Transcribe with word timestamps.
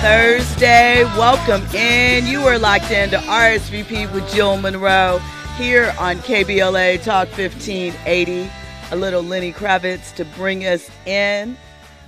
Thursday. 0.00 1.04
Welcome 1.16 1.64
in. 1.74 2.26
You 2.26 2.42
are 2.42 2.58
locked 2.58 2.90
into 2.90 3.16
RSVP 3.16 4.12
with 4.12 4.30
Jill 4.32 4.58
Monroe 4.58 5.18
here 5.56 5.94
on 5.98 6.16
KBLA 6.18 7.02
Talk 7.02 7.28
1580. 7.28 8.50
A 8.90 8.96
little 8.96 9.22
Lenny 9.22 9.52
Kravitz 9.52 10.14
to 10.16 10.24
bring 10.36 10.66
us 10.66 10.90
in. 11.06 11.56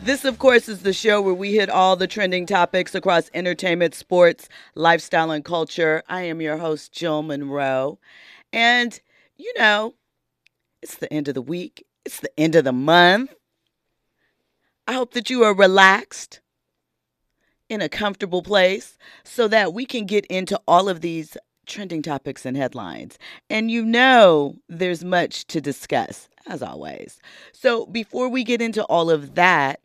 This, 0.03 0.25
of 0.27 0.39
course, 0.39 0.69
is 0.69 0.83
the 0.83 0.93
show 0.93 1.23
where 1.23 1.35
we 1.35 1.55
hit 1.55 1.71
all 1.71 1.97
the 1.97 2.07
trending 2.07 2.45
topics 2.45 2.95
across 2.95 3.31
entertainment, 3.33 3.95
sports, 3.95 4.49
lifestyle, 4.75 5.31
and 5.31 5.45
culture. 5.45 6.03
I 6.09 6.23
am 6.23 6.43
your 6.43 6.59
host, 6.59 6.93
Jill 6.93 7.23
Monroe. 7.23 7.99
And, 8.53 9.01
you 9.37 9.53
know, 9.57 9.95
it's 10.83 10.97
the 10.97 11.13
end 11.13 11.29
of 11.29 11.35
the 11.35 11.43
week, 11.43 11.87
it's 12.05 12.21
the 12.21 12.39
end 12.39 12.55
of 12.55 12.65
the 12.65 12.73
month. 12.73 13.35
I 14.87 14.93
hope 14.93 15.15
that 15.15 15.31
you 15.31 15.43
are 15.43 15.55
relaxed 15.55 16.41
in 17.69 17.81
a 17.81 17.89
comfortable 17.89 18.43
place 18.43 18.97
so 19.25 19.49
that 19.49 19.73
we 19.73 19.85
can 19.85 20.07
get 20.07 20.27
into 20.27 20.61
all 20.67 20.89
of 20.89 21.01
these 21.01 21.37
trending 21.67 22.03
topics 22.03 22.47
and 22.47 22.57
headlines. 22.57 23.19
And 23.51 23.71
you 23.71 23.85
know 23.85 24.57
there's 24.69 25.05
much 25.05 25.47
to 25.49 25.61
discuss, 25.61 26.29
as 26.47 26.63
always. 26.63 27.21
So 27.53 27.87
before 27.87 28.29
we 28.29 28.43
get 28.43 28.63
into 28.63 28.85
all 28.85 29.11
of 29.11 29.35
that, 29.35 29.81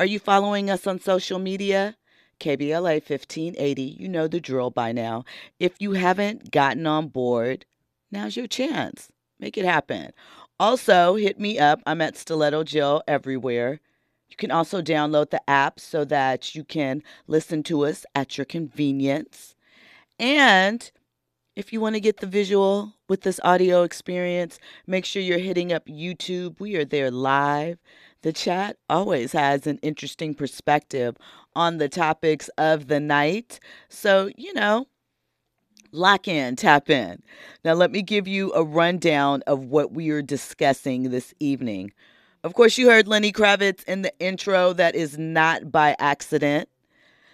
are 0.00 0.06
you 0.06 0.18
following 0.18 0.70
us 0.70 0.86
on 0.86 1.00
social 1.00 1.38
media? 1.38 1.96
KBLA 2.40 3.08
1580, 3.08 3.82
you 3.82 4.08
know 4.08 4.26
the 4.26 4.40
drill 4.40 4.70
by 4.70 4.92
now. 4.92 5.24
If 5.60 5.74
you 5.78 5.92
haven't 5.92 6.50
gotten 6.50 6.86
on 6.86 7.08
board, 7.08 7.64
now's 8.10 8.36
your 8.36 8.48
chance. 8.48 9.10
Make 9.38 9.56
it 9.56 9.64
happen. 9.64 10.12
Also, 10.58 11.14
hit 11.14 11.38
me 11.38 11.58
up. 11.58 11.80
I'm 11.86 12.00
at 12.00 12.16
Stiletto 12.16 12.64
Jill 12.64 13.02
everywhere. 13.06 13.80
You 14.28 14.36
can 14.36 14.50
also 14.50 14.82
download 14.82 15.30
the 15.30 15.48
app 15.48 15.78
so 15.78 16.04
that 16.06 16.54
you 16.54 16.64
can 16.64 17.02
listen 17.26 17.62
to 17.64 17.84
us 17.84 18.04
at 18.14 18.36
your 18.36 18.44
convenience. 18.44 19.54
And 20.18 20.90
if 21.56 21.72
you 21.72 21.80
want 21.80 21.94
to 21.94 22.00
get 22.00 22.16
the 22.18 22.26
visual 22.26 22.94
with 23.08 23.22
this 23.22 23.38
audio 23.44 23.82
experience, 23.82 24.58
make 24.86 25.04
sure 25.04 25.22
you're 25.22 25.38
hitting 25.38 25.72
up 25.72 25.86
YouTube. 25.86 26.58
We 26.58 26.74
are 26.76 26.84
there 26.84 27.10
live. 27.10 27.78
The 28.22 28.32
chat 28.32 28.76
always 28.88 29.32
has 29.32 29.66
an 29.66 29.78
interesting 29.82 30.34
perspective 30.34 31.16
on 31.54 31.78
the 31.78 31.88
topics 31.88 32.48
of 32.58 32.88
the 32.88 32.98
night. 32.98 33.60
So, 33.88 34.30
you 34.36 34.52
know, 34.54 34.88
lock 35.92 36.26
in, 36.26 36.56
tap 36.56 36.90
in. 36.90 37.22
Now, 37.64 37.74
let 37.74 37.92
me 37.92 38.02
give 38.02 38.26
you 38.26 38.52
a 38.52 38.64
rundown 38.64 39.42
of 39.46 39.66
what 39.66 39.92
we 39.92 40.10
are 40.10 40.22
discussing 40.22 41.10
this 41.10 41.34
evening. 41.38 41.92
Of 42.44 42.52
course, 42.52 42.76
you 42.76 42.90
heard 42.90 43.08
Lenny 43.08 43.32
Kravitz 43.32 43.82
in 43.84 44.02
the 44.02 44.12
intro. 44.18 44.74
That 44.74 44.94
is 44.94 45.16
not 45.16 45.72
by 45.72 45.96
accident. 45.98 46.68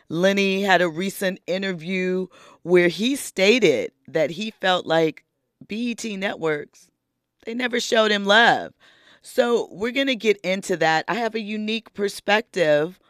Lenny 0.09 0.63
had 0.63 0.81
a 0.81 0.89
recent 0.89 1.41
interview 1.49 2.29
where 2.63 2.87
he 2.87 3.17
stated 3.17 3.91
that 4.07 4.31
he 4.31 4.53
felt 4.53 4.87
like 4.87 5.25
BET 5.67 6.05
Networks, 6.05 6.91
they 7.45 7.55
never 7.55 7.81
showed 7.81 8.13
him 8.13 8.25
love. 8.25 8.73
So 9.21 9.69
we're 9.73 9.91
going 9.91 10.07
to 10.07 10.15
get 10.15 10.37
into 10.45 10.77
that. 10.77 11.05
I 11.09 11.15
have 11.15 11.35
a 11.35 11.41
unique 11.41 11.93
perspective 11.93 13.01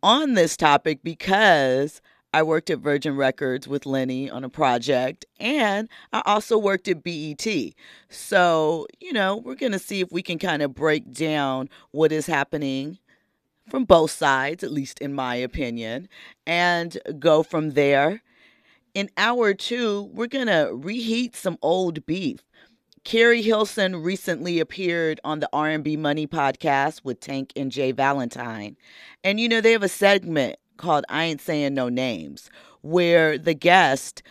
on 0.00 0.34
this 0.34 0.56
topic 0.56 1.00
because 1.02 2.00
I 2.32 2.42
worked 2.42 2.68
at 2.68 2.80
Virgin 2.80 3.16
Records 3.16 3.66
with 3.66 3.86
Lenny 3.86 4.30
on 4.30 4.44
a 4.44 4.50
project, 4.50 5.24
and 5.40 5.88
I 6.12 6.22
also 6.26 6.58
worked 6.58 6.86
at 6.86 7.02
BET. 7.02 7.46
So, 8.10 8.86
you 9.00 9.14
know, 9.14 9.36
we're 9.36 9.54
going 9.54 9.72
to 9.72 9.78
see 9.78 10.00
if 10.00 10.12
we 10.12 10.22
can 10.22 10.38
kind 10.38 10.60
of 10.60 10.74
break 10.74 11.10
down 11.12 11.70
what 11.90 12.12
is 12.12 12.26
happening 12.26 12.98
from 13.70 13.84
both 13.84 14.10
sides, 14.10 14.62
at 14.62 14.70
least 14.70 15.00
in 15.00 15.14
my 15.14 15.36
opinion, 15.36 16.08
and 16.46 16.98
go 17.18 17.42
from 17.42 17.70
there. 17.70 18.22
In 18.92 19.08
hour 19.16 19.54
two, 19.54 20.10
we're 20.12 20.26
going 20.26 20.48
to 20.48 20.70
reheat 20.72 21.34
some 21.34 21.56
old 21.62 22.04
beef. 22.04 22.40
Keri 23.04 23.40
Hilson 23.40 23.96
recently 23.96 24.60
appeared 24.60 25.18
on 25.24 25.40
the 25.40 25.48
R&B 25.52 25.96
Money 25.96 26.26
podcast 26.26 27.04
with 27.04 27.20
Tank 27.20 27.52
and 27.56 27.72
J. 27.72 27.92
Valentine. 27.92 28.76
And 29.24 29.40
you 29.40 29.48
know, 29.48 29.62
they 29.62 29.72
have 29.72 29.82
a 29.82 29.88
segment 29.88 30.58
called 30.78 31.04
I 31.08 31.24
Ain't 31.24 31.40
Saying 31.40 31.74
No 31.74 31.88
Names, 31.88 32.50
where 32.80 33.36
the 33.36 33.54
guest 33.54 34.22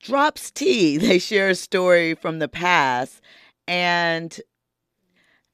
drops 0.00 0.50
tea. 0.50 0.98
They 1.04 1.18
share 1.18 1.50
a 1.50 1.54
story 1.54 2.14
from 2.14 2.38
the 2.38 2.48
past 2.48 3.20
and 3.66 4.38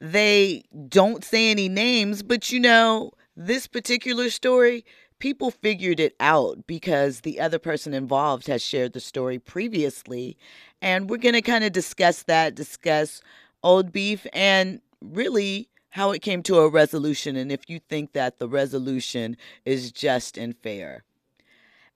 they 0.01 0.65
don't 0.89 1.25
say 1.25 1.51
any 1.51 1.69
names, 1.69 2.23
but 2.23 2.51
you 2.51 2.61
know, 2.61 3.13
this 3.37 3.67
particular 3.67 4.31
story, 4.31 4.85
people 5.19 5.51
figured 5.51 6.01
it 6.01 6.15
out 6.21 6.67
because 6.67 7.21
the 7.21 7.41
other 7.41 7.59
person 7.59 7.95
involved 7.95 8.47
has 8.47 8.63
shared 8.63 8.93
the 8.93 9.01
story 9.01 9.39
previously. 9.39 10.37
And 10.83 11.09
we're 11.09 11.19
going 11.19 11.35
to 11.35 11.43
kind 11.43 11.65
of 11.65 11.73
discuss 11.73 12.23
that, 12.25 12.55
discuss 12.55 13.21
old 13.63 13.93
beef, 13.93 14.27
and 14.33 14.81
really 15.01 15.70
how 15.91 16.13
it 16.13 16.23
came 16.23 16.43
to 16.45 16.59
a 16.59 16.69
resolution 16.69 17.37
and 17.37 17.51
if 17.51 17.69
you 17.69 17.79
think 17.79 18.13
that 18.13 18.39
the 18.39 18.49
resolution 18.49 19.37
is 19.65 19.93
just 19.93 20.39
and 20.39 20.57
fair. 20.57 21.05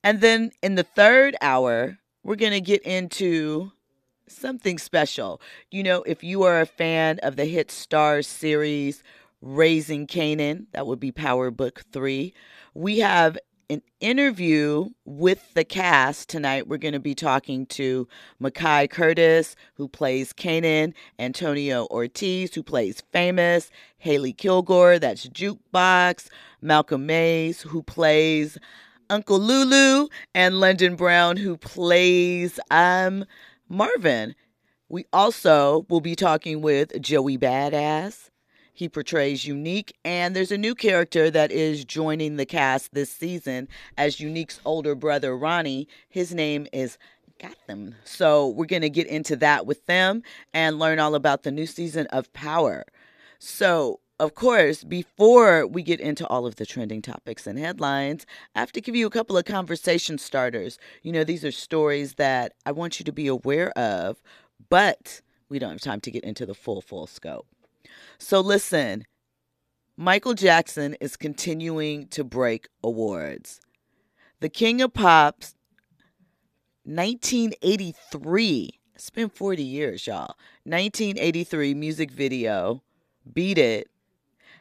And 0.02 0.20
then 0.20 0.50
in 0.62 0.74
the 0.74 0.82
third 0.82 1.36
hour, 1.40 1.98
we're 2.22 2.36
going 2.36 2.52
to 2.52 2.60
get 2.60 2.82
into 2.82 3.72
something 4.26 4.78
special. 4.78 5.40
You 5.70 5.82
know, 5.82 6.02
if 6.02 6.24
you 6.24 6.42
are 6.42 6.60
a 6.60 6.66
fan 6.66 7.18
of 7.22 7.36
the 7.36 7.44
hit 7.44 7.68
Starz 7.68 8.26
series 8.26 9.02
Raising 9.40 10.06
Kanan, 10.06 10.66
that 10.72 10.86
would 10.86 11.00
be 11.00 11.12
Power 11.12 11.50
Book 11.50 11.82
3, 11.92 12.32
we 12.74 12.98
have 13.00 13.38
an 13.74 13.82
interview 14.00 14.88
with 15.04 15.52
the 15.54 15.64
cast 15.64 16.28
tonight. 16.28 16.68
We're 16.68 16.78
going 16.78 16.94
to 16.94 17.00
be 17.00 17.14
talking 17.14 17.66
to 17.66 18.06
Mekai 18.40 18.88
Curtis, 18.88 19.56
who 19.74 19.88
plays 19.88 20.32
Kanan, 20.32 20.94
Antonio 21.18 21.86
Ortiz, 21.90 22.54
who 22.54 22.62
plays 22.62 23.02
Famous, 23.12 23.70
Hailey 23.98 24.32
Kilgore, 24.32 25.00
that's 25.00 25.28
Jukebox, 25.28 26.28
Malcolm 26.62 27.04
Mays, 27.06 27.62
who 27.62 27.82
plays 27.82 28.56
Uncle 29.10 29.40
Lulu, 29.40 30.08
and 30.34 30.60
London 30.60 30.94
Brown, 30.94 31.36
who 31.36 31.56
plays 31.56 32.60
um, 32.70 33.24
Marvin. 33.68 34.36
We 34.88 35.04
also 35.12 35.84
will 35.88 36.00
be 36.00 36.14
talking 36.14 36.60
with 36.62 37.00
Joey 37.02 37.36
Badass. 37.36 38.30
He 38.76 38.88
portrays 38.88 39.46
Unique, 39.46 39.96
and 40.04 40.34
there's 40.34 40.50
a 40.50 40.58
new 40.58 40.74
character 40.74 41.30
that 41.30 41.52
is 41.52 41.84
joining 41.84 42.36
the 42.36 42.44
cast 42.44 42.92
this 42.92 43.08
season 43.08 43.68
as 43.96 44.18
Unique's 44.18 44.60
older 44.64 44.96
brother, 44.96 45.36
Ronnie. 45.38 45.86
His 46.08 46.34
name 46.34 46.66
is 46.72 46.98
Gotham. 47.40 47.94
So 48.04 48.48
we're 48.48 48.66
going 48.66 48.82
to 48.82 48.90
get 48.90 49.06
into 49.06 49.36
that 49.36 49.64
with 49.64 49.86
them 49.86 50.24
and 50.52 50.80
learn 50.80 50.98
all 50.98 51.14
about 51.14 51.44
the 51.44 51.52
new 51.52 51.66
season 51.66 52.08
of 52.08 52.32
Power. 52.32 52.84
So, 53.38 54.00
of 54.18 54.34
course, 54.34 54.82
before 54.82 55.68
we 55.68 55.84
get 55.84 56.00
into 56.00 56.26
all 56.26 56.44
of 56.44 56.56
the 56.56 56.66
trending 56.66 57.00
topics 57.00 57.46
and 57.46 57.60
headlines, 57.60 58.26
I 58.56 58.60
have 58.60 58.72
to 58.72 58.80
give 58.80 58.96
you 58.96 59.06
a 59.06 59.10
couple 59.10 59.36
of 59.36 59.44
conversation 59.44 60.18
starters. 60.18 60.80
You 61.02 61.12
know, 61.12 61.22
these 61.22 61.44
are 61.44 61.52
stories 61.52 62.14
that 62.14 62.54
I 62.66 62.72
want 62.72 62.98
you 62.98 63.04
to 63.04 63.12
be 63.12 63.28
aware 63.28 63.70
of, 63.78 64.20
but 64.68 65.20
we 65.48 65.60
don't 65.60 65.70
have 65.70 65.80
time 65.80 66.00
to 66.00 66.10
get 66.10 66.24
into 66.24 66.44
the 66.44 66.54
full, 66.54 66.80
full 66.80 67.06
scope. 67.06 67.46
So 68.18 68.40
listen, 68.40 69.04
Michael 69.96 70.34
Jackson 70.34 70.94
is 71.00 71.16
continuing 71.16 72.08
to 72.08 72.24
break 72.24 72.68
awards. 72.82 73.60
The 74.40 74.48
King 74.48 74.82
of 74.82 74.92
Pop's 74.92 75.54
1983, 76.84 78.80
it's 78.94 79.10
been 79.10 79.28
40 79.28 79.62
years, 79.62 80.06
y'all. 80.06 80.36
1983 80.64 81.74
music 81.74 82.10
video, 82.10 82.82
Beat 83.32 83.58
It, 83.58 83.88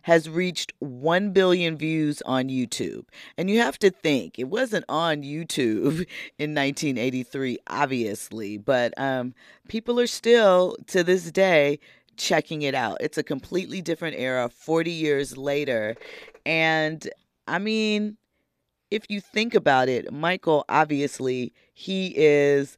has 0.04 0.30
reached 0.30 0.74
1 0.80 1.32
billion 1.32 1.78
views 1.78 2.22
on 2.26 2.50
YouTube. 2.50 3.06
And 3.38 3.50
you 3.50 3.60
have 3.60 3.80
to 3.80 3.90
think, 3.90 4.38
it 4.38 4.50
wasn't 4.50 4.86
on 4.88 5.24
YouTube 5.24 6.06
in 6.38 6.54
1983, 6.54 7.58
obviously, 7.68 8.58
but 8.58 8.94
um, 8.98 9.34
people 9.68 10.00
are 10.00 10.08
still, 10.08 10.78
to 10.88 11.04
this 11.04 11.31
day, 11.31 11.80
checking 12.18 12.62
it 12.62 12.75
out. 12.75 12.98
It's 13.00 13.18
a 13.18 13.24
completely 13.24 13.81
different 13.81 14.15
era 14.18 14.50
40 14.50 14.92
years 14.92 15.38
later. 15.38 15.95
And 16.45 17.07
I 17.48 17.60
mean, 17.60 18.18
if 18.92 19.06
you 19.10 19.21
think 19.21 19.56
about 19.56 19.89
it, 19.89 20.12
Michael 20.12 20.65
obviously 20.69 21.54
he 21.74 22.13
is 22.15 22.77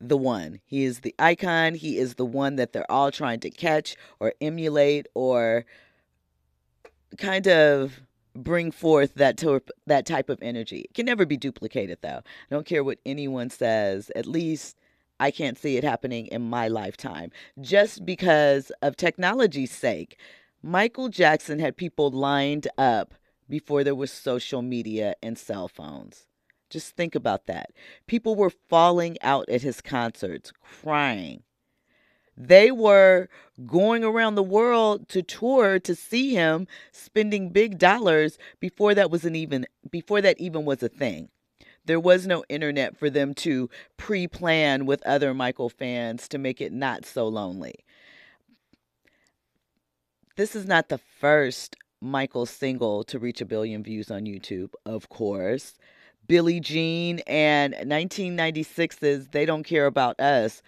the 0.00 0.16
one. 0.16 0.60
He 0.64 0.84
is 0.84 1.00
the 1.00 1.14
icon. 1.18 1.74
He 1.74 1.98
is 1.98 2.16
the 2.16 2.24
one 2.24 2.56
that 2.56 2.72
they're 2.72 2.90
all 2.90 3.10
trying 3.10 3.40
to 3.40 3.50
catch 3.50 3.96
or 4.20 4.34
emulate 4.40 5.06
or 5.14 5.64
kind 7.16 7.46
of 7.48 8.00
bring 8.34 8.70
forth 8.70 9.14
that 9.14 9.38
to, 9.38 9.62
that 9.86 10.04
type 10.04 10.28
of 10.28 10.38
energy. 10.42 10.80
It 10.80 10.94
can 10.94 11.06
never 11.06 11.24
be 11.24 11.36
duplicated 11.36 11.98
though. 12.02 12.18
I 12.18 12.54
don't 12.54 12.66
care 12.66 12.84
what 12.84 12.98
anyone 13.06 13.50
says. 13.50 14.10
At 14.14 14.26
least 14.26 14.76
I 15.18 15.30
can't 15.30 15.58
see 15.58 15.76
it 15.76 15.84
happening 15.84 16.26
in 16.26 16.42
my 16.42 16.68
lifetime 16.68 17.30
just 17.60 18.04
because 18.04 18.70
of 18.82 18.96
technology's 18.96 19.72
sake. 19.72 20.18
Michael 20.62 21.08
Jackson 21.08 21.58
had 21.58 21.76
people 21.76 22.10
lined 22.10 22.68
up 22.76 23.14
before 23.48 23.84
there 23.84 23.94
was 23.94 24.10
social 24.10 24.62
media 24.62 25.14
and 25.22 25.38
cell 25.38 25.68
phones. 25.68 26.26
Just 26.68 26.96
think 26.96 27.14
about 27.14 27.46
that. 27.46 27.70
People 28.06 28.34
were 28.34 28.50
falling 28.50 29.16
out 29.22 29.48
at 29.48 29.62
his 29.62 29.80
concerts, 29.80 30.52
crying. 30.82 31.42
They 32.36 32.70
were 32.70 33.28
going 33.64 34.04
around 34.04 34.34
the 34.34 34.42
world 34.42 35.08
to 35.10 35.22
tour 35.22 35.78
to 35.78 35.94
see 35.94 36.34
him, 36.34 36.66
spending 36.92 37.48
big 37.50 37.78
dollars 37.78 38.36
before 38.60 38.94
that 38.94 39.10
was 39.10 39.24
an 39.24 39.34
even 39.34 39.66
before 39.90 40.20
that 40.20 40.38
even 40.38 40.64
was 40.64 40.82
a 40.82 40.88
thing. 40.88 41.30
There 41.86 42.00
was 42.00 42.26
no 42.26 42.44
internet 42.48 42.96
for 42.96 43.08
them 43.08 43.32
to 43.34 43.70
pre-plan 43.96 44.86
with 44.86 45.06
other 45.06 45.32
Michael 45.32 45.68
fans 45.68 46.28
to 46.28 46.38
make 46.38 46.60
it 46.60 46.72
not 46.72 47.06
so 47.06 47.26
lonely. 47.28 47.76
This 50.36 50.54
is 50.54 50.66
not 50.66 50.88
the 50.88 50.98
first 50.98 51.76
Michael 52.00 52.44
single 52.44 53.04
to 53.04 53.18
reach 53.18 53.40
a 53.40 53.46
billion 53.46 53.82
views 53.82 54.10
on 54.10 54.24
YouTube, 54.24 54.70
of 54.84 55.08
course. 55.08 55.78
Billie 56.26 56.60
Jean 56.60 57.20
and 57.20 57.72
1996's 57.74 59.28
They 59.28 59.46
Don't 59.46 59.62
Care 59.62 59.86
About 59.86 60.18
Us 60.20 60.60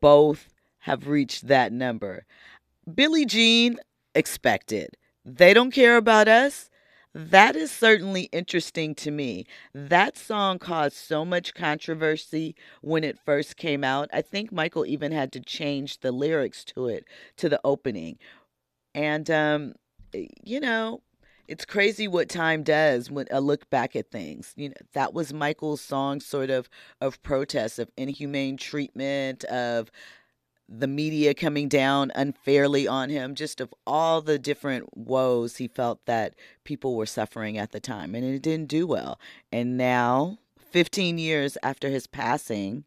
both 0.00 0.48
have 0.78 1.08
reached 1.08 1.48
that 1.48 1.72
number. 1.72 2.24
Billie 2.94 3.26
Jean 3.26 3.76
expected. 4.14 4.96
They 5.24 5.52
Don't 5.52 5.72
Care 5.72 5.96
About 5.96 6.28
Us. 6.28 6.70
That 7.14 7.56
is 7.56 7.72
certainly 7.72 8.24
interesting 8.32 8.94
to 8.96 9.10
me. 9.10 9.46
That 9.74 10.16
song 10.16 10.58
caused 10.60 10.96
so 10.96 11.24
much 11.24 11.54
controversy 11.54 12.54
when 12.82 13.02
it 13.02 13.18
first 13.24 13.56
came 13.56 13.82
out. 13.82 14.08
I 14.12 14.22
think 14.22 14.52
Michael 14.52 14.86
even 14.86 15.10
had 15.10 15.32
to 15.32 15.40
change 15.40 16.00
the 16.00 16.12
lyrics 16.12 16.64
to 16.66 16.86
it, 16.86 17.04
to 17.38 17.48
the 17.48 17.60
opening. 17.64 18.18
And, 18.94 19.30
um, 19.30 19.74
you 20.44 20.60
know, 20.60 21.02
it's 21.48 21.64
crazy 21.64 22.08
what 22.08 22.28
time 22.28 22.62
does 22.62 23.10
when 23.10 23.26
a 23.30 23.40
look 23.40 23.68
back 23.70 23.96
at 23.96 24.10
things. 24.10 24.52
You 24.56 24.70
know, 24.70 24.74
that 24.94 25.14
was 25.14 25.32
Michael's 25.34 25.80
song 25.80 26.20
sort 26.20 26.50
of 26.50 26.68
of 27.00 27.22
protest 27.22 27.78
of 27.78 27.90
inhumane 27.96 28.56
treatment 28.56 29.44
of 29.44 29.90
the 30.72 30.86
media 30.86 31.34
coming 31.34 31.68
down 31.68 32.12
unfairly 32.14 32.86
on 32.86 33.10
him, 33.10 33.34
just 33.34 33.60
of 33.60 33.74
all 33.86 34.20
the 34.20 34.38
different 34.38 34.96
woes 34.96 35.56
he 35.56 35.66
felt 35.66 36.06
that 36.06 36.34
people 36.62 36.94
were 36.94 37.06
suffering 37.06 37.58
at 37.58 37.72
the 37.72 37.80
time. 37.80 38.14
And 38.14 38.24
it 38.24 38.40
didn't 38.40 38.68
do 38.68 38.86
well. 38.86 39.18
And 39.50 39.76
now, 39.76 40.38
15 40.70 41.18
years 41.18 41.58
after 41.62 41.88
his 41.88 42.06
passing, 42.06 42.84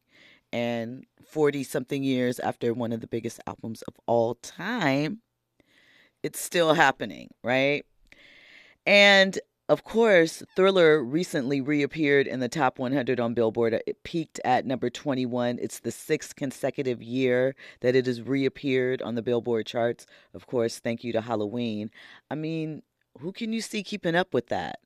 and 0.54 1.06
40 1.28 1.64
something 1.64 2.04
years 2.04 2.40
after 2.40 2.74
one 2.74 2.94
of 2.94 3.02
the 3.02 3.08
biggest 3.08 3.42
albums 3.46 3.82
of 3.82 3.96
all 4.06 4.36
time, 4.36 5.20
it's 6.22 6.40
still 6.40 6.76
happening, 6.76 7.32
right? 7.44 7.86
And 8.86 9.38
of 9.70 9.84
course, 9.84 10.44
Thriller 10.56 11.04
recently 11.04 11.62
reappeared 11.62 12.28
in 12.28 12.42
the 12.42 12.50
top 12.50 12.80
100 12.80 13.20
on 13.20 13.34
Billboard. 13.34 13.82
It 13.88 14.04
peaked 14.04 14.42
at 14.44 14.66
number 14.66 14.90
21. 14.90 15.58
It's 15.62 15.80
the 15.80 15.92
sixth 15.92 16.36
consecutive 16.36 17.02
year 17.02 17.56
that 17.80 17.96
it 17.96 18.06
has 18.06 18.22
reappeared 18.22 19.02
on 19.02 19.16
the 19.16 19.22
Billboard 19.22 19.66
charts. 19.66 20.06
Of 20.34 20.48
course, 20.48 20.80
thank 20.80 21.04
you 21.04 21.14
to 21.14 21.22
Halloween. 21.22 21.92
I 22.30 22.36
mean, 22.36 22.84
who 23.20 23.32
can 23.32 23.54
you 23.54 23.62
see 23.62 23.84
keeping 23.84 24.16
up 24.16 24.34
with 24.34 24.48
that? 24.48 24.80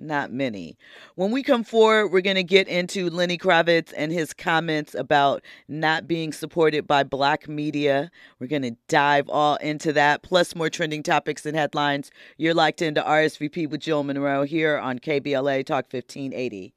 Not 0.00 0.32
many. 0.32 0.76
When 1.14 1.30
we 1.30 1.42
come 1.42 1.64
forward, 1.64 2.08
we're 2.08 2.20
going 2.20 2.36
to 2.36 2.42
get 2.42 2.68
into 2.68 3.10
Lenny 3.10 3.38
Kravitz 3.38 3.92
and 3.96 4.12
his 4.12 4.32
comments 4.32 4.94
about 4.94 5.42
not 5.68 6.06
being 6.06 6.32
supported 6.32 6.86
by 6.86 7.02
black 7.02 7.48
media. 7.48 8.10
We're 8.38 8.46
going 8.46 8.62
to 8.62 8.76
dive 8.88 9.28
all 9.28 9.56
into 9.56 9.92
that, 9.92 10.22
plus 10.22 10.54
more 10.54 10.70
trending 10.70 11.02
topics 11.02 11.44
and 11.46 11.56
headlines. 11.56 12.10
You're 12.36 12.54
locked 12.54 12.82
into 12.82 13.02
RSVP 13.02 13.68
with 13.68 13.80
Jill 13.80 14.02
Monroe 14.02 14.44
here 14.44 14.78
on 14.78 14.98
KBLA 14.98 15.66
Talk 15.66 15.92
1580. 15.92 16.74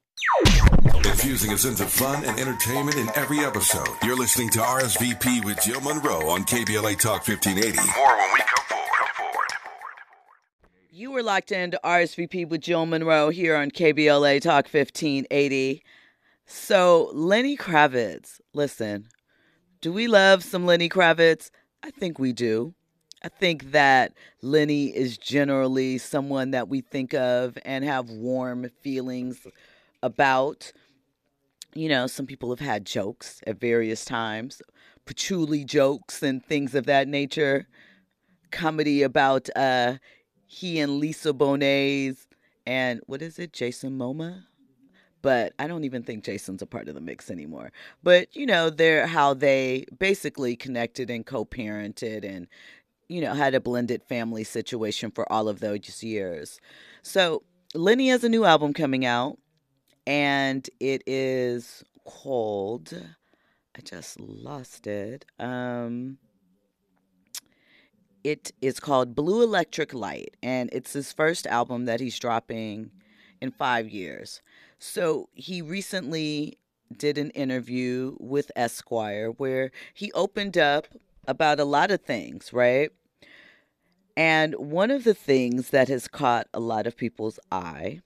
Infusing 1.04 1.52
a 1.52 1.58
sense 1.58 1.80
of 1.80 1.90
fun 1.90 2.24
and 2.24 2.38
entertainment 2.38 2.96
in 2.96 3.08
every 3.14 3.40
episode. 3.40 3.88
You're 4.02 4.16
listening 4.16 4.50
to 4.50 4.58
RSVP 4.60 5.44
with 5.44 5.60
Jill 5.62 5.80
Monroe 5.80 6.28
on 6.28 6.44
KBLA 6.44 6.98
Talk 6.98 7.26
1580. 7.26 7.76
More 7.96 8.16
when 8.16 8.32
we 8.32 8.40
come 8.40 8.64
forward. 8.66 8.73
You 10.96 11.10
were 11.10 11.24
locked 11.24 11.50
into 11.50 11.80
RSVP 11.82 12.48
with 12.48 12.60
Jill 12.60 12.86
Monroe 12.86 13.30
here 13.30 13.56
on 13.56 13.72
KBLA 13.72 14.40
Talk 14.40 14.66
1580. 14.72 15.82
So, 16.46 17.10
Lenny 17.12 17.56
Kravitz, 17.56 18.40
listen, 18.52 19.08
do 19.80 19.92
we 19.92 20.06
love 20.06 20.44
some 20.44 20.66
Lenny 20.66 20.88
Kravitz? 20.88 21.50
I 21.82 21.90
think 21.90 22.20
we 22.20 22.32
do. 22.32 22.74
I 23.24 23.28
think 23.28 23.72
that 23.72 24.12
Lenny 24.40 24.94
is 24.96 25.18
generally 25.18 25.98
someone 25.98 26.52
that 26.52 26.68
we 26.68 26.80
think 26.80 27.12
of 27.12 27.58
and 27.64 27.84
have 27.84 28.08
warm 28.08 28.70
feelings 28.80 29.48
about. 30.00 30.72
You 31.74 31.88
know, 31.88 32.06
some 32.06 32.24
people 32.24 32.50
have 32.50 32.60
had 32.60 32.86
jokes 32.86 33.40
at 33.48 33.58
various 33.58 34.04
times, 34.04 34.62
patchouli 35.06 35.64
jokes 35.64 36.22
and 36.22 36.40
things 36.40 36.72
of 36.72 36.86
that 36.86 37.08
nature. 37.08 37.66
Comedy 38.52 39.02
about 39.02 39.48
uh, 39.56 39.94
he 40.46 40.80
and 40.80 40.98
Lisa 40.98 41.32
Bonet's 41.32 42.26
and 42.66 43.00
what 43.06 43.22
is 43.22 43.38
it, 43.38 43.52
Jason 43.52 43.98
Momoa? 43.98 44.44
But 45.22 45.54
I 45.58 45.66
don't 45.66 45.84
even 45.84 46.02
think 46.02 46.24
Jason's 46.24 46.62
a 46.62 46.66
part 46.66 46.88
of 46.88 46.94
the 46.94 47.00
mix 47.00 47.30
anymore. 47.30 47.72
But 48.02 48.34
you 48.36 48.46
know, 48.46 48.70
they're 48.70 49.06
how 49.06 49.34
they 49.34 49.86
basically 49.98 50.56
connected 50.56 51.10
and 51.10 51.24
co-parented 51.24 52.24
and 52.24 52.46
you 53.08 53.20
know 53.20 53.34
had 53.34 53.54
a 53.54 53.60
blended 53.60 54.02
family 54.02 54.44
situation 54.44 55.10
for 55.10 55.30
all 55.32 55.48
of 55.48 55.60
those 55.60 56.02
years. 56.02 56.60
So 57.02 57.42
Lenny 57.74 58.08
has 58.08 58.24
a 58.24 58.28
new 58.28 58.44
album 58.44 58.72
coming 58.72 59.04
out, 59.04 59.38
and 60.06 60.68
it 60.80 61.02
is 61.06 61.82
called. 62.04 62.92
I 63.76 63.80
just 63.80 64.20
lost 64.20 64.86
it. 64.86 65.24
Um, 65.38 66.18
it 68.24 68.52
is 68.62 68.80
called 68.80 69.14
Blue 69.14 69.42
Electric 69.42 69.92
Light, 69.92 70.36
and 70.42 70.70
it's 70.72 70.94
his 70.94 71.12
first 71.12 71.46
album 71.46 71.84
that 71.84 72.00
he's 72.00 72.18
dropping 72.18 72.90
in 73.40 73.50
five 73.50 73.90
years. 73.90 74.40
So 74.78 75.28
he 75.34 75.60
recently 75.60 76.58
did 76.96 77.18
an 77.18 77.30
interview 77.30 78.16
with 78.18 78.50
Esquire 78.56 79.30
where 79.30 79.70
he 79.92 80.10
opened 80.12 80.56
up 80.56 80.88
about 81.26 81.60
a 81.60 81.64
lot 81.64 81.90
of 81.90 82.00
things, 82.00 82.52
right? 82.52 82.90
And 84.16 84.54
one 84.54 84.90
of 84.90 85.04
the 85.04 85.14
things 85.14 85.70
that 85.70 85.88
has 85.88 86.08
caught 86.08 86.48
a 86.54 86.60
lot 86.60 86.86
of 86.86 86.96
people's 86.96 87.38
eye 87.50 88.00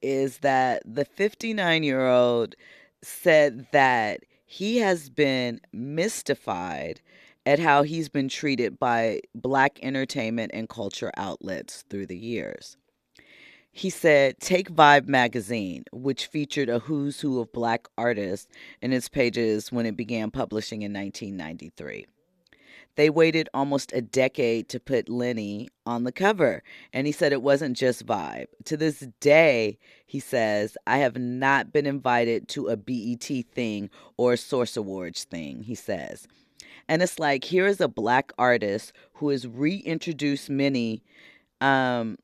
is 0.00 0.38
that 0.38 0.82
the 0.84 1.04
59 1.04 1.82
year 1.82 2.06
old 2.06 2.54
said 3.02 3.66
that 3.72 4.24
he 4.46 4.78
has 4.78 5.10
been 5.10 5.60
mystified 5.72 7.00
at 7.48 7.58
how 7.58 7.82
he's 7.82 8.10
been 8.10 8.28
treated 8.28 8.78
by 8.78 9.18
black 9.34 9.78
entertainment 9.80 10.50
and 10.52 10.68
culture 10.68 11.10
outlets 11.16 11.82
through 11.88 12.04
the 12.04 12.14
years. 12.16 12.76
He 13.72 13.88
said, 13.88 14.38
Take 14.38 14.70
Vibe 14.70 15.08
magazine, 15.08 15.84
which 15.90 16.26
featured 16.26 16.68
a 16.68 16.78
who's 16.78 17.22
who 17.22 17.40
of 17.40 17.50
black 17.54 17.88
artists 17.96 18.48
in 18.82 18.92
its 18.92 19.08
pages 19.08 19.72
when 19.72 19.86
it 19.86 19.96
began 19.96 20.30
publishing 20.30 20.82
in 20.82 20.92
1993. 20.92 22.04
They 22.96 23.08
waited 23.08 23.48
almost 23.54 23.94
a 23.94 24.02
decade 24.02 24.68
to 24.68 24.78
put 24.78 25.08
Lenny 25.08 25.70
on 25.86 26.04
the 26.04 26.12
cover, 26.12 26.62
and 26.92 27.06
he 27.06 27.14
said 27.14 27.32
it 27.32 27.40
wasn't 27.40 27.78
just 27.78 28.04
Vibe. 28.04 28.48
To 28.66 28.76
this 28.76 29.06
day, 29.20 29.78
he 30.04 30.20
says, 30.20 30.76
I 30.86 30.98
have 30.98 31.16
not 31.16 31.72
been 31.72 31.86
invited 31.86 32.46
to 32.48 32.66
a 32.66 32.76
BET 32.76 33.24
thing 33.54 33.88
or 34.18 34.34
a 34.34 34.36
Source 34.36 34.76
Awards 34.76 35.24
thing, 35.24 35.62
he 35.62 35.74
says. 35.74 36.28
And 36.86 37.02
it's 37.02 37.18
like 37.18 37.44
here 37.44 37.66
is 37.66 37.80
a 37.80 37.88
black 37.88 38.32
artist 38.38 38.92
who 39.14 39.30
has 39.30 39.46
reintroduced 39.46 40.50
many 40.50 41.02
um, 41.60 42.18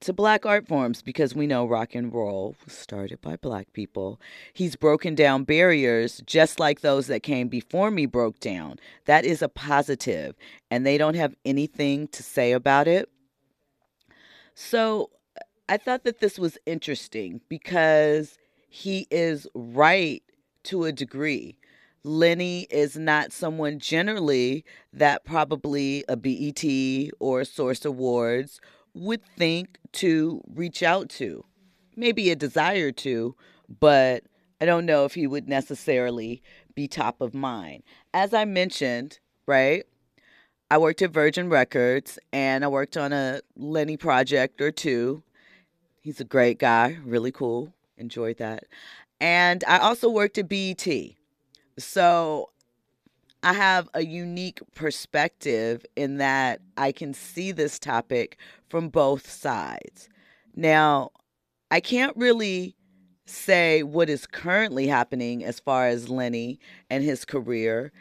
to 0.00 0.12
black 0.12 0.44
art 0.46 0.68
forms 0.68 1.02
because 1.02 1.34
we 1.34 1.46
know 1.46 1.66
rock 1.66 1.94
and 1.94 2.12
roll 2.12 2.54
was 2.64 2.74
started 2.74 3.20
by 3.20 3.36
black 3.36 3.72
people. 3.72 4.20
He's 4.52 4.76
broken 4.76 5.14
down 5.14 5.44
barriers 5.44 6.22
just 6.26 6.60
like 6.60 6.80
those 6.80 7.06
that 7.06 7.22
came 7.22 7.48
before 7.48 7.90
me 7.90 8.06
broke 8.06 8.40
down. 8.40 8.78
That 9.06 9.24
is 9.24 9.42
a 9.42 9.48
positive, 9.48 10.36
and 10.70 10.86
they 10.86 10.98
don't 10.98 11.16
have 11.16 11.34
anything 11.44 12.08
to 12.08 12.22
say 12.22 12.52
about 12.52 12.88
it. 12.88 13.08
So 14.54 15.10
I 15.68 15.76
thought 15.76 16.04
that 16.04 16.20
this 16.20 16.38
was 16.38 16.58
interesting 16.66 17.40
because 17.48 18.38
he 18.68 19.06
is 19.10 19.46
right 19.54 20.22
to 20.64 20.84
a 20.84 20.92
degree. 20.92 21.58
Lenny 22.06 22.68
is 22.70 22.96
not 22.96 23.32
someone 23.32 23.80
generally 23.80 24.64
that 24.92 25.24
probably 25.24 26.04
a 26.08 26.16
BET 26.16 26.62
or 27.18 27.44
Source 27.44 27.84
Awards 27.84 28.60
would 28.94 29.24
think 29.36 29.76
to 29.94 30.40
reach 30.46 30.84
out 30.84 31.08
to. 31.08 31.44
Maybe 31.96 32.30
a 32.30 32.36
desire 32.36 32.92
to, 32.92 33.34
but 33.80 34.22
I 34.60 34.66
don't 34.66 34.86
know 34.86 35.04
if 35.04 35.14
he 35.14 35.26
would 35.26 35.48
necessarily 35.48 36.44
be 36.76 36.86
top 36.86 37.20
of 37.20 37.34
mind. 37.34 37.82
As 38.14 38.32
I 38.32 38.44
mentioned, 38.44 39.18
right? 39.44 39.84
I 40.70 40.78
worked 40.78 41.02
at 41.02 41.10
Virgin 41.10 41.48
Records 41.48 42.20
and 42.32 42.64
I 42.64 42.68
worked 42.68 42.96
on 42.96 43.12
a 43.12 43.40
Lenny 43.56 43.96
project 43.96 44.60
or 44.60 44.70
two. 44.70 45.24
He's 46.02 46.20
a 46.20 46.24
great 46.24 46.60
guy, 46.60 46.98
really 47.04 47.32
cool. 47.32 47.74
Enjoyed 47.98 48.38
that. 48.38 48.62
And 49.20 49.64
I 49.66 49.78
also 49.78 50.08
worked 50.08 50.38
at 50.38 50.48
BET. 50.48 50.86
So 51.78 52.50
I 53.42 53.52
have 53.52 53.88
a 53.94 54.04
unique 54.04 54.60
perspective 54.74 55.84
in 55.94 56.16
that 56.18 56.60
I 56.76 56.92
can 56.92 57.14
see 57.14 57.52
this 57.52 57.78
topic 57.78 58.38
from 58.68 58.88
both 58.88 59.30
sides. 59.30 60.08
Now, 60.54 61.10
I 61.70 61.80
can't 61.80 62.16
really 62.16 62.76
say 63.26 63.82
what 63.82 64.08
is 64.08 64.26
currently 64.26 64.86
happening 64.86 65.44
as 65.44 65.60
far 65.60 65.88
as 65.88 66.08
Lenny 66.08 66.58
and 66.88 67.04
his 67.04 67.24
career 67.24 67.92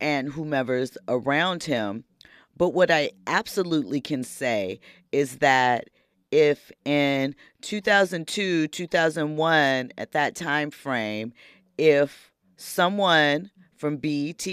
and 0.00 0.28
whomever's 0.28 0.96
around 1.08 1.64
him. 1.64 2.04
But 2.56 2.70
what 2.70 2.90
I 2.90 3.10
absolutely 3.26 4.00
can 4.00 4.22
say 4.22 4.78
is 5.10 5.38
that 5.38 5.88
if 6.30 6.70
in 6.84 7.34
2002, 7.62 8.68
2001, 8.68 9.92
at 9.98 10.12
that 10.12 10.34
time 10.34 10.70
frame, 10.70 11.32
if 11.78 12.30
someone 12.56 13.50
from 13.76 13.96
BET 13.96 14.46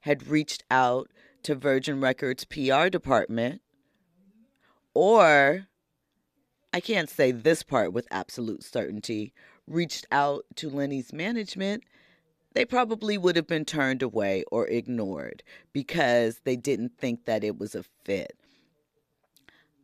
had 0.00 0.26
reached 0.26 0.64
out 0.70 1.10
to 1.42 1.54
Virgin 1.54 2.00
Records 2.00 2.44
PR 2.44 2.88
department 2.88 3.60
or 4.94 5.68
I 6.72 6.80
can't 6.80 7.08
say 7.08 7.32
this 7.32 7.62
part 7.62 7.92
with 7.92 8.06
absolute 8.10 8.62
certainty, 8.62 9.32
reached 9.66 10.06
out 10.10 10.44
to 10.56 10.68
Lenny's 10.68 11.12
management, 11.12 11.84
they 12.52 12.64
probably 12.64 13.16
would 13.16 13.36
have 13.36 13.46
been 13.46 13.64
turned 13.64 14.02
away 14.02 14.44
or 14.50 14.66
ignored 14.66 15.42
because 15.72 16.40
they 16.44 16.56
didn't 16.56 16.98
think 16.98 17.24
that 17.24 17.44
it 17.44 17.58
was 17.58 17.74
a 17.74 17.84
fit. 18.04 18.36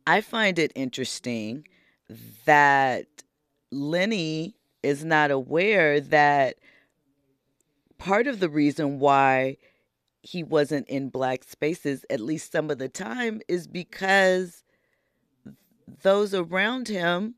I 0.05 0.21
find 0.21 0.59
it 0.59 0.71
interesting 0.75 1.67
that 2.45 3.07
Lenny 3.71 4.55
is 4.83 5.03
not 5.03 5.31
aware 5.31 5.99
that 5.99 6.57
part 8.05 8.27
of 8.27 8.39
the 8.39 8.49
reason 8.49 8.99
why 8.99 9.57
he 10.21 10.43
wasn't 10.43 10.87
in 10.87 11.09
black 11.09 11.43
spaces, 11.43 12.05
at 12.07 12.19
least 12.19 12.51
some 12.51 12.69
of 12.69 12.77
the 12.77 12.87
time, 12.87 13.41
is 13.47 13.65
because 13.65 14.63
those 16.03 16.31
around 16.31 16.87
him 16.87 17.33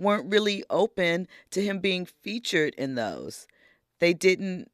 weren't 0.00 0.28
really 0.28 0.64
open 0.68 1.28
to 1.52 1.62
him 1.62 1.78
being 1.78 2.04
featured 2.06 2.74
in 2.74 2.96
those. 2.96 3.46
They 4.00 4.12
didn't. 4.12 4.68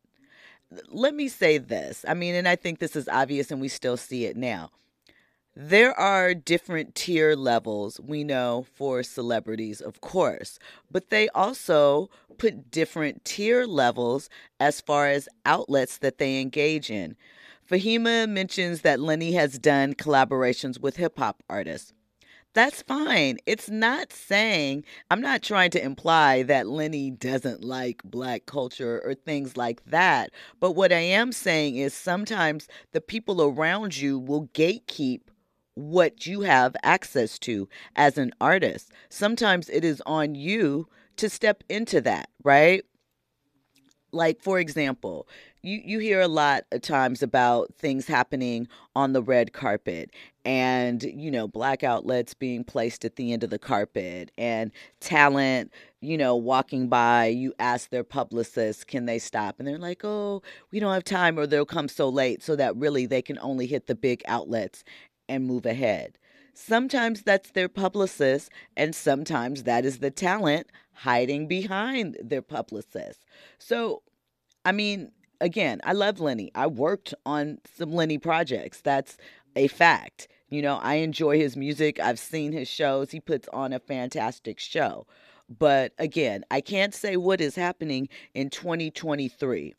Let 0.89 1.15
me 1.15 1.29
say 1.29 1.59
this. 1.59 2.07
I 2.09 2.15
mean, 2.15 2.35
and 2.35 2.49
I 2.49 2.57
think 2.57 2.79
this 2.79 2.97
is 2.97 3.07
obvious 3.07 3.51
and 3.51 3.61
we 3.61 3.69
still 3.69 3.99
see 3.99 4.25
it 4.25 4.39
now. 4.39 4.71
There 5.59 5.99
are 5.99 6.35
different 6.35 6.95
tier 6.95 7.35
levels, 7.35 7.99
we 7.99 8.25
know, 8.25 8.67
for 8.75 9.03
celebrities, 9.03 9.81
of 9.81 10.03
course, 10.03 10.59
but 10.91 11.09
they 11.09 11.31
also 11.31 12.11
put 12.37 12.71
different 12.71 13.25
tier 13.25 13.65
levels 13.65 14.29
as 14.61 14.83
far 14.83 15.07
as 15.09 15.31
outlets 15.47 15.97
that 15.97 16.19
they 16.19 16.43
engage 16.43 16.91
in. 16.91 17.17
Fahima 17.67 18.29
mentions 18.29 18.83
that 18.83 19.01
Lenny 19.01 19.33
has 19.33 19.59
done 19.59 19.95
collaborations 19.95 20.79
with 20.79 20.97
hip 20.97 21.19
hop 21.19 21.43
artists. 21.49 21.95
That's 22.53 22.83
fine. 22.83 23.39
It's 23.47 23.71
not 23.71 24.13
saying, 24.13 24.85
I'm 25.11 25.23
not 25.23 25.43
trying 25.43 25.71
to 25.71 25.83
imply 25.83 26.43
that 26.43 26.67
Lenny 26.67 27.11
doesn't 27.11 27.65
like 27.65 28.03
black 28.05 28.45
culture 28.45 29.01
or 29.03 29.15
things 29.15 29.57
like 29.57 29.83
that. 29.87 30.33
But 30.61 30.73
what 30.73 30.93
I 30.93 31.01
am 31.01 31.33
saying 31.33 31.77
is 31.77 31.95
sometimes 31.95 32.69
the 32.93 33.01
people 33.01 33.41
around 33.41 33.97
you 33.97 34.19
will 34.19 34.49
gatekeep 34.49 35.23
what 35.77 36.27
you 36.27 36.41
have 36.41 36.75
access 36.83 37.39
to 37.39 37.69
as 37.95 38.19
an 38.19 38.33
artist. 38.41 38.91
Sometimes 39.09 39.69
it 39.69 39.85
is 39.85 40.03
on 40.07 40.35
you 40.35 40.89
to 41.17 41.29
step 41.31 41.63
into 41.69 42.01
that, 42.01 42.31
right? 42.43 42.83
Like, 44.11 44.41
for 44.41 44.59
example, 44.59 45.29
you, 45.63 45.83
you 45.85 45.99
hear 45.99 46.21
a 46.21 46.29
lot 46.29 46.65
of 46.73 46.81
times 46.81 47.23
about 47.23 47.75
things 47.75 48.07
happening 48.07 48.69
on 48.95 49.13
the 49.13 49.23
red 49.23 49.53
carpet 49.53 50.11
and 50.45 51.03
you 51.03 51.29
know 51.29 51.49
black 51.49 51.83
outlets 51.83 52.33
being 52.33 52.63
placed 52.63 53.05
at 53.05 53.17
the 53.17 53.33
end 53.33 53.43
of 53.43 53.51
the 53.51 53.59
carpet 53.59 54.31
and 54.39 54.71
talent 55.01 55.73
you 56.01 56.17
know 56.17 56.37
walking 56.37 56.89
by 56.89 57.27
you 57.27 57.53
ask 57.59 57.91
their 57.91 58.05
publicist 58.05 58.87
can 58.87 59.07
they 59.07 59.19
stop 59.19 59.57
and 59.59 59.67
they're 59.67 59.77
like 59.77 60.05
oh 60.05 60.41
we 60.71 60.79
don't 60.79 60.95
have 60.95 61.03
time 61.03 61.37
or 61.37 61.49
they'll 61.49 61.67
come 61.67 61.89
so 61.89 62.09
late 62.09 62.45
so 62.45 62.55
that 62.55 62.77
really 62.77 63.05
they 63.05 63.21
can 63.21 63.39
only 63.41 63.67
hit 63.67 63.89
the 63.89 63.95
big 63.97 64.23
outlets 64.29 64.85
and 65.29 65.47
move 65.47 65.67
ahead 65.67 66.19
sometimes 66.55 67.23
that's 67.23 67.51
their 67.51 67.69
publicist 67.69 68.51
and 68.77 68.95
sometimes 68.95 69.65
that 69.65 69.85
is 69.85 69.99
the 69.99 70.11
talent 70.11 70.67
hiding 70.93 71.47
behind 71.47 72.17
their 72.23 72.43
publicist 72.43 73.21
so 73.59 74.03
i 74.65 74.73
mean 74.73 75.11
again, 75.41 75.81
I 75.85 75.93
love 75.93 76.21
Lenny. 76.21 76.51
I 76.55 76.67
worked 76.67 77.15
on 77.25 77.59
some 77.77 77.93
Lenny 77.93 78.19
projects. 78.19 78.81
That's 78.81 79.17
a 79.55 79.69
fact. 79.69 80.29
You 80.49 80.63
know, 80.63 80.77
I 80.77 80.97
enjoy 80.97 81.39
his 81.39 81.57
music. 81.57 81.99
I've 81.99 82.19
seen 82.19 82.53
his 82.53 82.69
shows. 82.69 83.11
He 83.11 83.21
puts 83.21 83.49
on 83.53 83.73
a 83.73 83.81
fantastic 83.81 84.59
show. 84.59 85.07
But 85.49 85.93
again, 85.99 86.45
I 86.51 86.61
can't 86.61 86.95
say 86.95 87.17
what 87.17 87.41
is 87.41 87.55
happening 87.55 88.09
in 88.35 88.51
2023. 88.51 89.75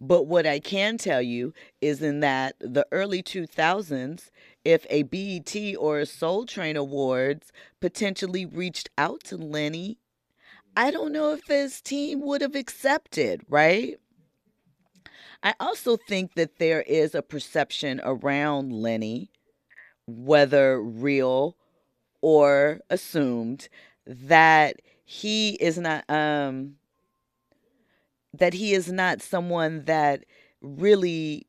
But 0.00 0.26
what 0.26 0.46
I 0.46 0.58
can 0.58 0.98
tell 0.98 1.22
you 1.22 1.52
is 1.80 2.02
in 2.02 2.20
that 2.20 2.56
the 2.60 2.86
early 2.92 3.22
2000s, 3.22 4.30
if 4.64 4.86
a 4.90 5.02
BET 5.04 5.54
or 5.78 5.98
a 6.00 6.06
Soul 6.06 6.46
Train 6.46 6.76
Awards 6.76 7.52
potentially 7.80 8.46
reached 8.46 8.90
out 8.96 9.22
to 9.24 9.36
Lenny, 9.36 9.98
I 10.76 10.90
don't 10.90 11.12
know 11.12 11.32
if 11.32 11.44
this 11.46 11.80
team 11.80 12.20
would 12.22 12.40
have 12.40 12.56
accepted, 12.56 13.42
right? 13.48 13.98
I 15.42 15.54
also 15.60 15.96
think 15.96 16.34
that 16.34 16.58
there 16.58 16.82
is 16.82 17.14
a 17.14 17.22
perception 17.22 18.00
around 18.02 18.72
Lenny, 18.72 19.30
whether 20.06 20.80
real 20.82 21.56
or 22.22 22.80
assumed, 22.90 23.68
that 24.06 24.80
he 25.04 25.50
is 25.56 25.78
not 25.78 26.08
um 26.08 26.76
that 28.32 28.54
he 28.54 28.72
is 28.74 28.90
not 28.90 29.22
someone 29.22 29.84
that 29.84 30.24
really 30.60 31.46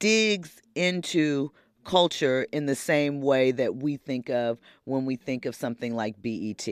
digs 0.00 0.60
into 0.74 1.52
culture 1.84 2.46
in 2.52 2.66
the 2.66 2.74
same 2.74 3.20
way 3.20 3.52
that 3.52 3.76
we 3.76 3.96
think 3.96 4.28
of 4.28 4.58
when 4.84 5.06
we 5.06 5.16
think 5.16 5.46
of 5.46 5.54
something 5.54 5.94
like 5.94 6.20
BET. 6.20 6.68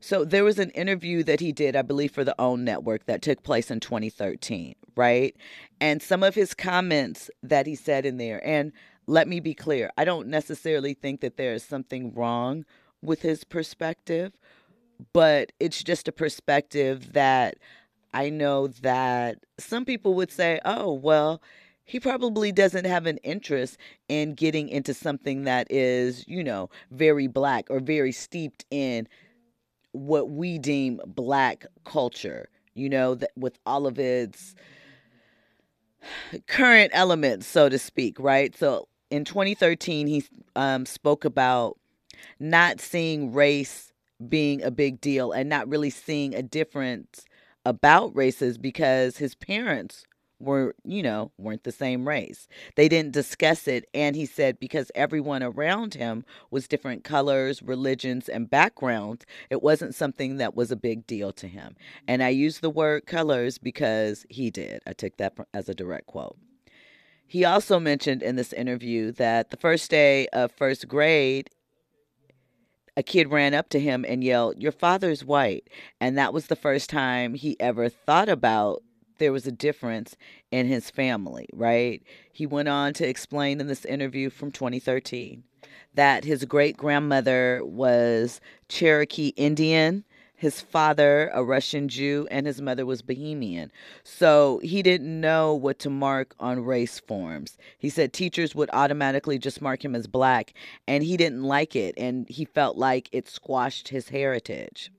So 0.00 0.24
there 0.24 0.44
was 0.44 0.58
an 0.58 0.70
interview 0.70 1.22
that 1.24 1.40
he 1.40 1.52
did, 1.52 1.76
I 1.76 1.82
believe, 1.82 2.12
for 2.12 2.24
the 2.24 2.34
OWN 2.38 2.64
Network 2.64 3.04
that 3.04 3.20
took 3.20 3.42
place 3.42 3.70
in 3.70 3.80
2013, 3.80 4.74
right? 4.96 5.36
And 5.80 6.02
some 6.02 6.22
of 6.22 6.34
his 6.34 6.54
comments 6.54 7.30
that 7.42 7.66
he 7.66 7.74
said 7.74 8.06
in 8.06 8.16
there, 8.16 8.46
and 8.46 8.72
let 9.06 9.28
me 9.28 9.40
be 9.40 9.52
clear, 9.52 9.90
I 9.98 10.04
don't 10.04 10.28
necessarily 10.28 10.94
think 10.94 11.20
that 11.20 11.36
there 11.36 11.52
is 11.52 11.62
something 11.62 12.14
wrong 12.14 12.64
with 13.02 13.20
his 13.20 13.44
perspective, 13.44 14.32
but 15.12 15.52
it's 15.60 15.82
just 15.82 16.08
a 16.08 16.12
perspective 16.12 17.12
that 17.12 17.58
I 18.14 18.30
know 18.30 18.68
that 18.68 19.38
some 19.58 19.84
people 19.84 20.14
would 20.14 20.32
say, 20.32 20.60
oh, 20.64 20.94
well, 20.94 21.42
he 21.90 21.98
probably 21.98 22.52
doesn't 22.52 22.84
have 22.84 23.06
an 23.06 23.16
interest 23.24 23.76
in 24.08 24.34
getting 24.34 24.68
into 24.68 24.94
something 24.94 25.42
that 25.42 25.66
is, 25.70 26.24
you 26.28 26.44
know, 26.44 26.70
very 26.92 27.26
black 27.26 27.66
or 27.68 27.80
very 27.80 28.12
steeped 28.12 28.64
in 28.70 29.08
what 29.90 30.30
we 30.30 30.56
deem 30.56 31.00
black 31.04 31.66
culture, 31.84 32.48
you 32.74 32.88
know, 32.88 33.16
that 33.16 33.32
with 33.34 33.58
all 33.66 33.88
of 33.88 33.98
its 33.98 34.54
current 36.46 36.92
elements, 36.94 37.48
so 37.48 37.68
to 37.68 37.76
speak, 37.76 38.20
right? 38.20 38.56
So 38.56 38.86
in 39.10 39.24
2013, 39.24 40.06
he 40.06 40.22
um, 40.54 40.86
spoke 40.86 41.24
about 41.24 41.76
not 42.38 42.80
seeing 42.80 43.32
race 43.32 43.92
being 44.28 44.62
a 44.62 44.70
big 44.70 45.00
deal 45.00 45.32
and 45.32 45.48
not 45.48 45.68
really 45.68 45.90
seeing 45.90 46.36
a 46.36 46.42
difference 46.42 47.24
about 47.66 48.14
races 48.14 48.58
because 48.58 49.16
his 49.16 49.34
parents 49.34 50.04
were, 50.40 50.74
you 50.84 51.02
know, 51.02 51.30
weren't 51.38 51.64
the 51.64 51.72
same 51.72 52.08
race. 52.08 52.48
They 52.74 52.88
didn't 52.88 53.12
discuss 53.12 53.68
it. 53.68 53.88
And 53.94 54.16
he 54.16 54.26
said 54.26 54.58
because 54.58 54.90
everyone 54.94 55.42
around 55.42 55.94
him 55.94 56.24
was 56.50 56.66
different 56.66 57.04
colors, 57.04 57.62
religions, 57.62 58.28
and 58.28 58.50
backgrounds, 58.50 59.24
it 59.50 59.62
wasn't 59.62 59.94
something 59.94 60.38
that 60.38 60.56
was 60.56 60.70
a 60.70 60.76
big 60.76 61.06
deal 61.06 61.32
to 61.34 61.46
him. 61.46 61.76
And 62.08 62.22
I 62.22 62.30
use 62.30 62.60
the 62.60 62.70
word 62.70 63.06
colors 63.06 63.58
because 63.58 64.26
he 64.28 64.50
did. 64.50 64.82
I 64.86 64.94
took 64.94 65.16
that 65.18 65.34
as 65.54 65.68
a 65.68 65.74
direct 65.74 66.06
quote. 66.06 66.36
He 67.26 67.44
also 67.44 67.78
mentioned 67.78 68.24
in 68.24 68.34
this 68.34 68.52
interview 68.52 69.12
that 69.12 69.50
the 69.50 69.56
first 69.56 69.88
day 69.88 70.26
of 70.32 70.50
first 70.50 70.88
grade, 70.88 71.50
a 72.96 73.04
kid 73.04 73.30
ran 73.30 73.54
up 73.54 73.68
to 73.68 73.78
him 73.78 74.04
and 74.06 74.24
yelled, 74.24 74.60
Your 74.60 74.72
father's 74.72 75.24
white. 75.24 75.68
And 76.00 76.18
that 76.18 76.34
was 76.34 76.48
the 76.48 76.56
first 76.56 76.90
time 76.90 77.34
he 77.34 77.58
ever 77.60 77.88
thought 77.88 78.28
about 78.28 78.82
there 79.20 79.32
was 79.32 79.46
a 79.46 79.52
difference 79.52 80.16
in 80.50 80.66
his 80.66 80.90
family, 80.90 81.48
right? 81.52 82.02
He 82.32 82.44
went 82.44 82.68
on 82.68 82.92
to 82.94 83.08
explain 83.08 83.60
in 83.60 83.68
this 83.68 83.84
interview 83.84 84.30
from 84.30 84.50
2013. 84.50 85.44
that 85.92 86.24
his 86.24 86.44
great 86.44 86.76
grandmother 86.76 87.60
was 87.64 88.40
Cherokee 88.68 89.32
Indian 89.36 90.04
his 90.40 90.62
father 90.62 91.30
a 91.34 91.44
Russian 91.44 91.86
Jew 91.86 92.26
and 92.30 92.46
his 92.46 92.62
mother 92.62 92.86
was 92.86 93.02
Bohemian. 93.02 93.70
So 94.04 94.58
he 94.64 94.82
didn't 94.82 95.20
know 95.20 95.52
what 95.54 95.78
to 95.80 95.90
mark 95.90 96.34
on 96.40 96.64
race 96.64 96.98
forms. 96.98 97.58
He 97.78 97.90
said 97.90 98.14
teachers 98.14 98.54
would 98.54 98.70
automatically 98.72 99.38
just 99.38 99.60
mark 99.60 99.84
him 99.84 99.94
as 99.94 100.06
black 100.06 100.54
and 100.88 101.04
he 101.04 101.18
didn't 101.18 101.42
like 101.42 101.76
it 101.76 101.94
and 101.98 102.26
he 102.26 102.46
felt 102.46 102.78
like 102.78 103.10
it 103.12 103.28
squashed 103.28 103.88
his 103.88 104.08
heritage. 104.08 104.90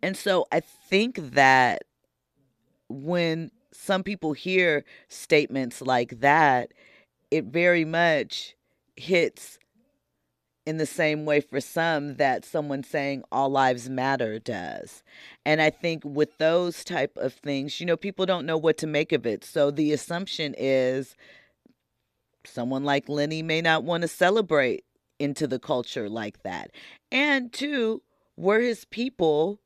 And 0.00 0.16
so 0.16 0.46
I 0.52 0.60
think 0.60 1.16
that 1.32 1.82
when 2.88 3.50
some 3.72 4.02
people 4.02 4.32
hear 4.32 4.84
statements 5.08 5.80
like 5.82 6.20
that, 6.20 6.72
it 7.30 7.44
very 7.46 7.84
much 7.84 8.54
hits 8.96 9.58
in 10.66 10.78
the 10.78 10.86
same 10.86 11.24
way 11.24 11.40
for 11.40 11.60
some 11.60 12.14
that 12.16 12.44
someone 12.44 12.82
saying 12.82 13.22
all 13.30 13.50
lives 13.50 13.90
matter 13.90 14.38
does. 14.38 15.02
And 15.44 15.60
i 15.60 15.70
think 15.70 16.02
with 16.04 16.38
those 16.38 16.84
type 16.84 17.16
of 17.16 17.34
things 17.34 17.80
you 17.80 17.86
know 17.86 17.96
people 17.96 18.24
don't 18.24 18.46
know 18.46 18.56
what 18.56 18.78
to 18.78 18.86
make 18.86 19.12
of 19.12 19.26
it. 19.26 19.44
So 19.44 19.70
the 19.70 19.92
assumption 19.92 20.54
is 20.56 21.16
someone 22.46 22.84
like 22.84 23.08
lenny 23.08 23.42
may 23.42 23.60
not 23.60 23.84
want 23.84 24.02
to 24.02 24.08
celebrate 24.08 24.84
into 25.18 25.46
the 25.46 25.58
culture 25.58 26.08
like 26.08 26.42
that. 26.42 26.70
And 27.12 27.52
two 27.52 28.02
were 28.36 28.60
his 28.60 28.84
people 28.86 29.60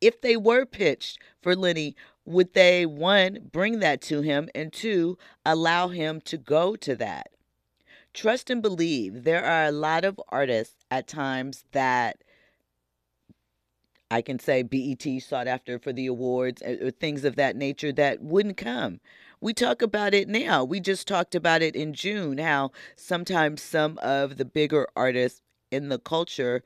if 0.00 0.20
they 0.20 0.36
were 0.36 0.66
pitched 0.66 1.20
for 1.40 1.54
lenny 1.54 1.94
would 2.24 2.54
they 2.54 2.86
one 2.86 3.38
bring 3.50 3.80
that 3.80 4.00
to 4.02 4.22
him 4.22 4.48
and 4.54 4.72
two 4.72 5.18
allow 5.44 5.88
him 5.88 6.20
to 6.20 6.36
go 6.36 6.76
to 6.76 6.94
that 6.96 7.32
trust 8.14 8.50
and 8.50 8.62
believe. 8.62 9.24
There 9.24 9.44
are 9.44 9.64
a 9.64 9.72
lot 9.72 10.04
of 10.04 10.20
artists 10.28 10.84
at 10.90 11.08
times 11.08 11.64
that 11.72 12.22
I 14.10 14.20
can 14.20 14.38
say 14.38 14.62
BET 14.62 15.06
sought 15.22 15.46
after 15.46 15.78
for 15.78 15.92
the 15.92 16.06
awards 16.06 16.60
eh, 16.62 16.76
or 16.82 16.90
things 16.90 17.24
of 17.24 17.36
that 17.36 17.56
nature 17.56 17.92
that 17.92 18.22
wouldn't 18.22 18.58
come. 18.58 19.00
We 19.40 19.54
talk 19.54 19.82
about 19.82 20.14
it 20.14 20.28
now. 20.28 20.64
We 20.64 20.80
just 20.80 21.08
talked 21.08 21.34
about 21.34 21.62
it 21.62 21.74
in 21.74 21.94
June 21.94 22.38
how 22.38 22.72
sometimes 22.94 23.62
some 23.62 23.98
of 24.02 24.36
the 24.36 24.44
bigger 24.44 24.86
artists 24.94 25.40
in 25.70 25.88
the 25.88 25.98
culture 25.98 26.62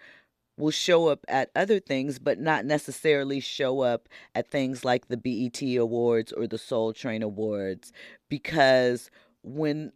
will 0.56 0.70
show 0.70 1.08
up 1.08 1.24
at 1.28 1.50
other 1.54 1.78
things, 1.78 2.18
but 2.18 2.38
not 2.38 2.64
necessarily 2.64 3.40
show 3.40 3.80
up 3.80 4.08
at 4.34 4.50
things 4.50 4.84
like 4.84 5.08
the 5.08 5.16
BET 5.16 5.60
Awards 5.76 6.32
or 6.32 6.46
the 6.46 6.58
Soul 6.58 6.92
Train 6.92 7.22
Awards. 7.22 7.92
Because 8.28 9.10
when 9.42 9.92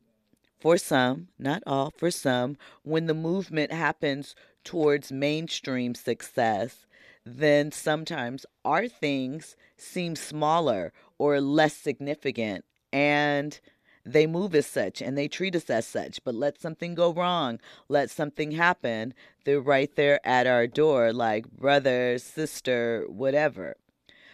for 0.60 0.76
some, 0.76 1.28
not 1.38 1.62
all, 1.66 1.90
for 1.96 2.10
some, 2.10 2.56
when 2.82 3.06
the 3.06 3.14
movement 3.14 3.72
happens 3.72 4.34
towards 4.62 5.10
mainstream 5.10 5.94
success, 5.94 6.86
then 7.24 7.72
sometimes 7.72 8.44
our 8.64 8.86
things 8.86 9.56
seem 9.76 10.14
smaller 10.16 10.92
or 11.18 11.40
less 11.40 11.74
significant. 11.74 12.64
And 12.92 13.58
they 14.04 14.26
move 14.26 14.54
as 14.54 14.66
such 14.66 15.02
and 15.02 15.16
they 15.16 15.28
treat 15.28 15.54
us 15.56 15.70
as 15.70 15.86
such. 15.86 16.22
But 16.24 16.34
let 16.34 16.60
something 16.60 16.94
go 16.94 17.12
wrong, 17.12 17.60
let 17.88 18.10
something 18.10 18.52
happen, 18.52 19.14
they're 19.44 19.60
right 19.60 19.94
there 19.96 20.20
at 20.26 20.46
our 20.46 20.66
door, 20.66 21.12
like 21.12 21.50
brother, 21.50 22.18
sister, 22.18 23.04
whatever. 23.08 23.76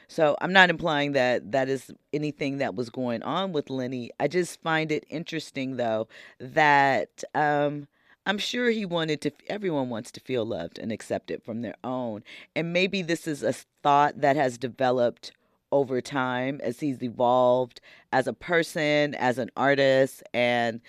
So 0.09 0.37
I'm 0.41 0.53
not 0.53 0.71
implying 0.71 1.13
that 1.13 1.51
that 1.53 1.69
is 1.69 1.91
anything 2.13 2.59
that 2.59 2.75
was 2.75 2.91
going 2.91 3.23
on 3.23 3.53
with 3.53 3.71
Lenny. 3.71 4.11
I 4.21 4.29
just 4.29 4.61
find 4.61 4.93
it 4.93 5.05
interesting, 5.09 5.77
though, 5.77 6.07
that 6.39 7.25
um, 7.35 7.89
I'm 8.25 8.39
sure 8.39 8.71
he 8.71 8.85
wanted 8.85 9.21
to, 9.23 9.33
everyone 9.49 9.89
wants 9.89 10.13
to 10.13 10.21
feel 10.21 10.45
loved 10.45 10.79
and 10.79 10.93
accepted 10.93 11.43
from 11.43 11.63
their 11.63 11.77
own. 11.83 12.23
And 12.55 12.73
maybe 12.73 13.03
this 13.03 13.27
is 13.27 13.43
a 13.43 13.53
thought 13.83 14.21
that 14.21 14.37
has 14.37 14.59
developed 14.59 15.33
over 15.73 16.01
time 16.01 16.61
as 16.63 16.81
he's 16.81 17.03
evolved 17.03 17.81
as 18.13 18.27
a 18.27 18.33
person, 18.33 19.15
as 19.17 19.39
an 19.39 19.51
artist, 19.57 20.23
and, 20.33 20.81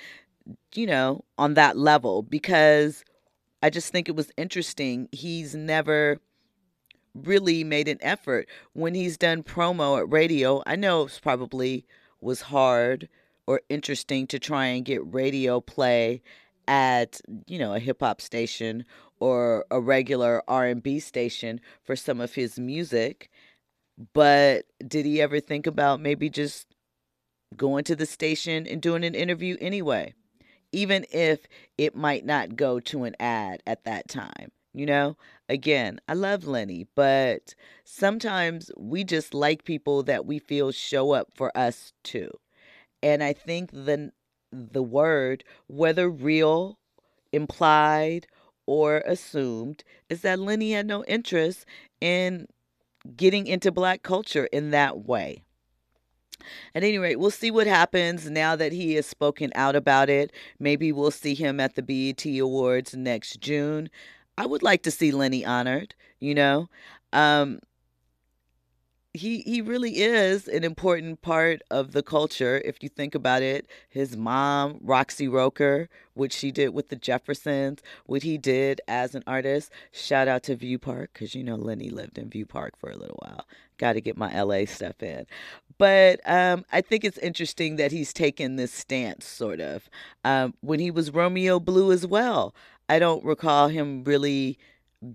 you 0.76 0.86
know, 0.86 1.24
on 1.38 1.56
that 1.56 1.78
level, 1.78 2.22
because 2.22 3.04
I 3.62 3.70
just 3.70 3.92
think 3.92 4.08
it 4.08 4.16
was 4.16 4.32
interesting. 4.38 5.10
He's 5.12 5.56
never 5.56 6.20
really 7.14 7.64
made 7.64 7.88
an 7.88 7.98
effort 8.02 8.48
when 8.74 8.94
he's 8.94 9.18
done 9.18 9.44
promo 9.44 10.00
at 10.00 10.12
radio. 10.12 10.62
I 10.66 10.76
know 10.76 11.04
it's 11.04 11.20
probably 11.20 11.86
was 12.22 12.42
hard 12.42 13.10
or 13.48 13.62
interesting 13.70 14.28
to 14.28 14.40
try 14.40 14.66
and 14.68 14.86
get 14.86 15.14
radio 15.14 15.60
play 15.60 16.22
at, 16.68 17.22
you 17.48 17.58
know, 17.58 17.74
a 17.74 17.80
hip 17.80 18.02
hop 18.02 18.22
station 18.22 18.86
or 19.20 19.66
a 19.72 19.80
regular 19.80 20.44
R&B 20.48 21.00
station 21.00 21.60
for 21.84 21.96
some 21.96 22.22
of 22.22 22.36
his 22.36 22.60
music. 22.60 23.32
But 24.14 24.66
did 24.86 25.06
he 25.06 25.22
ever 25.22 25.40
think 25.40 25.68
about 25.68 26.00
maybe 26.00 26.30
just 26.30 26.68
going 27.56 27.84
to 27.86 27.96
the 27.96 28.06
station 28.06 28.68
and 28.68 28.82
doing 28.82 29.04
an 29.04 29.16
interview 29.16 29.58
anyway? 29.60 30.14
Even 30.72 31.06
if 31.12 31.48
it 31.78 31.96
might 31.96 32.26
not 32.26 32.56
go 32.56 32.80
to 32.82 33.06
an 33.06 33.16
ad 33.20 33.64
at 33.66 33.84
that 33.86 34.08
time. 34.08 34.52
You 34.74 34.86
know, 34.86 35.18
again, 35.50 36.00
I 36.08 36.14
love 36.14 36.46
Lenny, 36.46 36.86
but 36.94 37.56
sometimes 37.84 38.70
we 38.78 39.04
just 39.04 39.34
like 39.34 39.64
people 39.64 40.04
that 40.04 40.26
we 40.28 40.38
feel 40.38 40.72
show 40.72 41.14
up 41.14 41.30
for 41.34 41.56
us 41.58 41.94
too. 42.04 42.30
And 43.02 43.24
I 43.24 43.34
think 43.34 43.72
the 43.72 44.12
the 44.52 44.84
word, 44.84 45.44
whether 45.68 46.10
real, 46.10 46.78
implied, 47.32 48.28
or 48.68 48.98
assumed, 49.00 49.84
is 50.10 50.22
that 50.22 50.40
Lenny 50.40 50.74
had 50.74 50.86
no 50.86 51.04
interest 51.06 51.66
in 52.00 52.48
getting 53.16 53.48
into 53.48 53.72
black 53.72 54.04
culture 54.04 54.46
in 54.46 54.72
that 54.72 55.06
way. 55.06 55.44
At 56.76 56.84
any 56.84 56.98
rate, 56.98 57.20
we'll 57.20 57.32
see 57.32 57.52
what 57.52 57.68
happens 57.68 58.30
now 58.30 58.56
that 58.56 58.72
he 58.72 58.94
has 58.94 59.06
spoken 59.06 59.52
out 59.56 59.76
about 59.76 60.10
it. 60.10 60.32
Maybe 60.60 60.92
we'll 60.92 61.12
see 61.12 61.34
him 61.34 61.60
at 61.60 61.76
the 61.76 61.82
BET 61.82 62.26
Awards 62.26 62.96
next 62.96 63.40
June. 63.42 63.90
I 64.38 64.46
would 64.46 64.64
like 64.64 64.84
to 64.84 64.92
see 64.92 65.12
Lenny 65.12 65.44
honored, 65.44 65.96
you 66.20 66.36
know. 66.36 66.70
Um, 67.12 67.60
he 69.18 69.40
he 69.40 69.62
really 69.62 70.00
is 70.02 70.48
an 70.48 70.64
important 70.64 71.22
part 71.22 71.62
of 71.70 71.92
the 71.92 72.04
culture 72.04 72.62
if 72.64 72.82
you 72.82 72.90
think 72.90 73.16
about 73.16 73.42
it. 73.42 73.68
His 73.90 74.16
mom, 74.16 74.80
Roxy 74.82 75.28
Roker, 75.28 75.90
what 76.14 76.32
she 76.32 76.52
did 76.52 76.70
with 76.70 76.90
the 76.90 76.96
Jeffersons, 76.96 77.82
what 78.06 78.24
he 78.24 78.38
did 78.38 78.80
as 78.88 79.16
an 79.16 79.24
artist. 79.28 79.72
Shout 79.92 80.28
out 80.28 80.44
to 80.44 80.56
View 80.56 80.80
Park 80.80 81.12
because 81.14 81.36
you 81.36 81.44
know 81.44 81.56
Lenny 81.56 81.90
lived 81.90 82.18
in 82.18 82.30
View 82.30 82.46
Park 82.46 82.78
for 82.78 82.90
a 82.90 82.98
little 82.98 83.20
while. 83.22 83.46
Got 83.78 83.94
to 83.94 84.02
get 84.02 84.18
my 84.18 84.42
LA 84.42 84.66
stuff 84.66 85.04
in, 85.04 85.26
but 85.78 86.20
um, 86.26 86.66
I 86.72 86.82
think 86.82 87.04
it's 87.04 87.18
interesting 87.20 87.76
that 87.76 87.92
he's 87.92 88.14
taken 88.14 88.56
this 88.56 88.72
stance, 88.72 89.26
sort 89.26 89.60
of. 89.60 89.90
Um, 90.24 90.54
when 90.62 90.80
he 90.80 90.92
was 90.92 91.12
Romeo 91.12 91.60
Blue 91.60 91.92
as 91.92 92.08
well, 92.08 92.56
I 92.90 93.00
don't 93.00 93.24
recall 93.24 93.68
him 93.68 94.04
really 94.04 94.58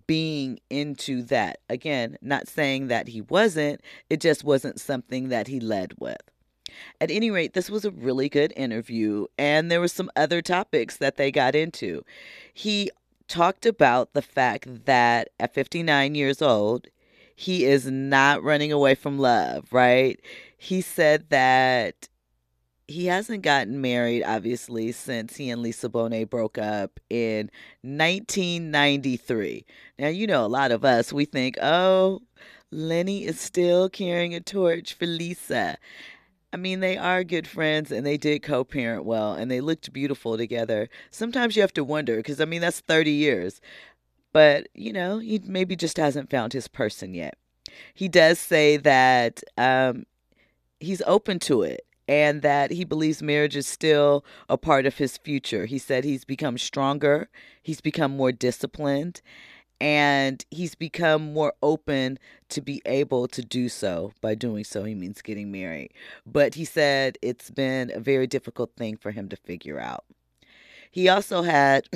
being 0.07 0.61
into 0.71 1.23
that. 1.25 1.59
Again, 1.69 2.17
not 2.23 2.49
saying 2.49 2.89
that 2.89 3.09
he 3.09 3.21
wasn't, 3.21 3.81
it 4.09 4.21
just 4.21 4.45
wasn't 4.45 4.81
something 4.81 5.29
that 5.29 5.49
he 5.49 5.61
led 5.61 5.95
with. 5.99 6.21
At 7.01 7.11
any 7.11 7.31
rate, 7.31 7.53
this 7.53 7.69
was 7.69 7.85
a 7.85 7.91
really 7.91 8.29
good 8.29 8.53
interview, 8.57 9.27
and 9.37 9.71
there 9.71 9.81
were 9.81 9.89
some 9.89 10.11
other 10.17 10.41
topics 10.41 10.97
that 10.97 11.17
they 11.17 11.31
got 11.31 11.55
into. 11.55 12.03
He 12.55 12.91
talked 13.29 13.67
about 13.67 14.13
the 14.13 14.23
fact 14.23 14.85
that 14.87 15.29
at 15.39 15.55
59 15.55 16.15
years 16.15 16.41
old, 16.41 16.87
he 17.35 17.65
is 17.65 17.87
not 17.87 18.43
running 18.43 18.73
away 18.73 18.95
from 18.95 19.19
love, 19.19 19.73
right? 19.73 20.21
He 20.57 20.81
said 20.81 21.29
that 21.31 22.09
he 22.89 23.07
hasn't 23.07 23.43
gotten 23.43 23.81
married, 23.81 24.23
obviously, 24.23 24.93
since 24.93 25.37
he 25.37 25.51
and 25.51 25.63
Lisa 25.63 25.89
Bonet 25.89 26.31
broke 26.31 26.59
up 26.59 27.01
in 27.09 27.51
1993. 27.83 29.65
Now, 29.99 30.09
you 30.09 30.27
know, 30.27 30.45
a 30.45 30.49
lot 30.49 30.73
of 30.73 30.85
us, 30.85 31.13
we 31.13 31.25
think, 31.25 31.57
oh, 31.63 32.21
Lenny 32.71 33.25
is 33.25 33.41
still 33.41 33.89
carrying 33.89 34.35
a 34.35 34.41
torch 34.41 34.95
for 34.95 35.07
Lisa. 35.07 35.79
I 36.53 36.57
mean, 36.57 36.81
they 36.81 36.99
are 36.99 37.25
good 37.25 37.47
friends 37.47 37.91
and 37.91 38.05
they 38.05 38.19
did 38.19 38.43
co 38.43 38.65
parent 38.65 39.05
well 39.05 39.33
and 39.33 39.51
they 39.51 39.61
looked 39.61 39.93
beautiful 39.93 40.37
together. 40.37 40.89
Sometimes 41.11 41.57
you 41.57 41.63
have 41.63 41.73
to 41.75 41.85
wonder 41.85 42.17
because, 42.17 42.41
I 42.41 42.45
mean, 42.45 42.61
that's 42.61 42.81
30 42.81 43.11
years. 43.11 43.61
But, 44.33 44.69
you 44.75 44.93
know, 44.93 45.19
he 45.19 45.41
maybe 45.45 45.77
just 45.77 45.97
hasn't 45.97 46.31
found 46.31 46.53
his 46.53 46.69
person 46.69 47.15
yet. 47.15 47.37
He 47.95 48.09
does 48.09 48.39
say 48.39 48.77
that 48.79 49.43
um, 49.57 50.05
he's 50.81 51.03
open 51.07 51.39
to 51.41 51.63
it 51.63 51.87
and 52.13 52.43
that 52.43 52.71
he 52.71 52.85
believes 52.85 53.23
marriage 53.23 53.57
is 53.57 53.67
still 53.67 54.23
a 54.47 54.59
part 54.59 54.85
of 54.85 54.99
his 54.99 55.17
future. 55.17 55.65
He 55.65 55.79
said 55.79 56.05
he's 56.05 56.27
become 56.27 56.59
stronger, 56.59 57.31
he's 57.63 57.81
become 57.81 58.15
more 58.15 58.33
disciplined, 58.33 59.23
and 59.81 60.45
he's 60.51 60.75
become 60.75 61.33
more 61.33 61.55
open 61.63 62.19
to 62.51 62.61
be 62.61 62.83
able 62.85 63.29
to 63.29 63.41
do 63.41 63.71
so. 63.71 64.13
By 64.21 64.35
doing 64.35 64.63
so, 64.65 64.85
he 64.85 64.95
means 64.95 65.23
getting 65.23 65.51
married. 65.51 65.95
But 66.27 66.55
he 66.55 66.67
said 66.67 67.17
it's 67.23 67.51
been 67.51 67.91
a 67.91 67.99
very 67.99 68.27
difficult 68.27 68.77
thing 68.77 68.99
for 68.99 69.13
him 69.13 69.31
to 69.31 69.37
figure 69.37 69.81
out. 69.81 70.05
He 70.91 71.09
also 71.09 71.41
had, 71.41 71.89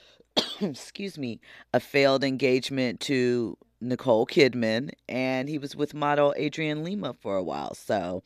excuse 0.60 1.18
me, 1.18 1.40
a 1.74 1.80
failed 1.80 2.22
engagement 2.22 3.00
to 3.00 3.58
Nicole 3.80 4.24
Kidman, 4.24 4.92
and 5.08 5.48
he 5.48 5.58
was 5.58 5.74
with 5.74 5.94
model 5.94 6.32
Adriana 6.38 6.82
Lima 6.82 7.12
for 7.20 7.36
a 7.36 7.42
while. 7.42 7.74
So, 7.74 8.22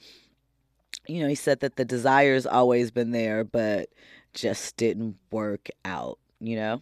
you 1.12 1.22
know, 1.22 1.28
he 1.28 1.34
said 1.34 1.60
that 1.60 1.76
the 1.76 1.84
desire's 1.84 2.46
always 2.46 2.90
been 2.90 3.10
there, 3.10 3.44
but 3.44 3.90
just 4.32 4.78
didn't 4.78 5.16
work 5.30 5.68
out, 5.84 6.18
you 6.40 6.56
know? 6.56 6.80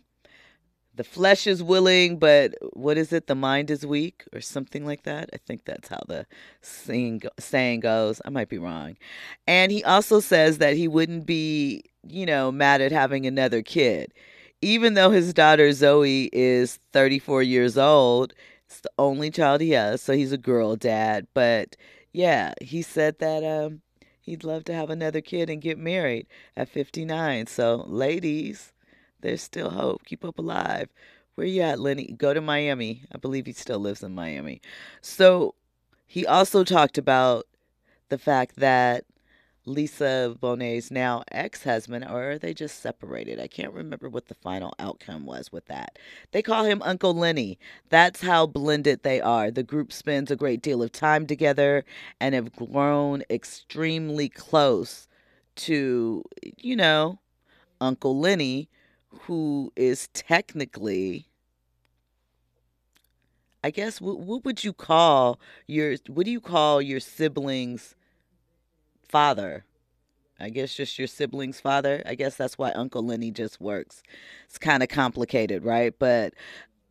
The 0.95 1.03
flesh 1.03 1.47
is 1.49 1.62
willing, 1.62 2.19
but 2.19 2.55
what 2.75 2.97
is 2.97 3.12
it? 3.12 3.27
The 3.27 3.35
mind 3.35 3.71
is 3.71 3.85
weak, 3.85 4.25
or 4.33 4.40
something 4.40 4.85
like 4.85 5.03
that. 5.03 5.31
I 5.33 5.38
think 5.38 5.64
that's 5.64 5.88
how 5.88 6.01
the 6.07 6.27
saying, 6.61 7.23
saying 7.38 7.81
goes. 7.81 8.21
I 8.25 8.31
might 8.31 8.49
be 8.49 8.59
wrong. 8.59 8.97
And 9.49 9.73
he 9.73 9.83
also 9.83 10.21
says 10.21 10.59
that 10.59 10.77
he 10.77 10.87
wouldn't 10.87 11.27
be, 11.27 11.83
you 12.07 12.27
know, 12.27 12.53
mad 12.53 12.81
at 12.81 12.93
having 12.93 13.27
another 13.27 13.62
kid. 13.62 14.12
Even 14.62 14.95
though 14.95 15.11
his 15.11 15.33
daughter 15.33 15.73
Zoe 15.73 16.29
is 16.33 16.79
34 16.93 17.43
years 17.43 17.79
old, 17.79 18.35
it's 18.66 18.81
the 18.81 18.90
only 18.99 19.31
child 19.31 19.61
he 19.61 19.71
has, 19.71 20.03
so 20.03 20.12
he's 20.12 20.33
a 20.33 20.38
girl 20.38 20.77
dad. 20.77 21.27
But 21.35 21.77
yeah, 22.12 22.55
he 22.61 22.83
said 22.83 23.19
that 23.19 23.43
um, 23.43 23.81
he'd 24.31 24.45
love 24.45 24.64
to 24.64 24.75
have 24.75 24.90
another 24.90 25.21
kid 25.21 25.51
and 25.51 25.61
get 25.61 25.77
married 25.77 26.27
at 26.57 26.69
59. 26.69 27.47
So, 27.47 27.85
ladies, 27.87 28.73
there's 29.21 29.43
still 29.43 29.71
hope. 29.71 30.05
Keep 30.05 30.25
up 30.25 30.38
alive. 30.38 30.88
Where 31.35 31.47
you 31.47 31.62
at, 31.62 31.81
Lenny? 31.81 32.14
Go 32.16 32.33
to 32.33 32.40
Miami. 32.40 33.03
I 33.12 33.19
believe 33.19 33.47
he 33.47 33.53
still 33.53 33.79
lives 33.79 34.03
in 34.03 34.14
Miami. 34.14 34.61
So, 35.01 35.55
he 36.07 36.27
also 36.27 36.64
talked 36.64 36.97
about 36.97 37.47
the 38.09 38.19
fact 38.19 38.57
that 38.57 39.05
Lisa 39.71 40.37
Bonet's 40.41 40.91
now 40.91 41.23
ex 41.31 41.65
husband, 41.65 42.05
or 42.05 42.33
are 42.33 42.39
they 42.39 42.53
just 42.53 42.81
separated? 42.81 43.41
I 43.41 43.47
can't 43.47 43.73
remember 43.73 44.09
what 44.09 44.27
the 44.27 44.35
final 44.35 44.75
outcome 44.79 45.25
was 45.25 45.51
with 45.53 45.67
that. 45.67 45.99
They 46.33 46.43
call 46.43 46.65
him 46.65 46.83
Uncle 46.83 47.15
Lenny. 47.15 47.59
That's 47.89 48.21
how 48.21 48.47
blended 48.47 49.03
they 49.03 49.21
are. 49.21 49.51
The 49.51 49.63
group 49.63 49.93
spends 49.93 50.31
a 50.31 50.37
great 50.37 50.61
deal 50.63 50.83
of 50.83 50.93
time 50.93 51.27
together 51.27 51.85
and 52.21 52.35
have 52.35 52.55
grown 52.55 53.23
extremely 53.31 54.29
close 54.29 55.09
to, 55.57 56.23
you 56.59 56.77
know, 56.77 57.19
Uncle 57.81 58.19
Lenny, 58.19 58.69
who 59.23 59.73
is 59.77 60.09
technically. 60.09 61.27
I 63.63 63.71
guess 63.71 64.01
what, 64.01 64.21
what 64.21 64.45
would 64.45 64.65
you 64.65 64.73
call 64.73 65.39
your 65.67 65.97
what 66.07 66.25
do 66.25 66.33
you 66.33 66.41
call 66.41 66.81
your 66.81 67.01
siblings 67.01 67.95
father. 69.11 69.64
I 70.38 70.49
guess 70.49 70.75
just 70.75 70.99
your 70.99 71.09
sibling's 71.09 71.61
father. 71.61 72.03
I 72.07 72.14
guess 72.14 72.37
that's 72.37 72.57
why 72.57 72.70
Uncle 72.70 73.05
Lenny 73.05 73.31
just 73.31 73.61
works. 73.61 74.03
It's 74.46 74.59
kind 74.59 74.83
of 74.83 74.88
complicated, 74.88 75.64
right? 75.64 75.94
But 75.99 76.33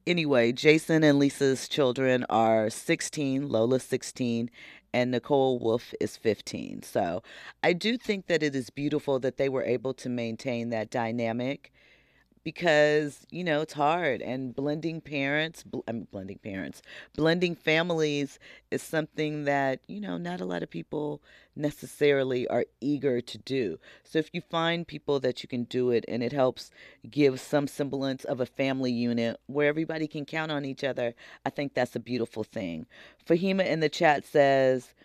anyway, 0.05 0.51
Jason 0.51 1.03
and 1.03 1.17
Lisa's 1.17 1.67
children 1.67 2.25
are 2.29 2.69
16, 2.69 3.49
Lola 3.49 3.79
16, 3.79 4.51
and 4.93 5.13
Nakoa-Wolf 5.13 5.93
is 5.99 6.17
15. 6.17 6.83
So 6.83 7.23
I 7.63 7.73
do 7.73 7.97
think 7.97 8.27
that 8.27 8.43
it 8.43 8.55
is 8.55 8.69
beautiful 8.69 9.19
that 9.19 9.37
they 9.37 9.49
were 9.49 9.63
able 9.63 9.93
to 9.95 10.09
maintain 10.09 10.69
that 10.69 10.91
dynamic 10.91 11.71
because 12.49 13.27
you 13.29 13.43
know 13.43 13.61
it's 13.61 13.73
hard 13.73 14.23
and 14.23 14.55
blending 14.55 14.99
parents 14.99 15.61
bl- 15.61 15.85
I'm 15.87 16.07
blending 16.11 16.39
parents 16.39 16.81
blending 17.15 17.53
families 17.53 18.39
is 18.71 18.81
something 18.81 19.43
that 19.43 19.81
you 19.85 20.01
know 20.01 20.17
not 20.17 20.41
a 20.41 20.45
lot 20.45 20.63
of 20.63 20.69
people 20.71 21.21
necessarily 21.55 22.47
are 22.47 22.65
eager 22.81 23.21
to 23.21 23.37
do. 23.37 23.77
So 24.03 24.17
if 24.17 24.29
you 24.33 24.41
find 24.41 24.87
people 24.87 25.19
that 25.19 25.43
you 25.43 25.49
can 25.49 25.65
do 25.65 25.91
it 25.91 26.05
and 26.07 26.23
it 26.23 26.31
helps 26.31 26.71
give 27.07 27.39
some 27.39 27.67
semblance 27.67 28.23
of 28.23 28.39
a 28.39 28.47
family 28.47 28.91
unit 28.91 29.37
where 29.45 29.67
everybody 29.67 30.07
can 30.07 30.25
count 30.25 30.51
on 30.51 30.65
each 30.65 30.83
other 30.83 31.13
I 31.45 31.51
think 31.51 31.75
that's 31.75 31.95
a 31.95 31.99
beautiful 31.99 32.43
thing. 32.43 32.87
Fahima 33.27 33.63
in 33.67 33.79
the 33.79 33.89
chat 33.89 34.25
says 34.25 34.95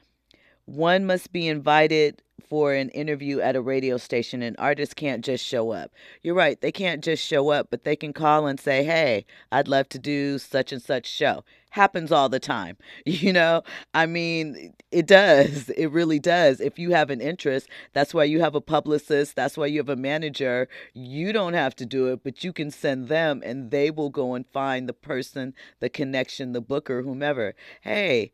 one 0.65 1.05
must 1.05 1.31
be 1.31 1.47
invited 1.47 2.23
for 2.49 2.73
an 2.75 2.91
interview 2.91 3.41
at 3.41 3.57
a 3.57 3.61
radio 3.61 3.97
station 3.97 4.43
and 4.43 4.57
artists 4.59 4.95
can't 4.95 5.25
just 5.25 5.45
show 5.45 5.71
up. 5.73 5.91
You're 6.23 6.35
right, 6.35 6.61
they 6.61 6.73
can't 6.73 7.03
just 7.03 7.25
show 7.25 7.51
up, 7.51 7.69
but 7.71 7.85
they 7.85 7.97
can 7.97 8.13
call 8.13 8.47
and 8.47 8.59
say, 8.61 8.85
"Hey, 8.85 9.27
I'd 9.53 9.69
love 9.69 9.89
to 9.91 9.99
do 9.99 10.39
such 10.39 10.73
and 10.73 10.83
such 10.83 11.07
show." 11.07 11.45
Happens 11.71 12.13
all 12.13 12.29
the 12.29 12.41
time. 12.41 12.77
You 13.07 13.33
know, 13.33 13.63
I 13.95 14.07
mean, 14.07 14.75
it 14.91 15.07
does. 15.07 15.71
It 15.71 15.87
really 15.87 16.19
does. 16.19 16.61
If 16.61 16.79
you 16.79 16.91
have 16.91 17.11
an 17.11 17.21
interest, 17.21 17.69
that's 17.93 18.13
why 18.13 18.25
you 18.25 18.41
have 18.41 18.55
a 18.55 18.61
publicist, 18.61 19.35
that's 19.37 19.57
why 19.57 19.67
you 19.67 19.79
have 19.79 19.89
a 19.89 19.97
manager. 19.97 20.69
You 20.93 21.33
don't 21.33 21.55
have 21.55 21.75
to 21.77 21.87
do 21.87 22.09
it, 22.13 22.23
but 22.23 22.45
you 22.45 22.53
can 22.53 22.71
send 22.71 23.09
them 23.09 23.43
and 23.45 23.71
they 23.71 23.91
will 23.91 24.11
go 24.11 24.35
and 24.35 24.47
find 24.47 24.89
the 24.89 24.93
person, 24.93 25.55
the 25.81 25.89
connection, 25.89 26.53
the 26.53 26.61
booker, 26.61 27.03
whomever. 27.03 27.55
Hey, 27.83 28.33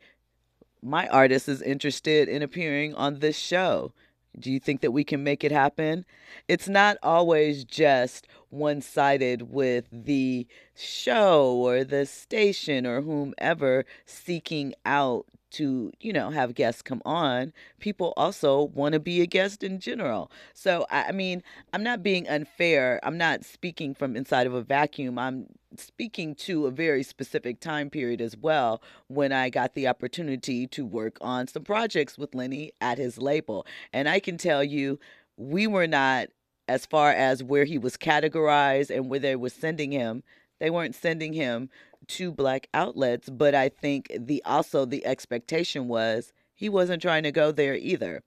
my 0.83 1.09
artist 1.09 1.49
is 1.49 1.63
interested 1.63 2.29
in 2.29 2.43
appearing 2.43 2.95
on 2.95 3.19
this 3.19 3.39
show. 3.39 3.93
Do 4.39 4.51
you 4.51 4.61
think 4.61 4.81
that 4.81 4.93
we 4.93 5.03
can 5.03 5.25
make 5.25 5.43
it 5.43 5.51
happen? 5.51 6.05
It's 6.47 6.69
not 6.69 6.97
always 7.03 7.65
just 7.65 8.29
one 8.49 8.81
sided 8.81 9.51
with 9.51 9.87
the 9.91 10.47
show 10.77 11.55
or 11.55 11.85
the 11.85 12.07
station 12.07 12.87
or 12.87 13.03
whomever 13.03 13.85
seeking 14.07 14.75
out 14.87 15.27
to, 15.53 15.93
you 16.01 16.13
know, 16.13 16.31
have 16.31 16.55
guests 16.55 16.83
come 16.83 17.03
on, 17.05 17.53
people 17.81 18.13
also 18.17 18.65
want 18.65 18.93
to 18.93 19.01
be 19.01 19.21
a 19.21 19.27
guest 19.27 19.63
in 19.63 19.81
general. 19.81 20.31
So, 20.55 20.87
I 20.91 21.13
mean, 21.13 21.43
I'm 21.73 21.83
not 21.83 22.03
being 22.03 22.29
unfair. 22.29 23.01
I'm 23.03 23.19
not 23.19 23.45
speaking 23.45 23.95
from 23.95 24.17
inside 24.17 24.47
of 24.47 24.55
a 24.55 24.63
vacuum. 24.63 25.19
I'm 25.19 25.47
speaking 25.77 26.35
to 26.35 26.67
a 26.67 26.71
very 26.71 27.03
specific 27.03 27.61
time 27.61 27.91
period 27.91 28.21
as 28.21 28.37
well 28.37 28.83
when 29.09 29.33
I 29.33 29.51
got 29.51 29.75
the 29.75 29.89
opportunity 29.89 30.67
to 30.69 30.85
work 30.85 31.19
on 31.21 31.47
some 31.47 31.65
projects 31.65 32.19
with 32.19 32.35
Lenny 32.35 32.73
at 32.81 32.99
his 32.99 33.19
label. 33.19 33.67
And 33.93 34.09
I 34.09 34.21
can 34.21 34.37
tell 34.37 34.65
you, 34.65 34.99
we 35.37 35.67
were 35.67 35.87
not 35.87 36.29
as 36.69 36.87
far 36.87 37.11
as 37.11 37.43
where 37.43 37.65
he 37.65 37.79
was 37.79 37.97
categorized 37.97 38.95
and 38.95 39.09
where 39.09 39.19
they 39.19 39.37
were 39.37 39.49
sending 39.49 39.93
him. 39.93 40.23
They 40.61 40.71
weren't 40.71 40.95
sending 40.95 41.33
him 41.33 41.71
to 42.09 42.33
black 42.33 42.69
outlets, 42.75 43.29
but 43.29 43.55
I 43.55 43.69
think 43.69 44.13
the 44.17 44.43
also 44.45 44.85
the 44.85 45.05
expectation 45.07 45.89
was 45.89 46.33
he 46.55 46.69
wasn't 46.69 47.03
trying 47.03 47.23
to 47.23 47.33
go 47.33 47.53
there 47.53 47.75
either. 47.75 48.23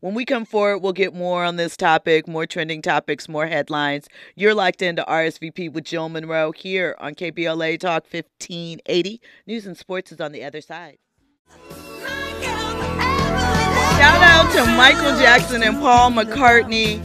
When 0.00 0.14
we 0.14 0.24
come 0.24 0.44
forward, 0.44 0.78
we'll 0.78 0.92
get 0.92 1.14
more 1.14 1.44
on 1.44 1.56
this 1.56 1.76
topic, 1.76 2.26
more 2.28 2.46
trending 2.46 2.82
topics, 2.82 3.28
more 3.28 3.46
headlines. 3.46 4.08
You're 4.34 4.54
locked 4.54 4.82
into 4.82 5.04
RSVP 5.04 5.72
with 5.72 5.84
Jill 5.84 6.08
Monroe 6.08 6.52
here 6.52 6.96
on 6.98 7.14
KBLA 7.14 7.78
Talk 7.80 8.04
1580. 8.10 9.20
News 9.46 9.66
and 9.66 9.76
sports 9.76 10.12
is 10.12 10.20
on 10.20 10.32
the 10.32 10.44
other 10.44 10.60
side. 10.60 10.98
Shout 13.96 14.22
out 14.22 14.52
to 14.52 14.64
Michael 14.76 15.18
Jackson 15.18 15.62
and 15.62 15.78
Paul 15.78 16.10
McCartney. 16.10 17.00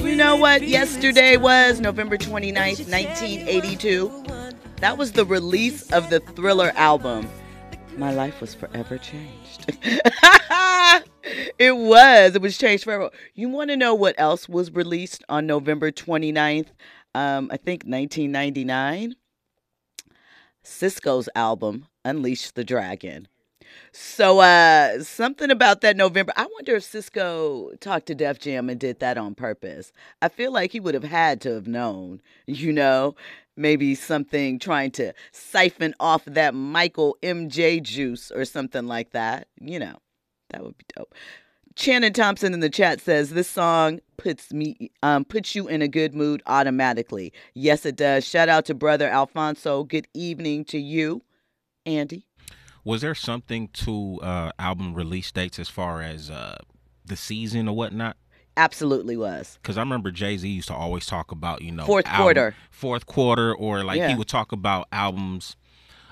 You 0.00 0.16
know 0.16 0.36
what? 0.36 0.62
Yesterday 0.62 1.36
was 1.38 1.80
November 1.80 2.18
29th, 2.18 2.90
1982. 2.90 4.24
That 4.80 4.98
was 4.98 5.12
the 5.12 5.24
release 5.24 5.90
of 5.92 6.10
the 6.10 6.20
Thriller 6.20 6.72
album. 6.76 7.28
My 7.96 8.12
life 8.12 8.42
was 8.42 8.54
forever 8.54 8.98
changed. 8.98 9.74
it 11.58 11.74
was. 11.74 12.34
It 12.34 12.42
was 12.42 12.58
changed 12.58 12.84
forever. 12.84 13.10
You 13.34 13.48
want 13.48 13.70
to 13.70 13.76
know 13.76 13.94
what 13.94 14.14
else 14.18 14.48
was 14.48 14.70
released 14.70 15.24
on 15.30 15.46
November 15.46 15.90
29th? 15.90 16.66
Um, 17.14 17.48
I 17.50 17.56
think 17.56 17.84
1999. 17.84 19.14
Sisqo's 20.62 21.28
album, 21.34 21.86
Unleash 22.04 22.50
the 22.50 22.64
Dragon. 22.64 23.28
So 23.92 24.40
uh 24.40 25.02
something 25.02 25.50
about 25.50 25.80
that 25.80 25.96
November. 25.96 26.32
I 26.36 26.46
wonder 26.52 26.76
if 26.76 26.82
Sisqo 26.82 27.78
talked 27.80 28.06
to 28.06 28.14
Def 28.14 28.38
Jam 28.38 28.68
and 28.68 28.78
did 28.78 29.00
that 29.00 29.16
on 29.16 29.34
purpose. 29.34 29.92
I 30.20 30.28
feel 30.28 30.52
like 30.52 30.72
he 30.72 30.80
would 30.80 30.94
have 30.94 31.04
had 31.04 31.40
to 31.42 31.54
have 31.54 31.66
known, 31.66 32.20
you 32.46 32.72
know 32.72 33.14
maybe 33.56 33.94
something 33.94 34.58
trying 34.58 34.90
to 34.92 35.12
siphon 35.32 35.94
off 36.00 36.24
that 36.26 36.54
Michael 36.54 37.16
MJ 37.22 37.82
juice 37.82 38.30
or 38.30 38.44
something 38.44 38.86
like 38.86 39.12
that. 39.12 39.48
You 39.60 39.78
know, 39.78 39.96
that 40.50 40.62
would 40.62 40.76
be 40.76 40.84
dope. 40.96 41.14
Shannon 41.76 42.14
Thompson 42.14 42.54
in 42.54 42.60
the 42.60 42.70
chat 42.70 43.02
says 43.02 43.30
this 43.30 43.48
song 43.48 44.00
puts 44.16 44.50
me 44.50 44.90
um, 45.02 45.26
puts 45.26 45.54
you 45.54 45.68
in 45.68 45.82
a 45.82 45.88
good 45.88 46.14
mood 46.14 46.42
automatically. 46.46 47.32
Yes, 47.52 47.84
it 47.84 47.96
does. 47.96 48.26
Shout 48.26 48.48
out 48.48 48.64
to 48.66 48.74
brother 48.74 49.08
Alfonso. 49.08 49.84
Good 49.84 50.08
evening 50.14 50.64
to 50.66 50.78
you, 50.78 51.22
Andy. 51.84 52.26
Was 52.82 53.02
there 53.02 53.14
something 53.14 53.68
to 53.74 54.20
uh, 54.22 54.52
album 54.58 54.94
release 54.94 55.30
dates 55.30 55.58
as 55.58 55.68
far 55.68 56.00
as 56.00 56.30
uh, 56.30 56.56
the 57.04 57.16
season 57.16 57.68
or 57.68 57.76
whatnot? 57.76 58.16
Absolutely 58.56 59.16
was. 59.16 59.58
Because 59.60 59.76
I 59.76 59.80
remember 59.80 60.10
Jay 60.10 60.36
Z 60.36 60.48
used 60.48 60.68
to 60.68 60.74
always 60.74 61.06
talk 61.06 61.30
about, 61.30 61.62
you 61.62 61.72
know, 61.72 61.84
fourth 61.84 62.06
album, 62.06 62.22
quarter. 62.22 62.54
Fourth 62.70 63.06
quarter, 63.06 63.54
or 63.54 63.84
like 63.84 63.98
yeah. 63.98 64.08
he 64.08 64.14
would 64.14 64.28
talk 64.28 64.52
about 64.52 64.88
albums, 64.92 65.56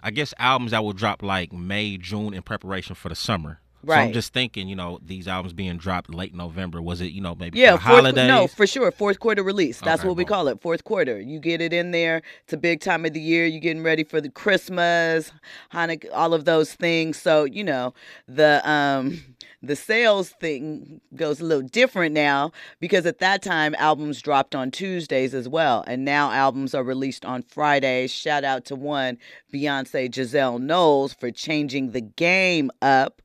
I 0.02 0.10
guess 0.10 0.34
albums 0.38 0.72
that 0.72 0.84
would 0.84 0.96
drop 0.96 1.22
like 1.22 1.52
May, 1.52 1.96
June 1.96 2.34
in 2.34 2.42
preparation 2.42 2.94
for 2.94 3.08
the 3.08 3.14
summer. 3.14 3.60
So 3.86 3.92
I'm 3.94 4.12
just 4.12 4.32
thinking, 4.32 4.68
you 4.68 4.76
know, 4.76 4.98
these 5.04 5.28
albums 5.28 5.52
being 5.52 5.76
dropped 5.76 6.12
late 6.12 6.34
November. 6.34 6.80
Was 6.82 7.00
it, 7.00 7.12
you 7.12 7.20
know, 7.20 7.34
maybe 7.34 7.58
Yeah, 7.58 7.76
for 7.76 8.00
fourth, 8.02 8.14
no, 8.14 8.46
for 8.46 8.66
sure, 8.66 8.90
fourth 8.90 9.20
quarter 9.20 9.42
release. 9.42 9.80
That's 9.80 10.00
Okay, 10.00 10.08
what 10.08 10.16
we 10.16 10.24
call 10.24 10.48
it, 10.48 10.60
fourth 10.60 10.84
quarter. 10.84 11.20
You 11.20 11.38
get 11.38 11.60
it 11.60 11.72
in 11.72 11.90
there. 11.90 12.22
It's 12.44 12.52
a 12.52 12.56
big 12.56 12.80
time 12.80 13.04
of 13.04 13.12
the 13.12 13.20
year. 13.20 13.46
You're 13.46 13.60
getting 13.60 13.82
ready 13.82 14.04
for 14.04 14.20
the 14.20 14.30
Christmas, 14.30 15.32
Hanukkah, 15.72 16.08
all 16.12 16.34
of 16.34 16.44
those 16.44 16.74
things. 16.74 17.18
So 17.20 17.44
you 17.44 17.64
know 17.64 17.94
the 18.28 18.68
um 18.68 19.22
the 19.62 19.76
sales 19.76 20.30
thing 20.40 21.00
goes 21.14 21.40
a 21.40 21.44
little 21.44 21.66
different 21.66 22.14
now 22.14 22.52
because 22.80 23.06
at 23.06 23.18
that 23.18 23.42
time 23.42 23.74
albums 23.78 24.20
dropped 24.20 24.54
on 24.54 24.70
Tuesdays 24.70 25.34
as 25.34 25.48
well, 25.48 25.84
and 25.86 26.04
now 26.04 26.30
albums 26.30 26.74
are 26.74 26.82
released 26.84 27.24
on 27.24 27.42
Fridays. 27.42 28.10
Shout 28.10 28.44
out 28.44 28.64
to 28.66 28.74
one 28.74 29.18
Beyonce 29.52 30.12
Giselle 30.14 30.58
Knowles 30.58 31.14
for 31.14 31.30
changing 31.30 31.92
the 31.92 32.00
game 32.00 32.70
up. 32.82 33.22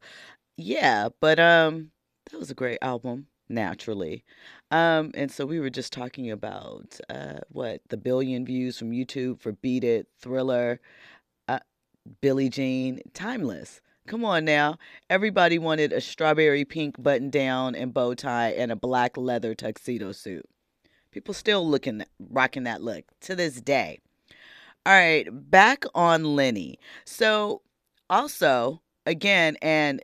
Yeah, 0.61 1.07
but 1.21 1.39
um 1.39 1.91
that 2.29 2.37
was 2.37 2.51
a 2.51 2.55
great 2.55 2.79
album, 2.81 3.27
naturally. 3.47 4.25
Um, 4.71 5.11
and 5.15 5.31
so 5.31 5.45
we 5.45 5.59
were 5.59 5.69
just 5.69 5.93
talking 5.93 6.29
about 6.29 6.99
uh, 7.09 7.39
what 7.49 7.81
the 7.89 7.97
billion 7.97 8.45
views 8.45 8.77
from 8.77 8.91
YouTube 8.91 9.39
for 9.39 9.53
Beat 9.53 9.83
It, 9.83 10.07
Thriller, 10.19 10.79
uh, 11.47 11.59
Billie 12.21 12.49
Jean, 12.49 12.99
Timeless. 13.13 13.81
Come 14.05 14.23
on 14.25 14.45
now. 14.45 14.77
Everybody 15.09 15.57
wanted 15.57 15.93
a 15.93 16.01
strawberry 16.01 16.65
pink 16.65 17.01
button 17.01 17.29
down 17.29 17.73
and 17.73 17.93
bow 17.93 18.13
tie 18.13 18.49
and 18.49 18.71
a 18.71 18.75
black 18.75 19.17
leather 19.17 19.55
tuxedo 19.55 20.11
suit. 20.11 20.45
People 21.11 21.33
still 21.33 21.67
looking 21.67 22.03
rocking 22.19 22.65
that 22.65 22.83
look 22.83 23.05
to 23.21 23.35
this 23.35 23.61
day. 23.61 23.99
All 24.85 24.93
right, 24.93 25.25
back 25.31 25.85
on 25.95 26.35
Lenny. 26.35 26.77
So 27.05 27.61
also 28.09 28.81
again 29.05 29.57
and 29.61 30.03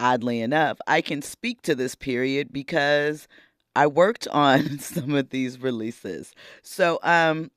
oddly 0.00 0.40
enough, 0.40 0.78
I 0.86 1.00
can 1.00 1.22
speak 1.22 1.62
to 1.62 1.74
this 1.74 1.94
period 1.94 2.52
because 2.52 3.28
I 3.76 3.86
worked 3.86 4.26
on 4.32 4.78
some 4.78 5.14
of 5.14 5.30
these 5.30 5.60
releases. 5.60 6.34
So, 6.62 6.98
um, 7.02 7.50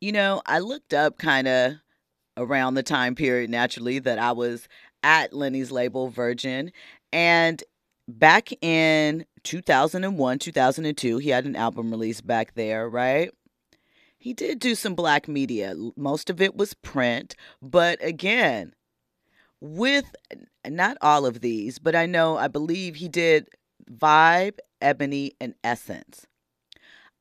you 0.00 0.12
know, 0.12 0.42
I 0.46 0.58
looked 0.58 0.94
up 0.94 1.18
kind 1.18 1.46
of 1.46 1.74
around 2.36 2.74
the 2.74 2.82
time 2.82 3.14
period 3.14 3.50
naturally 3.50 3.98
that 4.00 4.18
I 4.18 4.32
was 4.32 4.68
at 5.02 5.32
Lenny's 5.32 5.70
label 5.70 6.08
Virgin 6.08 6.72
and 7.12 7.62
back 8.08 8.50
in 8.62 9.24
2001, 9.44 10.38
2002, 10.38 11.18
he 11.18 11.30
had 11.30 11.44
an 11.44 11.56
album 11.56 11.90
release 11.90 12.20
back 12.20 12.54
there, 12.54 12.88
right? 12.88 13.30
He 14.18 14.32
did 14.32 14.58
do 14.58 14.74
some 14.74 14.94
black 14.94 15.28
media. 15.28 15.74
Most 15.96 16.30
of 16.30 16.40
it 16.40 16.56
was 16.56 16.74
print, 16.74 17.36
but 17.62 18.02
again, 18.04 18.74
with 19.60 20.14
not 20.66 20.96
all 21.00 21.26
of 21.26 21.40
these, 21.40 21.78
but 21.78 21.94
I 21.94 22.06
know 22.06 22.36
I 22.36 22.48
believe 22.48 22.96
he 22.96 23.08
did 23.08 23.48
Vibe, 23.90 24.58
Ebony, 24.80 25.32
and 25.40 25.54
Essence. 25.64 26.26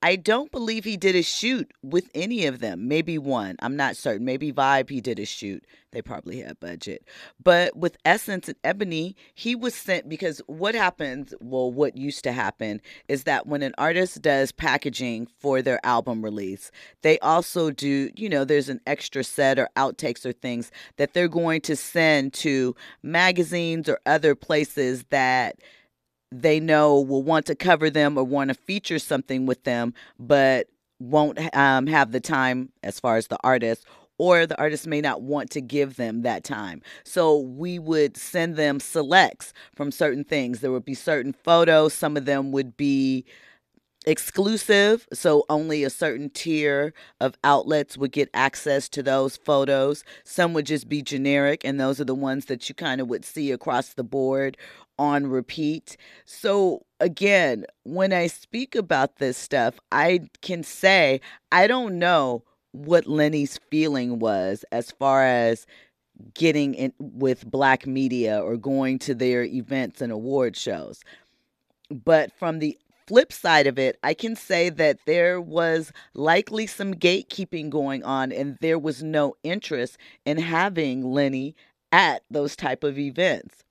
I 0.06 0.18
don't 0.18 0.52
believe 0.52 0.84
he 0.84 0.98
did 0.98 1.16
a 1.16 1.24
shoot 1.24 1.72
with 1.82 2.12
any 2.14 2.46
of 2.46 2.60
them. 2.60 2.88
Maybe 2.88 3.18
one. 3.18 3.56
I'm 3.60 3.76
not 3.76 3.98
certain. 3.98 4.24
Maybe 4.24 4.54
Vibe 4.54 4.92
he 4.92 5.02
did 5.02 5.18
a 5.18 5.26
shoot. 5.26 5.66
They 5.94 6.04
probably 6.04 6.42
had 6.42 6.60
budget. 6.60 7.08
But 7.44 7.76
with 7.76 7.98
Essence 8.06 8.48
and 8.48 8.58
Ebony, 8.64 9.16
he 9.34 9.56
was 9.56 9.74
sent 9.74 10.08
because 10.08 10.44
what 10.46 10.76
happens, 10.76 11.34
well, 11.42 11.72
what 11.72 11.98
used 11.98 12.24
to 12.26 12.34
happen 12.34 12.82
is 13.08 13.24
that 13.24 13.48
when 13.48 13.64
an 13.64 13.74
artist 13.80 14.22
does 14.22 14.52
packaging 14.52 15.28
for 15.40 15.64
their 15.64 15.84
album 15.84 16.24
release, 16.24 16.70
they 17.02 17.18
also 17.20 17.72
do, 17.72 18.12
you 18.16 18.30
know, 18.30 18.46
there's 18.46 18.70
an 18.70 18.82
extra 18.86 19.24
set 19.24 19.58
or 19.58 19.70
outtakes 19.76 20.24
or 20.24 20.34
things 20.34 20.70
that 20.98 21.16
they're 21.16 21.28
going 21.28 21.62
to 21.62 21.76
send 21.76 22.32
to 22.34 22.76
magazines 23.02 23.90
or 23.90 24.00
other 24.06 24.36
places 24.36 25.04
that 25.10 25.56
they 26.42 26.60
know 26.60 27.00
will 27.00 27.24
want 27.24 27.46
to 27.48 27.56
cover 27.56 27.90
them 27.90 28.18
or 28.18 28.24
want 28.24 28.50
to 28.50 28.54
feature 28.54 29.00
something 29.00 29.46
with 29.46 29.64
them, 29.64 29.94
but 30.20 30.68
won't 31.00 31.40
um, 31.56 31.88
have 31.88 32.12
the 32.12 32.20
time 32.20 32.70
as 32.84 33.00
far 33.00 33.18
as 33.18 33.28
the 33.28 33.38
artist, 33.44 33.86
or 34.18 34.46
the 34.46 34.58
artist 34.58 34.88
may 34.88 35.02
not 35.02 35.22
want 35.22 35.50
to 35.52 35.62
give 35.62 35.98
them 35.98 36.22
that 36.22 36.44
time. 36.44 36.82
So 37.04 37.38
we 37.40 37.80
would 37.80 38.16
send 38.16 38.56
them 38.56 38.80
selects 38.80 39.54
from 39.76 39.92
certain 39.92 40.24
things. 40.24 40.62
There 40.62 40.72
would 40.72 40.86
be 40.86 40.94
certain 40.94 41.34
photos, 41.34 41.94
some 41.94 42.16
of 42.16 42.26
them 42.26 42.52
would 42.52 42.78
be 42.78 43.26
exclusive 44.06 45.08
so 45.12 45.46
only 45.50 45.84
a 45.84 45.90
certain 45.90 46.30
tier 46.30 46.94
of 47.20 47.36
outlets 47.44 47.98
would 47.98 48.12
get 48.12 48.30
access 48.34 48.88
to 48.88 49.02
those 49.02 49.36
photos 49.36 50.04
some 50.24 50.54
would 50.54 50.66
just 50.66 50.88
be 50.88 51.02
generic 51.02 51.66
and 51.66 51.80
those 51.80 52.00
are 52.00 52.06
the 52.06 52.14
ones 52.14 52.46
that 52.46 52.70
you 52.70 52.76
kind 52.76 53.02
of 53.02 53.08
would 53.08 53.26
see 53.26 53.52
across 53.52 53.94
the 53.94 54.04
board 54.04 54.58
on 54.98 55.28
repeat 55.28 55.98
so 56.26 56.86
again 57.00 57.66
when 57.84 58.14
i 58.14 58.28
speak 58.28 58.76
about 58.76 59.18
this 59.18 59.38
stuff 59.38 59.80
i 59.92 60.20
can 60.42 60.64
say 60.64 61.20
i 61.52 61.68
don't 61.68 62.00
know 62.00 62.44
what 62.72 63.08
lenny's 63.08 63.60
feeling 63.70 64.20
was 64.20 64.64
as 64.72 64.92
far 64.92 65.26
as 65.26 65.66
getting 66.34 66.74
in 66.76 66.94
with 67.00 67.50
black 67.50 67.86
media 67.86 68.40
or 68.42 68.56
going 68.56 68.98
to 68.98 69.14
their 69.14 69.44
events 69.44 70.02
and 70.02 70.12
award 70.12 70.56
shows 70.56 71.02
but 71.92 72.32
from 72.32 72.60
the 72.60 72.78
flip 73.08 73.32
side 73.32 73.68
of 73.68 73.78
it, 73.78 73.98
I 74.04 74.14
can 74.14 74.36
say 74.36 74.70
that 74.70 75.00
there 75.06 75.40
was 75.40 75.92
likely 76.14 76.68
some 76.68 76.94
gatekeeping 76.94 77.70
going 77.70 78.04
on 78.04 78.32
and 78.32 78.58
there 78.62 78.80
was 78.80 79.04
no 79.04 79.36
interest 79.44 79.98
in 80.26 80.38
having 80.38 81.04
Lenny 81.04 81.56
at 81.92 82.24
those 82.30 82.56
type 82.56 82.84
of 82.84 82.98
events. 82.98 83.65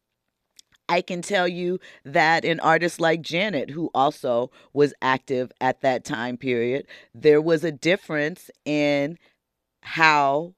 I 0.89 1.01
can 1.01 1.23
tell 1.23 1.49
you 1.49 1.79
that 2.05 2.45
an 2.45 2.61
artist 2.61 3.01
like 3.01 3.23
Janet, 3.23 3.71
who 3.71 3.91
also 3.95 4.51
was 4.73 4.95
active 5.01 5.51
at 5.61 5.81
that 5.81 6.05
time 6.05 6.37
period, 6.37 6.87
there 7.15 7.41
was 7.41 7.65
a 7.65 7.73
difference 7.73 8.51
in 8.65 9.19
how 9.83 10.55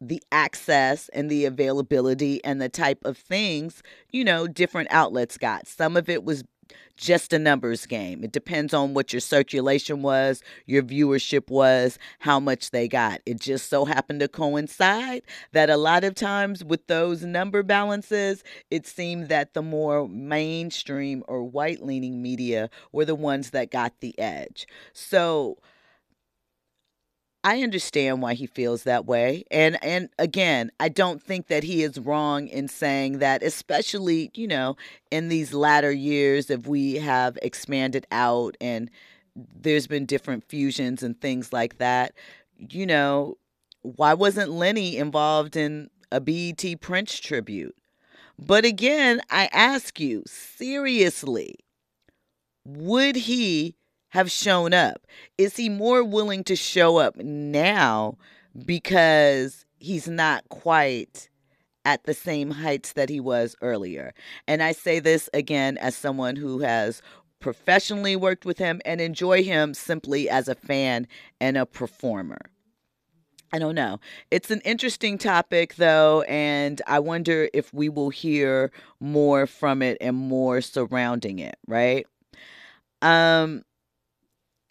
the 0.00 0.22
access 0.30 1.08
and 1.10 1.30
the 1.30 1.46
availability 1.46 2.44
and 2.44 2.60
the 2.60 2.68
type 2.68 2.98
of 3.04 3.16
things, 3.16 3.82
you 4.10 4.24
know, 4.24 4.46
different 4.46 4.88
outlets 4.90 5.38
got. 5.38 5.66
Some 5.66 5.96
of 5.96 6.08
it 6.08 6.24
was 6.24 6.44
just 6.96 7.32
a 7.32 7.38
numbers 7.38 7.86
game. 7.86 8.22
It 8.22 8.32
depends 8.32 8.72
on 8.72 8.94
what 8.94 9.12
your 9.12 9.20
circulation 9.20 10.02
was, 10.02 10.42
your 10.66 10.82
viewership 10.82 11.50
was, 11.50 11.98
how 12.20 12.38
much 12.40 12.70
they 12.70 12.88
got. 12.88 13.20
It 13.26 13.40
just 13.40 13.68
so 13.68 13.84
happened 13.84 14.20
to 14.20 14.28
coincide 14.28 15.22
that 15.52 15.70
a 15.70 15.76
lot 15.76 16.04
of 16.04 16.14
times 16.14 16.64
with 16.64 16.86
those 16.86 17.22
number 17.22 17.62
balances, 17.62 18.44
it 18.70 18.86
seemed 18.86 19.28
that 19.28 19.54
the 19.54 19.62
more 19.62 20.08
mainstream 20.08 21.22
or 21.26 21.42
white 21.42 21.82
leaning 21.82 22.22
media 22.22 22.70
were 22.92 23.04
the 23.04 23.14
ones 23.14 23.50
that 23.50 23.70
got 23.70 24.00
the 24.00 24.18
edge. 24.18 24.66
So, 24.92 25.58
I 27.44 27.60
understand 27.62 28.22
why 28.22 28.32
he 28.34 28.46
feels 28.46 28.84
that 28.84 29.04
way. 29.04 29.44
And 29.50 29.78
and 29.84 30.08
again, 30.18 30.72
I 30.80 30.88
don't 30.88 31.22
think 31.22 31.48
that 31.48 31.62
he 31.62 31.82
is 31.82 31.98
wrong 32.00 32.48
in 32.48 32.68
saying 32.68 33.18
that 33.18 33.42
especially, 33.42 34.30
you 34.34 34.48
know, 34.48 34.76
in 35.10 35.28
these 35.28 35.52
latter 35.52 35.92
years 35.92 36.48
if 36.48 36.66
we 36.66 36.94
have 36.96 37.38
expanded 37.42 38.06
out 38.10 38.56
and 38.62 38.90
there's 39.36 39.86
been 39.86 40.06
different 40.06 40.44
fusions 40.44 41.02
and 41.02 41.20
things 41.20 41.52
like 41.52 41.76
that, 41.78 42.14
you 42.56 42.86
know, 42.86 43.36
why 43.82 44.14
wasn't 44.14 44.50
Lenny 44.50 44.96
involved 44.96 45.54
in 45.54 45.90
a 46.10 46.20
BET 46.20 46.64
Prince 46.80 47.18
tribute? 47.20 47.76
But 48.38 48.64
again, 48.64 49.20
I 49.30 49.50
ask 49.52 50.00
you, 50.00 50.22
seriously, 50.26 51.56
would 52.64 53.16
he 53.16 53.76
have 54.14 54.30
shown 54.30 54.72
up? 54.72 55.08
Is 55.38 55.56
he 55.56 55.68
more 55.68 56.04
willing 56.04 56.44
to 56.44 56.54
show 56.54 56.98
up 56.98 57.16
now 57.16 58.16
because 58.64 59.66
he's 59.76 60.06
not 60.06 60.48
quite 60.50 61.28
at 61.84 62.04
the 62.04 62.14
same 62.14 62.52
heights 62.52 62.92
that 62.92 63.08
he 63.08 63.18
was 63.18 63.56
earlier? 63.60 64.14
And 64.46 64.62
I 64.62 64.70
say 64.70 65.00
this 65.00 65.28
again 65.34 65.78
as 65.78 65.96
someone 65.96 66.36
who 66.36 66.60
has 66.60 67.02
professionally 67.40 68.14
worked 68.14 68.44
with 68.44 68.56
him 68.56 68.80
and 68.84 69.00
enjoy 69.00 69.42
him 69.42 69.74
simply 69.74 70.30
as 70.30 70.46
a 70.46 70.54
fan 70.54 71.08
and 71.40 71.56
a 71.56 71.66
performer. 71.66 72.38
I 73.52 73.58
don't 73.58 73.74
know. 73.74 73.98
It's 74.30 74.52
an 74.52 74.60
interesting 74.60 75.18
topic, 75.18 75.74
though, 75.74 76.22
and 76.22 76.80
I 76.86 77.00
wonder 77.00 77.48
if 77.52 77.74
we 77.74 77.88
will 77.88 78.10
hear 78.10 78.70
more 79.00 79.48
from 79.48 79.82
it 79.82 79.98
and 80.00 80.16
more 80.16 80.60
surrounding 80.60 81.40
it, 81.40 81.56
right? 81.66 82.06
Um, 83.02 83.64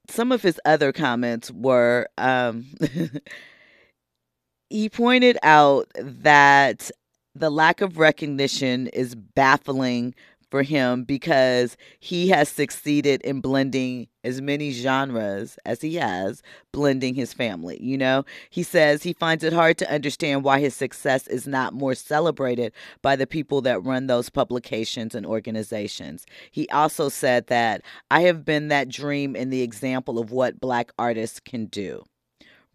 some 0.10 0.32
of 0.32 0.42
his 0.42 0.60
other 0.66 0.92
comments 0.92 1.52
were 1.52 2.08
um, 2.18 2.66
he 4.70 4.90
pointed 4.90 5.38
out 5.44 5.88
that 5.96 6.92
the 7.36 7.50
lack 7.50 7.82
of 7.82 7.98
recognition 7.98 8.88
is 8.88 9.16
baffling 9.16 10.14
for 10.54 10.62
him 10.62 11.04
because 11.04 11.76
he 12.00 12.28
has 12.28 12.48
succeeded 12.48 13.20
in 13.24 13.42
blending 13.42 14.08
as 14.24 14.40
many 14.40 14.70
genres 14.70 15.58
as 15.66 15.82
he 15.82 15.96
has, 15.96 16.44
blending 16.72 17.16
his 17.16 17.34
family. 17.34 17.82
You 17.82 17.98
know, 17.98 18.24
he 18.52 18.62
says 18.62 19.02
he 19.02 19.14
finds 19.14 19.44
it 19.44 19.52
hard 19.52 19.80
to 19.80 19.92
understand 19.92 20.44
why 20.44 20.60
his 20.60 20.76
success 20.76 21.26
is 21.26 21.48
not 21.48 21.74
more 21.74 21.96
celebrated 21.96 22.72
by 23.02 23.16
the 23.16 23.26
people 23.26 23.62
that 23.62 23.84
run 23.84 24.06
those 24.06 24.30
publications 24.30 25.16
and 25.16 25.26
organizations. 25.26 26.24
He 26.52 26.70
also 26.70 27.10
said 27.10 27.48
that 27.48 27.82
I 28.12 28.22
have 28.22 28.46
been 28.46 28.68
that 28.68 28.90
dream 28.90 29.36
and 29.36 29.52
the 29.52 29.64
example 29.64 30.20
of 30.20 30.30
what 30.30 30.60
black 30.62 30.92
artists 31.00 31.40
can 31.40 31.66
do 31.66 32.04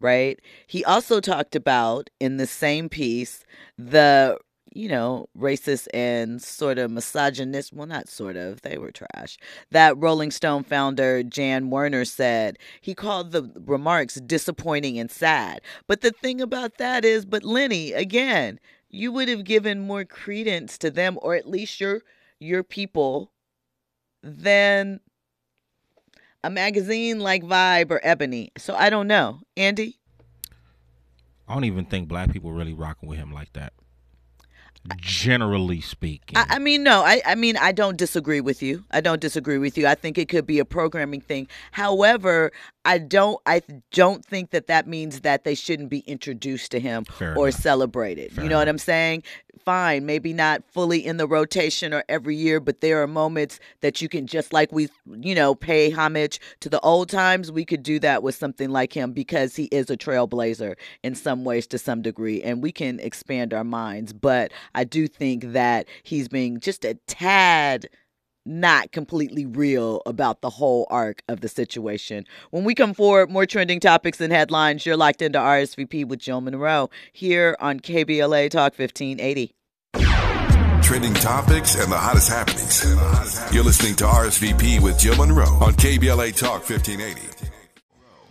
right? 0.01 0.39
He 0.65 0.85
also 0.85 1.19
talked 1.19 1.57
about 1.57 2.09
in 2.21 2.37
the 2.37 2.47
same 2.47 2.87
piece 2.87 3.43
the 3.77 4.37
you 4.73 4.87
know, 4.87 5.27
racist 5.37 5.87
and 5.93 6.41
sort 6.41 6.77
of 6.77 6.91
misogynist. 6.91 7.73
Well, 7.73 7.87
not 7.87 8.09
sort 8.09 8.35
of, 8.35 8.61
they 8.61 8.77
were 8.77 8.91
trash. 8.91 9.37
That 9.71 9.97
Rolling 9.97 10.31
Stone 10.31 10.63
founder, 10.63 11.23
Jann 11.23 11.69
Wenner, 11.69 12.07
said 12.07 12.57
he 12.81 12.93
called 12.93 13.31
the 13.31 13.51
remarks 13.65 14.15
disappointing 14.15 14.99
and 14.99 15.09
sad. 15.09 15.61
But 15.87 16.01
the 16.01 16.11
thing 16.11 16.41
about 16.41 16.77
that 16.77 17.03
is, 17.05 17.25
but 17.25 17.43
Lenny, 17.43 17.93
again, 17.93 18.59
you 18.89 19.11
would 19.11 19.27
have 19.27 19.43
given 19.43 19.79
more 19.79 20.05
credence 20.05 20.77
to 20.79 20.91
them 20.91 21.17
or 21.21 21.35
at 21.35 21.47
least 21.47 21.79
your 21.79 22.01
your 22.39 22.63
people 22.63 23.31
than 24.23 24.99
a 26.43 26.49
magazine 26.49 27.19
like 27.19 27.43
Vibe 27.43 27.91
or 27.91 27.99
Ebony. 28.01 28.51
So 28.57 28.73
I 28.75 28.89
don't 28.89 29.07
know. 29.07 29.41
Andy? 29.57 29.99
I 31.47 31.53
don't 31.53 31.65
even 31.65 31.85
think 31.85 32.07
black 32.07 32.31
people 32.31 32.51
really 32.51 32.73
rocking 32.73 33.09
with 33.09 33.17
him 33.17 33.33
like 33.33 33.51
that 33.53 33.73
generally 34.97 35.81
speaking. 35.81 36.37
I, 36.37 36.45
I, 36.49 36.59
mean, 36.59 36.83
no, 36.83 37.03
I, 37.03 37.21
I 37.25 37.35
mean, 37.35 37.57
I 37.57 37.71
don't 37.71 37.97
disagree 37.97 38.41
with 38.41 38.61
you. 38.63 38.85
I 38.91 39.01
don't 39.01 39.21
disagree 39.21 39.57
with 39.57 39.77
you. 39.77 39.87
I 39.87 39.95
think 39.95 40.17
it 40.17 40.29
could 40.29 40.45
be 40.45 40.59
a 40.59 40.65
programming 40.65 41.21
thing. 41.21 41.47
However, 41.71 42.51
I 42.85 42.97
don't, 42.97 43.39
I 43.45 43.61
don't 43.91 44.25
think 44.25 44.51
that 44.51 44.67
that 44.67 44.87
means 44.87 45.21
that 45.21 45.43
they 45.43 45.55
shouldn't 45.55 45.89
be 45.89 45.99
introduced 45.99 46.71
to 46.71 46.79
him 46.79 47.05
Fair 47.05 47.37
or 47.37 47.49
enough. 47.49 47.59
celebrated. 47.61 48.31
Fair 48.31 48.43
you 48.43 48.49
know 48.49 48.55
enough. 48.57 48.61
what 48.61 48.69
I'm 48.69 48.77
saying? 48.77 49.23
Fine, 49.65 50.05
maybe 50.05 50.33
not 50.33 50.63
fully 50.71 51.05
in 51.05 51.17
the 51.17 51.27
rotation 51.27 51.93
or 51.93 52.03
every 52.09 52.35
year, 52.35 52.59
but 52.59 52.81
there 52.81 53.03
are 53.03 53.07
moments 53.07 53.59
that 53.81 54.01
you 54.01 54.09
can 54.09 54.25
just 54.25 54.53
like 54.53 54.71
we, 54.71 54.89
you 55.21 55.35
know, 55.35 55.53
pay 55.53 55.91
homage 55.91 56.39
to 56.61 56.69
the 56.69 56.79
old 56.79 57.09
times. 57.09 57.51
We 57.51 57.65
could 57.65 57.83
do 57.83 57.99
that 57.99 58.23
with 58.23 58.35
something 58.35 58.69
like 58.69 58.93
him 58.93 59.11
because 59.11 59.55
he 59.55 59.65
is 59.65 59.89
a 59.89 59.97
trailblazer 59.97 60.75
in 61.03 61.13
some 61.13 61.43
ways 61.43 61.67
to 61.67 61.77
some 61.77 62.01
degree, 62.01 62.41
and 62.41 62.63
we 62.63 62.71
can 62.71 62.99
expand 62.99 63.53
our 63.53 63.63
minds. 63.63 64.13
But 64.13 64.51
I 64.73 64.85
do 64.85 65.07
think 65.07 65.51
that 65.53 65.87
he's 66.03 66.27
being 66.27 66.59
just 66.59 66.85
a 66.85 66.95
tad 67.07 67.89
not 68.45 68.91
completely 68.91 69.45
real 69.45 70.01
about 70.05 70.41
the 70.41 70.49
whole 70.49 70.87
arc 70.89 71.21
of 71.27 71.41
the 71.41 71.47
situation. 71.47 72.25
When 72.51 72.63
we 72.63 72.75
come 72.75 72.93
forward, 72.93 73.29
more 73.29 73.45
trending 73.45 73.79
topics 73.79 74.19
and 74.21 74.31
headlines. 74.33 74.85
You're 74.85 74.97
locked 74.97 75.21
into 75.21 75.39
RSVP 75.39 76.05
with 76.05 76.19
Jill 76.19 76.41
Monroe 76.41 76.89
here 77.13 77.55
on 77.59 77.79
KBLA 77.79 78.49
Talk 78.49 78.77
1580. 78.77 79.53
Trending 80.81 81.13
topics 81.13 81.75
and 81.75 81.91
the 81.91 81.97
hottest 81.97 82.29
happenings. 82.29 82.83
You're 83.53 83.63
listening 83.63 83.95
to 83.97 84.05
RSVP 84.05 84.81
with 84.81 84.97
Jill 84.97 85.15
Monroe 85.15 85.45
on 85.61 85.73
KBLA 85.73 86.35
Talk 86.35 86.67
1580. 86.67 87.38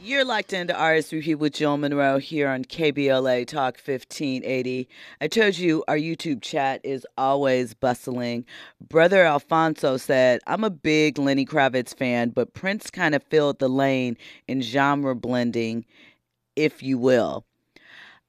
You're 0.00 0.24
locked 0.24 0.52
into 0.52 0.72
RSVP 0.72 1.34
with 1.34 1.54
Jill 1.54 1.76
Monroe 1.76 2.18
here 2.18 2.48
on 2.48 2.64
KBLA 2.64 3.48
Talk 3.48 3.74
1580. 3.74 4.88
I 5.20 5.26
told 5.26 5.58
you 5.58 5.82
our 5.88 5.96
YouTube 5.96 6.40
chat 6.40 6.80
is 6.84 7.04
always 7.18 7.74
bustling. 7.74 8.46
Brother 8.80 9.24
Alfonso 9.24 9.96
said, 9.96 10.40
I'm 10.46 10.62
a 10.62 10.70
big 10.70 11.18
Lenny 11.18 11.44
Kravitz 11.44 11.96
fan, 11.96 12.30
but 12.30 12.54
Prince 12.54 12.90
kind 12.90 13.16
of 13.16 13.24
filled 13.24 13.58
the 13.58 13.68
lane 13.68 14.16
in 14.46 14.62
genre 14.62 15.16
blending, 15.16 15.84
if 16.54 16.80
you 16.80 16.96
will. 16.96 17.44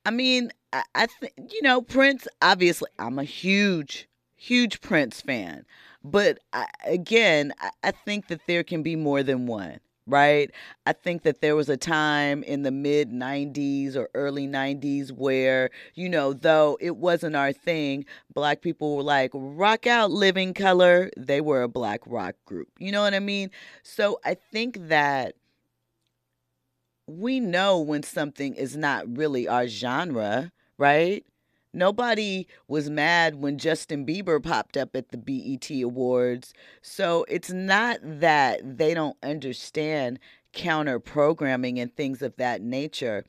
I 0.07 0.09
mean, 0.09 0.51
I, 0.73 0.81
I 0.95 1.05
think, 1.05 1.33
you 1.37 1.61
know, 1.61 1.83
Prince, 1.83 2.27
obviously, 2.41 2.89
I'm 2.97 3.19
a 3.19 3.23
huge, 3.23 4.09
huge 4.35 4.81
Prince 4.81 5.21
fan. 5.21 5.65
But 6.03 6.39
I, 6.51 6.65
again, 6.83 7.53
I, 7.61 7.69
I 7.83 7.91
think 7.91 8.27
that 8.29 8.41
there 8.47 8.63
can 8.63 8.81
be 8.81 8.95
more 8.95 9.21
than 9.21 9.45
one 9.45 9.79
right? 10.09 10.51
I 10.85 10.93
think 10.93 11.23
that 11.23 11.41
there 11.41 11.55
was 11.55 11.69
a 11.69 11.77
time 11.77 12.43
in 12.43 12.63
the 12.63 12.71
mid 12.71 13.11
90s 13.11 13.95
or 13.95 14.09
early 14.13 14.47
90s 14.47 15.11
where, 15.11 15.69
you 15.95 16.09
know, 16.09 16.33
though 16.33 16.77
it 16.81 16.97
wasn't 16.97 17.35
our 17.35 17.53
thing, 17.53 18.05
black 18.33 18.61
people 18.61 18.95
were 18.97 19.03
like, 19.03 19.31
rock 19.33 19.87
out 19.87 20.11
living 20.11 20.53
color. 20.53 21.09
They 21.17 21.41
were 21.41 21.61
a 21.63 21.67
black 21.69 22.01
rock 22.05 22.35
group. 22.45 22.69
You 22.79 22.91
know 22.91 23.01
what 23.01 23.13
I 23.13 23.19
mean? 23.19 23.51
So 23.83 24.19
I 24.25 24.35
think 24.35 24.87
that 24.89 25.35
we 27.07 27.39
know 27.39 27.79
when 27.79 28.03
something 28.03 28.53
is 28.55 28.77
not 28.77 29.17
really 29.17 29.47
our 29.47 29.67
genre, 29.67 30.51
right? 30.77 31.25
Nobody 31.73 32.47
was 32.67 32.89
mad 32.89 33.35
when 33.35 33.59
Justin 33.59 34.05
Bieber 34.05 34.41
popped 34.41 34.75
up 34.75 34.95
at 34.95 35.09
the 35.09 35.17
BET 35.17 35.69
Awards. 35.83 36.53
So 36.81 37.25
it's 37.29 37.51
not 37.51 37.99
that 38.01 38.77
they 38.77 38.93
don't 38.93 39.17
understand 39.21 40.19
counter 40.51 40.99
programming 40.99 41.79
and 41.79 41.95
things 41.95 42.21
of 42.21 42.35
that 42.37 42.61
nature. 42.61 43.23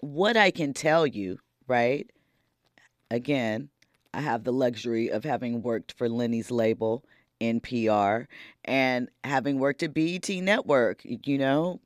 What 0.00 0.36
I 0.36 0.50
can 0.50 0.72
tell 0.72 1.06
you, 1.06 1.38
right? 1.66 2.10
Again, 3.10 3.68
I 4.14 4.22
have 4.22 4.44
the 4.44 4.52
luxury 4.52 5.08
of 5.08 5.24
having 5.24 5.62
worked 5.62 5.92
for 5.92 6.08
Lenny's 6.08 6.50
label, 6.50 7.04
NPR, 7.40 8.26
and 8.64 9.08
having 9.22 9.58
worked 9.58 9.82
at 9.82 9.92
BET 9.92 10.28
Network, 10.28 11.02
you 11.04 11.36
know, 11.36 11.80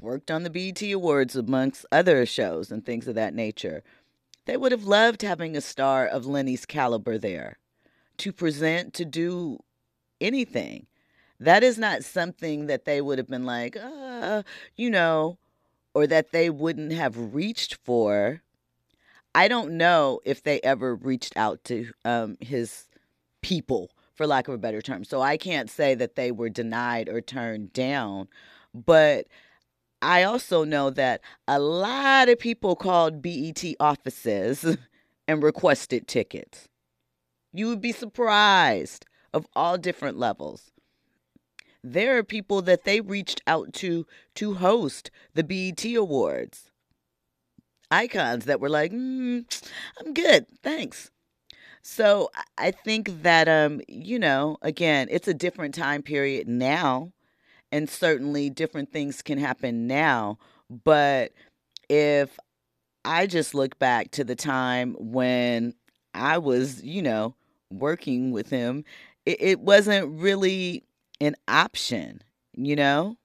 worked 0.00 0.30
on 0.30 0.42
the 0.42 0.50
BET 0.50 0.82
Awards 0.82 1.36
amongst 1.36 1.86
other 1.92 2.24
shows 2.24 2.70
and 2.70 2.84
things 2.84 3.06
of 3.06 3.14
that 3.14 3.34
nature. 3.34 3.82
They 4.46 4.56
would 4.56 4.72
have 4.72 4.84
loved 4.84 5.22
having 5.22 5.56
a 5.56 5.60
star 5.60 6.06
of 6.06 6.26
Lenny's 6.26 6.66
caliber 6.66 7.18
there 7.18 7.58
to 8.18 8.32
present, 8.32 8.94
to 8.94 9.04
do 9.04 9.58
anything. 10.20 10.86
That 11.40 11.62
is 11.62 11.78
not 11.78 12.04
something 12.04 12.66
that 12.66 12.84
they 12.84 13.00
would 13.00 13.18
have 13.18 13.28
been 13.28 13.44
like, 13.44 13.76
uh, 13.76 14.42
you 14.76 14.90
know, 14.90 15.38
or 15.94 16.06
that 16.06 16.32
they 16.32 16.50
wouldn't 16.50 16.92
have 16.92 17.34
reached 17.34 17.76
for. 17.76 18.42
I 19.34 19.48
don't 19.48 19.72
know 19.72 20.20
if 20.24 20.42
they 20.42 20.60
ever 20.60 20.94
reached 20.94 21.36
out 21.36 21.64
to 21.64 21.90
um, 22.04 22.36
his 22.40 22.86
people, 23.42 23.90
for 24.14 24.26
lack 24.26 24.46
of 24.46 24.54
a 24.54 24.58
better 24.58 24.80
term. 24.80 25.04
So 25.04 25.20
I 25.20 25.36
can't 25.36 25.68
say 25.68 25.94
that 25.96 26.14
they 26.14 26.30
were 26.30 26.48
denied 26.48 27.08
or 27.08 27.20
turned 27.20 27.72
down. 27.72 28.28
But 28.72 29.26
I 30.04 30.22
also 30.24 30.64
know 30.64 30.90
that 30.90 31.22
a 31.48 31.58
lot 31.58 32.28
of 32.28 32.38
people 32.38 32.76
called 32.76 33.22
BET 33.22 33.64
offices 33.80 34.76
and 35.28 35.42
requested 35.42 36.06
tickets. 36.06 36.68
You 37.54 37.68
would 37.68 37.80
be 37.80 37.92
surprised 37.92 39.06
of 39.32 39.46
all 39.56 39.78
different 39.78 40.18
levels. 40.18 40.72
There 41.82 42.18
are 42.18 42.22
people 42.22 42.60
that 42.62 42.84
they 42.84 43.00
reached 43.00 43.40
out 43.46 43.72
to 43.74 44.06
to 44.34 44.54
host 44.54 45.10
the 45.32 45.42
BET 45.42 45.82
Awards. 45.94 46.70
Icons 47.90 48.44
that 48.44 48.60
were 48.60 48.68
like, 48.68 48.92
mm, 48.92 49.44
I'm 49.98 50.12
good, 50.12 50.46
thanks. 50.62 51.10
So 51.80 52.30
I 52.58 52.72
think 52.72 53.22
that 53.22 53.48
um, 53.48 53.80
you 53.88 54.18
know, 54.18 54.58
again, 54.60 55.08
it's 55.10 55.28
a 55.28 55.34
different 55.34 55.74
time 55.74 56.02
period 56.02 56.46
now 56.46 57.12
and 57.74 57.90
certainly 57.90 58.50
different 58.50 58.92
things 58.92 59.20
can 59.20 59.36
happen 59.36 59.88
now. 59.88 60.38
But 60.70 61.32
if 61.88 62.38
I 63.04 63.26
just 63.26 63.52
look 63.52 63.80
back 63.80 64.12
to 64.12 64.22
the 64.22 64.36
time 64.36 64.94
when 64.96 65.74
I 66.14 66.38
was, 66.38 66.84
you 66.84 67.02
know, 67.02 67.34
working 67.72 68.30
with 68.30 68.48
him, 68.48 68.84
it, 69.26 69.42
it 69.42 69.60
wasn't 69.60 70.20
really 70.20 70.84
an 71.20 71.34
option, 71.48 72.22
you 72.56 72.76
know? 72.76 73.16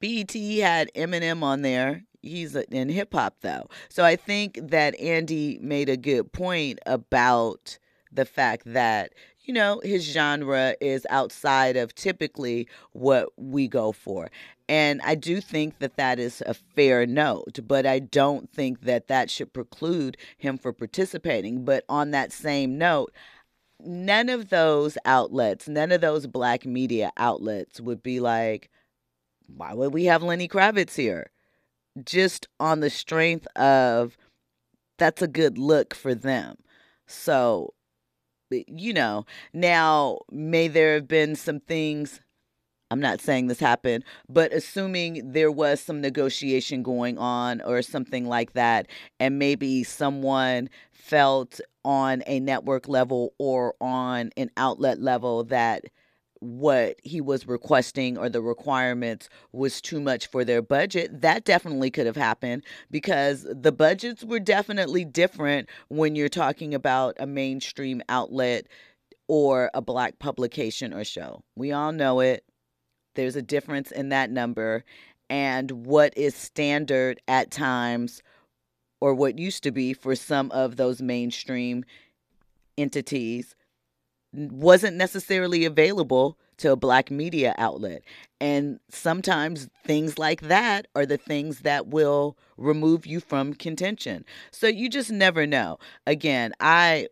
BET 0.00 0.32
had 0.32 0.88
Eminem 0.94 1.42
on 1.42 1.62
there. 1.62 2.04
He's 2.22 2.54
in 2.54 2.88
hip 2.88 3.12
hop 3.12 3.34
though. 3.40 3.68
So 3.88 4.04
I 4.04 4.14
think 4.14 4.60
that 4.62 4.98
Andy 5.00 5.58
made 5.60 5.88
a 5.88 5.96
good 5.96 6.32
point 6.32 6.78
about 6.86 7.80
the 8.12 8.24
fact 8.24 8.62
that 8.66 9.12
you 9.48 9.54
know, 9.54 9.80
his 9.82 10.04
genre 10.04 10.76
is 10.78 11.06
outside 11.08 11.74
of 11.78 11.94
typically 11.94 12.68
what 12.92 13.30
we 13.38 13.66
go 13.66 13.92
for. 13.92 14.30
And 14.68 15.00
I 15.02 15.14
do 15.14 15.40
think 15.40 15.78
that 15.78 15.96
that 15.96 16.18
is 16.18 16.42
a 16.44 16.52
fair 16.52 17.06
note, 17.06 17.58
but 17.66 17.86
I 17.86 17.98
don't 17.98 18.52
think 18.52 18.82
that 18.82 19.08
that 19.08 19.30
should 19.30 19.54
preclude 19.54 20.18
him 20.36 20.58
for 20.58 20.74
participating. 20.74 21.64
But 21.64 21.84
on 21.88 22.10
that 22.10 22.30
same 22.30 22.76
note, 22.76 23.10
none 23.80 24.28
of 24.28 24.50
those 24.50 24.98
outlets, 25.06 25.66
none 25.66 25.92
of 25.92 26.02
those 26.02 26.26
black 26.26 26.66
media 26.66 27.10
outlets 27.16 27.80
would 27.80 28.02
be 28.02 28.20
like, 28.20 28.68
why 29.46 29.72
would 29.72 29.94
we 29.94 30.04
have 30.04 30.22
Lenny 30.22 30.46
Kravitz 30.46 30.96
here? 30.96 31.30
Just 32.04 32.46
on 32.60 32.80
the 32.80 32.90
strength 32.90 33.46
of 33.56 34.18
that's 34.98 35.22
a 35.22 35.26
good 35.26 35.56
look 35.56 35.94
for 35.94 36.14
them. 36.14 36.58
So 37.06 37.72
you 38.50 38.92
know, 38.92 39.26
now 39.52 40.18
may 40.30 40.68
there 40.68 40.94
have 40.94 41.08
been 41.08 41.36
some 41.36 41.60
things 41.60 42.20
I'm 42.90 43.00
not 43.00 43.20
saying 43.20 43.48
this 43.48 43.60
happened, 43.60 44.04
but 44.28 44.52
assuming 44.52 45.32
there 45.32 45.52
was 45.52 45.80
some 45.80 46.00
negotiation 46.00 46.82
going 46.82 47.18
on 47.18 47.60
or 47.60 47.82
something 47.82 48.26
like 48.26 48.54
that, 48.54 48.86
and 49.20 49.38
maybe 49.38 49.84
someone 49.84 50.70
felt 50.90 51.60
on 51.84 52.22
a 52.26 52.40
network 52.40 52.88
level 52.88 53.34
or 53.38 53.74
on 53.80 54.30
an 54.36 54.50
outlet 54.56 55.00
level 55.00 55.44
that 55.44 55.84
what 56.40 56.96
he 57.02 57.20
was 57.20 57.46
requesting 57.46 58.16
or 58.16 58.28
the 58.28 58.42
requirements 58.42 59.28
was 59.52 59.80
too 59.80 60.00
much 60.00 60.26
for 60.26 60.44
their 60.44 60.62
budget, 60.62 61.20
that 61.20 61.44
definitely 61.44 61.90
could 61.90 62.06
have 62.06 62.16
happened 62.16 62.64
because 62.90 63.46
the 63.50 63.72
budgets 63.72 64.24
were 64.24 64.40
definitely 64.40 65.04
different 65.04 65.68
when 65.88 66.14
you're 66.14 66.28
talking 66.28 66.74
about 66.74 67.16
a 67.18 67.26
mainstream 67.26 68.02
outlet 68.08 68.66
or 69.26 69.70
a 69.74 69.82
black 69.82 70.18
publication 70.18 70.94
or 70.94 71.04
show. 71.04 71.42
We 71.56 71.72
all 71.72 71.92
know 71.92 72.20
it. 72.20 72.44
There's 73.14 73.36
a 73.36 73.42
difference 73.42 73.90
in 73.90 74.10
that 74.10 74.30
number 74.30 74.84
and 75.28 75.70
what 75.86 76.16
is 76.16 76.34
standard 76.34 77.20
at 77.28 77.50
times 77.50 78.22
or 79.00 79.14
what 79.14 79.38
used 79.38 79.62
to 79.64 79.70
be 79.70 79.92
for 79.92 80.16
some 80.16 80.50
of 80.50 80.76
those 80.76 81.02
mainstream 81.02 81.84
entities 82.76 83.54
wasn't 84.32 84.96
necessarily 84.96 85.64
available 85.64 86.38
to 86.58 86.72
a 86.72 86.76
black 86.76 87.10
media 87.10 87.54
outlet. 87.58 88.02
And 88.40 88.80
sometimes 88.90 89.68
things 89.84 90.18
like 90.18 90.42
that 90.42 90.86
are 90.94 91.06
the 91.06 91.16
things 91.16 91.60
that 91.60 91.88
will 91.88 92.36
remove 92.56 93.06
you 93.06 93.20
from 93.20 93.54
contention. 93.54 94.24
So 94.50 94.66
you 94.66 94.88
just 94.88 95.10
never 95.10 95.46
know. 95.46 95.78
Again, 96.06 96.52
I 96.60 97.08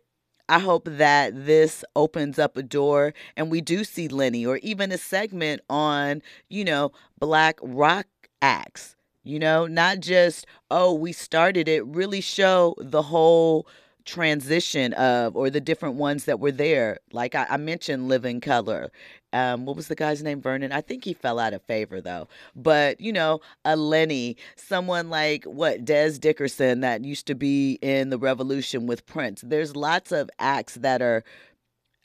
I 0.49 0.59
hope 0.59 0.87
that 0.89 1.45
this 1.45 1.83
opens 1.95 2.39
up 2.39 2.55
a 2.55 2.63
door 2.63 3.13
and 3.35 3.51
we 3.51 3.59
do 3.59 3.83
see 3.83 4.07
Lenny 4.07 4.45
or 4.45 4.57
even 4.57 4.91
a 4.93 4.97
segment 4.97 5.61
on, 5.69 6.21
you 6.49 6.63
know, 6.63 6.91
black 7.19 7.59
rock 7.61 8.07
acts. 8.41 8.95
You 9.23 9.39
know, 9.39 9.67
not 9.67 9.99
just, 9.99 10.45
oh, 10.71 10.93
we 10.93 11.11
started 11.11 11.67
it, 11.67 11.85
really 11.85 12.21
show 12.21 12.75
the 12.77 13.01
whole 13.01 13.67
transition 14.07 14.93
of 14.93 15.35
or 15.35 15.49
the 15.51 15.61
different 15.61 15.95
ones 15.95 16.25
that 16.25 16.39
were 16.39 16.51
there. 16.51 16.99
Like 17.11 17.35
I, 17.35 17.45
I 17.49 17.57
mentioned 17.57 18.07
Living 18.07 18.41
Colour. 18.41 18.89
Um, 19.33 19.65
what 19.65 19.75
was 19.75 19.89
the 19.89 19.95
guy's 19.95 20.23
name? 20.23 20.41
Vernon. 20.41 20.71
I 20.71 20.81
think 20.81 21.03
he 21.03 21.13
fell 21.13 21.37
out 21.37 21.53
of 21.53 21.61
favor 21.63 22.01
though. 22.01 22.27
But 22.55 22.99
you 22.99 23.13
know, 23.13 23.41
a 23.65 23.75
Lenny, 23.75 24.37
someone 24.55 25.09
like 25.09 25.43
what 25.43 25.85
Dez 25.85 26.19
Dickerson 26.19 26.79
that 26.81 27.03
used 27.03 27.27
to 27.27 27.35
be 27.35 27.77
in 27.81 28.09
the 28.09 28.17
Revolution 28.17 28.87
with 28.87 29.05
Prince. 29.05 29.41
There's 29.45 29.75
lots 29.75 30.11
of 30.11 30.29
acts 30.39 30.75
that 30.75 31.01
are. 31.01 31.23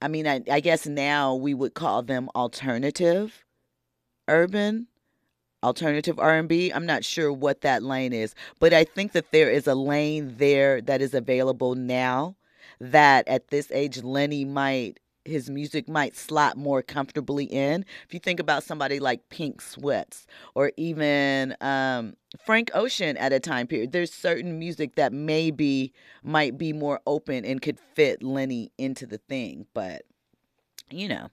I 0.02 0.08
mean, 0.08 0.26
I, 0.26 0.42
I 0.50 0.58
guess 0.58 0.86
now 0.86 1.36
we 1.36 1.54
would 1.54 1.74
call 1.74 2.02
them 2.02 2.28
alternative, 2.34 3.44
urban 4.26 4.88
alternative 5.62 6.18
R&B. 6.18 6.72
I'm 6.72 6.86
not 6.86 7.04
sure 7.04 7.32
what 7.32 7.60
that 7.62 7.82
lane 7.82 8.12
is, 8.12 8.34
but 8.58 8.72
I 8.72 8.84
think 8.84 9.12
that 9.12 9.30
there 9.32 9.50
is 9.50 9.66
a 9.66 9.74
lane 9.74 10.34
there 10.36 10.80
that 10.82 11.00
is 11.00 11.14
available 11.14 11.74
now 11.74 12.36
that 12.80 13.26
at 13.28 13.48
this 13.48 13.70
age 13.70 14.02
Lenny 14.02 14.44
might 14.44 14.98
his 15.24 15.48
music 15.48 15.88
might 15.88 16.16
slot 16.16 16.56
more 16.56 16.82
comfortably 16.82 17.44
in. 17.44 17.84
If 18.06 18.12
you 18.12 18.20
think 18.20 18.40
about 18.40 18.64
somebody 18.64 18.98
like 18.98 19.28
Pink 19.28 19.60
Sweats 19.60 20.26
or 20.54 20.72
even 20.76 21.54
um, 21.60 22.14
Frank 22.44 22.70
Ocean 22.74 23.16
at 23.16 23.32
a 23.32 23.40
time 23.40 23.66
period, 23.66 23.92
there's 23.92 24.12
certain 24.12 24.58
music 24.58 24.96
that 24.96 25.12
maybe 25.12 25.92
might 26.22 26.58
be 26.58 26.72
more 26.72 27.00
open 27.06 27.44
and 27.44 27.62
could 27.62 27.78
fit 27.94 28.22
Lenny 28.22 28.72
into 28.78 29.06
the 29.06 29.18
thing. 29.18 29.66
But, 29.74 30.02
you 30.90 31.08
know, 31.08 31.30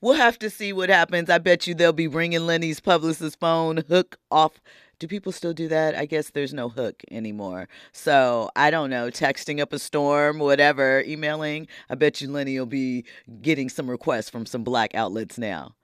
We'll 0.00 0.14
have 0.14 0.38
to 0.40 0.50
see 0.50 0.72
what 0.72 0.88
happens. 0.88 1.30
I 1.30 1.38
bet 1.38 1.66
you 1.66 1.74
they'll 1.74 1.92
be 1.92 2.08
ringing 2.08 2.46
Lenny's 2.46 2.80
publicist 2.80 3.38
phone 3.40 3.78
hook 3.88 4.18
off. 4.30 4.60
Do 4.98 5.06
people 5.06 5.32
still 5.32 5.52
do 5.52 5.68
that? 5.68 5.94
I 5.94 6.06
guess 6.06 6.30
there's 6.30 6.54
no 6.54 6.70
hook 6.70 7.02
anymore. 7.10 7.68
So 7.92 8.50
I 8.56 8.70
don't 8.70 8.88
know. 8.88 9.10
Texting 9.10 9.60
up 9.60 9.72
a 9.72 9.78
storm, 9.78 10.38
whatever, 10.38 11.02
emailing. 11.06 11.68
I 11.90 11.96
bet 11.96 12.20
you 12.20 12.30
Lenny 12.30 12.58
will 12.58 12.66
be 12.66 13.04
getting 13.42 13.68
some 13.68 13.90
requests 13.90 14.30
from 14.30 14.46
some 14.46 14.64
black 14.64 14.94
outlets 14.94 15.36
now. 15.36 15.74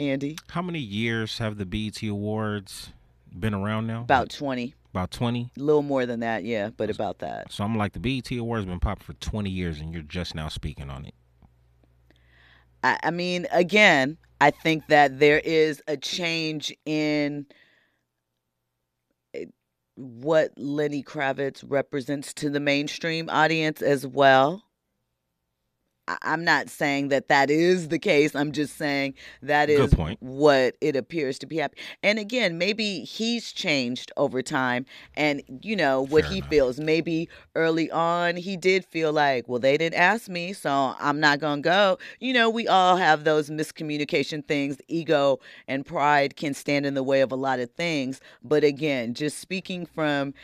Andy? 0.00 0.36
How 0.50 0.62
many 0.62 0.78
years 0.78 1.38
have 1.38 1.58
the 1.58 1.66
BET 1.66 2.02
Awards 2.02 2.90
been 3.38 3.54
around 3.54 3.86
now? 3.86 4.02
About 4.02 4.30
20. 4.30 4.74
About 4.90 5.10
20? 5.10 5.50
A 5.56 5.60
little 5.60 5.82
more 5.82 6.06
than 6.06 6.20
that, 6.20 6.44
yeah, 6.44 6.70
but 6.76 6.88
about 6.90 7.18
that. 7.18 7.52
So 7.52 7.62
I'm 7.62 7.76
like, 7.76 7.92
the 7.92 8.00
BET 8.00 8.30
Awards 8.32 8.64
been 8.66 8.80
popping 8.80 9.04
for 9.04 9.12
20 9.14 9.50
years 9.50 9.80
and 9.80 9.92
you're 9.92 10.02
just 10.02 10.34
now 10.34 10.48
speaking 10.48 10.88
on 10.90 11.04
it. 11.04 11.14
I, 12.82 12.98
I 13.04 13.10
mean, 13.10 13.46
again, 13.52 14.18
I 14.40 14.50
think 14.50 14.86
that 14.88 15.18
there 15.18 15.40
is 15.40 15.82
a 15.88 15.96
change 15.96 16.72
in 16.86 17.46
eh, 19.34 19.46
what 19.96 20.52
Lenny 20.56 21.02
Kravitz 21.02 21.64
represents 21.66 22.32
to 22.34 22.50
the 22.50 22.60
mainstream 22.60 23.28
audience 23.30 23.82
as 23.82 24.06
well. 24.06 24.64
I'm 26.22 26.44
not 26.44 26.68
saying 26.68 27.08
that 27.08 27.28
that 27.28 27.50
is 27.50 27.88
the 27.88 27.98
case. 27.98 28.34
I'm 28.34 28.52
just 28.52 28.76
saying 28.76 29.14
that 29.42 29.68
is 29.68 29.92
what 30.20 30.76
it 30.80 30.96
appears 30.96 31.38
to 31.40 31.46
be 31.46 31.56
happening. 31.56 31.84
And 32.02 32.18
again, 32.18 32.58
maybe 32.58 33.00
he's 33.00 33.52
changed 33.52 34.12
over 34.16 34.42
time 34.42 34.86
and, 35.14 35.42
you 35.62 35.76
know, 35.76 36.02
what 36.02 36.24
Fair 36.24 36.32
he 36.32 36.38
enough. 36.38 36.50
feels. 36.50 36.80
Maybe 36.80 37.28
early 37.54 37.90
on 37.90 38.36
he 38.36 38.56
did 38.56 38.84
feel 38.84 39.12
like, 39.12 39.48
well, 39.48 39.58
they 39.58 39.76
didn't 39.76 39.98
ask 39.98 40.28
me, 40.28 40.52
so 40.52 40.94
I'm 40.98 41.20
not 41.20 41.40
going 41.40 41.62
to 41.62 41.68
go. 41.68 41.98
You 42.20 42.32
know, 42.32 42.48
we 42.48 42.66
all 42.68 42.96
have 42.96 43.24
those 43.24 43.50
miscommunication 43.50 44.46
things. 44.46 44.78
Ego 44.88 45.40
and 45.66 45.84
pride 45.84 46.36
can 46.36 46.54
stand 46.54 46.86
in 46.86 46.94
the 46.94 47.02
way 47.02 47.20
of 47.20 47.32
a 47.32 47.36
lot 47.36 47.60
of 47.60 47.70
things. 47.72 48.20
But 48.42 48.64
again, 48.64 49.14
just 49.14 49.38
speaking 49.38 49.86
from 49.86 50.34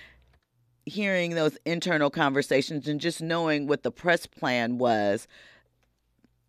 hearing 0.87 1.35
those 1.35 1.57
internal 1.65 2.11
conversations 2.11 2.87
and 2.87 3.01
just 3.01 3.23
knowing 3.23 3.67
what 3.67 3.83
the 3.83 3.91
press 3.91 4.27
plan 4.27 4.77
was 4.79 5.27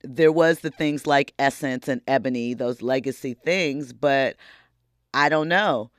there 0.07 0.31
was 0.31 0.59
the 0.59 0.71
things 0.71 1.07
like 1.07 1.33
Essence 1.39 1.87
and 1.87 2.01
Ebony, 2.07 2.53
those 2.53 2.81
legacy 2.81 3.33
things, 3.33 3.93
but 3.93 4.35
I 5.13 5.29
don't 5.29 5.47
know. 5.47 5.91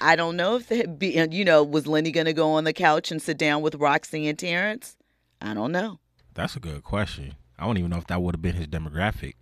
I 0.00 0.16
don't 0.16 0.36
know 0.36 0.56
if 0.56 0.68
they 0.68 0.86
be, 0.98 1.26
you 1.30 1.44
know, 1.44 1.62
was 1.62 1.86
Lenny 1.86 2.10
going 2.10 2.26
to 2.26 2.32
go 2.32 2.52
on 2.52 2.64
the 2.64 2.72
couch 2.72 3.10
and 3.10 3.20
sit 3.20 3.38
down 3.38 3.62
with 3.62 3.74
Rocsi 3.78 4.28
and 4.28 4.38
Terrence? 4.38 4.96
I 5.40 5.54
don't 5.54 5.72
know. 5.72 6.00
That's 6.34 6.56
a 6.56 6.60
good 6.60 6.82
question. 6.82 7.34
I 7.58 7.66
don't 7.66 7.78
even 7.78 7.90
know 7.90 7.98
if 7.98 8.06
that 8.08 8.20
would 8.20 8.34
have 8.34 8.42
been 8.42 8.56
his 8.56 8.66
demographic. 8.66 9.34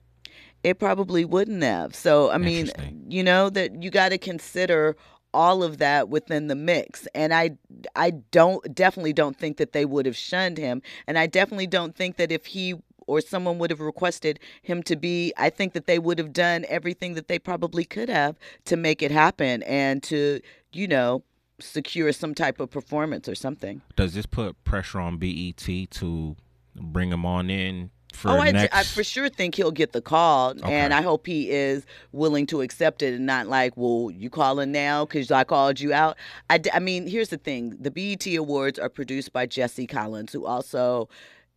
It 0.62 0.78
probably 0.78 1.24
wouldn't 1.24 1.62
have. 1.62 1.94
So, 1.94 2.30
I 2.30 2.38
mean, 2.38 2.70
you 3.08 3.24
know, 3.24 3.50
that 3.50 3.82
you 3.82 3.90
got 3.90 4.10
to 4.10 4.18
consider 4.18 4.96
all 5.34 5.62
of 5.62 5.78
that 5.78 6.08
within 6.08 6.46
the 6.48 6.54
mix 6.54 7.08
and 7.14 7.32
i 7.32 7.50
i 7.96 8.10
don't 8.10 8.74
definitely 8.74 9.14
don't 9.14 9.38
think 9.38 9.56
that 9.56 9.72
they 9.72 9.84
would 9.84 10.04
have 10.04 10.16
shunned 10.16 10.58
him 10.58 10.82
and 11.06 11.18
i 11.18 11.26
definitely 11.26 11.66
don't 11.66 11.96
think 11.96 12.16
that 12.16 12.30
if 12.30 12.46
he 12.46 12.74
or 13.06 13.20
someone 13.20 13.58
would 13.58 13.70
have 13.70 13.80
requested 13.80 14.38
him 14.62 14.82
to 14.84 14.96
be, 14.96 15.32
I 15.36 15.50
think 15.50 15.72
that 15.72 15.86
they 15.86 15.98
would 15.98 16.18
have 16.18 16.32
done 16.32 16.64
everything 16.68 17.14
that 17.14 17.28
they 17.28 17.38
probably 17.38 17.84
could 17.84 18.08
have 18.08 18.36
to 18.66 18.76
make 18.76 19.02
it 19.02 19.10
happen 19.10 19.62
and 19.64 20.02
to, 20.04 20.40
you 20.72 20.88
know, 20.88 21.22
secure 21.60 22.12
some 22.12 22.34
type 22.34 22.60
of 22.60 22.70
performance 22.70 23.28
or 23.28 23.34
something. 23.34 23.82
Does 23.96 24.14
this 24.14 24.26
put 24.26 24.62
pressure 24.64 25.00
on 25.00 25.18
BET 25.18 25.66
to 25.90 26.36
bring 26.74 27.10
him 27.12 27.24
on 27.24 27.50
in 27.50 27.90
for 28.12 28.28
oh, 28.30 28.42
next... 28.42 28.74
I, 28.74 28.80
I, 28.80 28.82
for 28.84 29.02
sure 29.02 29.28
think 29.28 29.54
he'll 29.54 29.70
get 29.70 29.92
the 29.92 30.02
call, 30.02 30.50
okay. 30.50 30.72
and 30.72 30.92
I 30.92 31.02
hope 31.02 31.26
he 31.26 31.50
is 31.50 31.86
willing 32.12 32.46
to 32.46 32.60
accept 32.60 33.02
it 33.02 33.14
and 33.14 33.26
not 33.26 33.46
like, 33.46 33.76
well, 33.76 34.10
you 34.12 34.30
calling 34.30 34.72
now 34.72 35.04
because 35.04 35.30
I 35.30 35.44
called 35.44 35.80
you 35.80 35.92
out. 35.92 36.16
I, 36.50 36.60
I 36.72 36.78
mean, 36.78 37.06
here's 37.06 37.30
the 37.30 37.38
thing: 37.38 37.76
the 37.80 37.90
BET 37.90 38.26
Awards 38.36 38.78
are 38.78 38.88
produced 38.88 39.32
by 39.32 39.46
Jesse 39.46 39.86
Collins, 39.86 40.32
who 40.32 40.44
also 40.44 41.08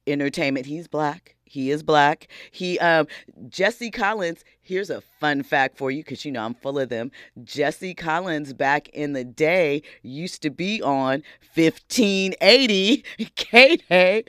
entertainment. 0.08 0.66
He's 0.66 0.88
black. 0.88 1.35
He 1.46 1.72
is 1.72 1.84
black. 1.84 2.28
He 2.52 2.78
um 2.80 3.08
Jesse 3.48 3.92
Collins, 3.92 4.44
here's 4.62 4.90
a 4.90 5.02
fun 5.02 5.44
fact 5.44 5.78
for 5.78 5.92
you 5.92 6.04
cuz 6.04 6.26
you 6.26 6.32
know 6.32 6.44
I'm 6.44 6.56
full 6.56 6.80
of 6.80 6.90
them. 6.90 7.12
Jesse 7.44 7.94
Collins 7.94 8.54
back 8.54 8.90
in 8.90 9.14
the 9.14 9.24
day 9.24 9.82
used 10.02 10.42
to 10.42 10.50
be 10.50 10.82
on 10.82 11.24
1580 11.54 13.04
K-Day 13.36 14.24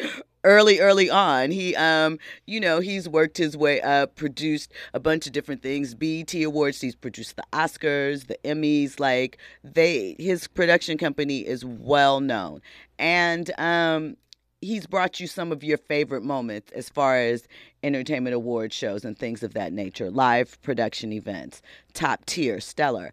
early 0.46 0.78
early 0.78 1.10
on 1.10 1.50
he 1.50 1.74
um 1.74 2.20
you 2.46 2.60
know 2.60 2.78
he's 2.78 3.08
worked 3.08 3.36
his 3.36 3.56
way 3.56 3.80
up 3.80 4.14
produced 4.14 4.72
a 4.94 5.00
bunch 5.00 5.26
of 5.26 5.32
different 5.32 5.60
things 5.60 5.92
BET 5.92 6.32
awards 6.36 6.80
he's 6.80 6.94
produced 6.94 7.34
the 7.34 7.42
Oscars 7.52 8.28
the 8.28 8.38
Emmys 8.44 9.00
like 9.00 9.38
they 9.64 10.14
his 10.20 10.46
production 10.46 10.98
company 10.98 11.40
is 11.40 11.64
well 11.64 12.20
known 12.20 12.60
and 12.96 13.50
um 13.58 14.16
he's 14.66 14.86
brought 14.86 15.20
you 15.20 15.26
some 15.26 15.52
of 15.52 15.62
your 15.62 15.78
favorite 15.78 16.22
moments 16.22 16.72
as 16.72 16.88
far 16.88 17.16
as 17.18 17.46
entertainment 17.82 18.34
award 18.34 18.72
shows 18.72 19.04
and 19.04 19.16
things 19.18 19.42
of 19.42 19.54
that 19.54 19.72
nature, 19.72 20.10
live 20.10 20.60
production 20.62 21.12
events, 21.12 21.62
top 21.94 22.24
tier, 22.26 22.60
stellar. 22.60 23.12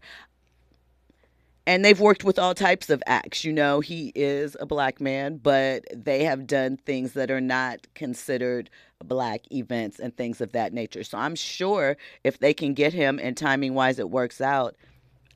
and 1.66 1.84
they've 1.84 2.00
worked 2.00 2.24
with 2.24 2.38
all 2.38 2.54
types 2.54 2.90
of 2.90 3.02
acts. 3.06 3.44
You 3.44 3.52
know, 3.52 3.80
he 3.80 4.12
is 4.14 4.56
a 4.60 4.66
black 4.66 5.00
man, 5.00 5.38
but 5.38 5.84
they 5.94 6.24
have 6.24 6.46
done 6.46 6.76
things 6.76 7.14
that 7.14 7.30
are 7.30 7.40
not 7.40 7.86
considered 7.94 8.68
black 9.04 9.40
events 9.52 9.98
and 9.98 10.14
things 10.16 10.40
of 10.40 10.52
that 10.52 10.72
nature. 10.72 11.04
So 11.04 11.18
I'm 11.18 11.34
sure 11.34 11.96
if 12.22 12.38
they 12.38 12.54
can 12.54 12.74
get 12.74 12.92
him 12.92 13.18
and 13.22 13.36
timing 13.36 13.74
wise 13.74 13.98
it 13.98 14.10
works 14.10 14.40
out, 14.40 14.76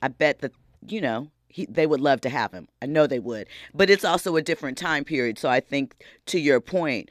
I 0.02 0.08
bet 0.08 0.40
that, 0.40 0.52
you 0.86 1.00
know, 1.00 1.30
he, 1.48 1.66
they 1.66 1.86
would 1.86 2.00
love 2.00 2.20
to 2.22 2.28
have 2.28 2.52
him. 2.52 2.68
I 2.80 2.86
know 2.86 3.06
they 3.06 3.18
would. 3.18 3.48
But 3.74 3.90
it's 3.90 4.04
also 4.04 4.36
a 4.36 4.42
different 4.42 4.78
time 4.78 5.04
period. 5.04 5.38
So 5.38 5.48
I 5.48 5.60
think, 5.60 5.96
to 6.26 6.38
your 6.38 6.60
point, 6.60 7.10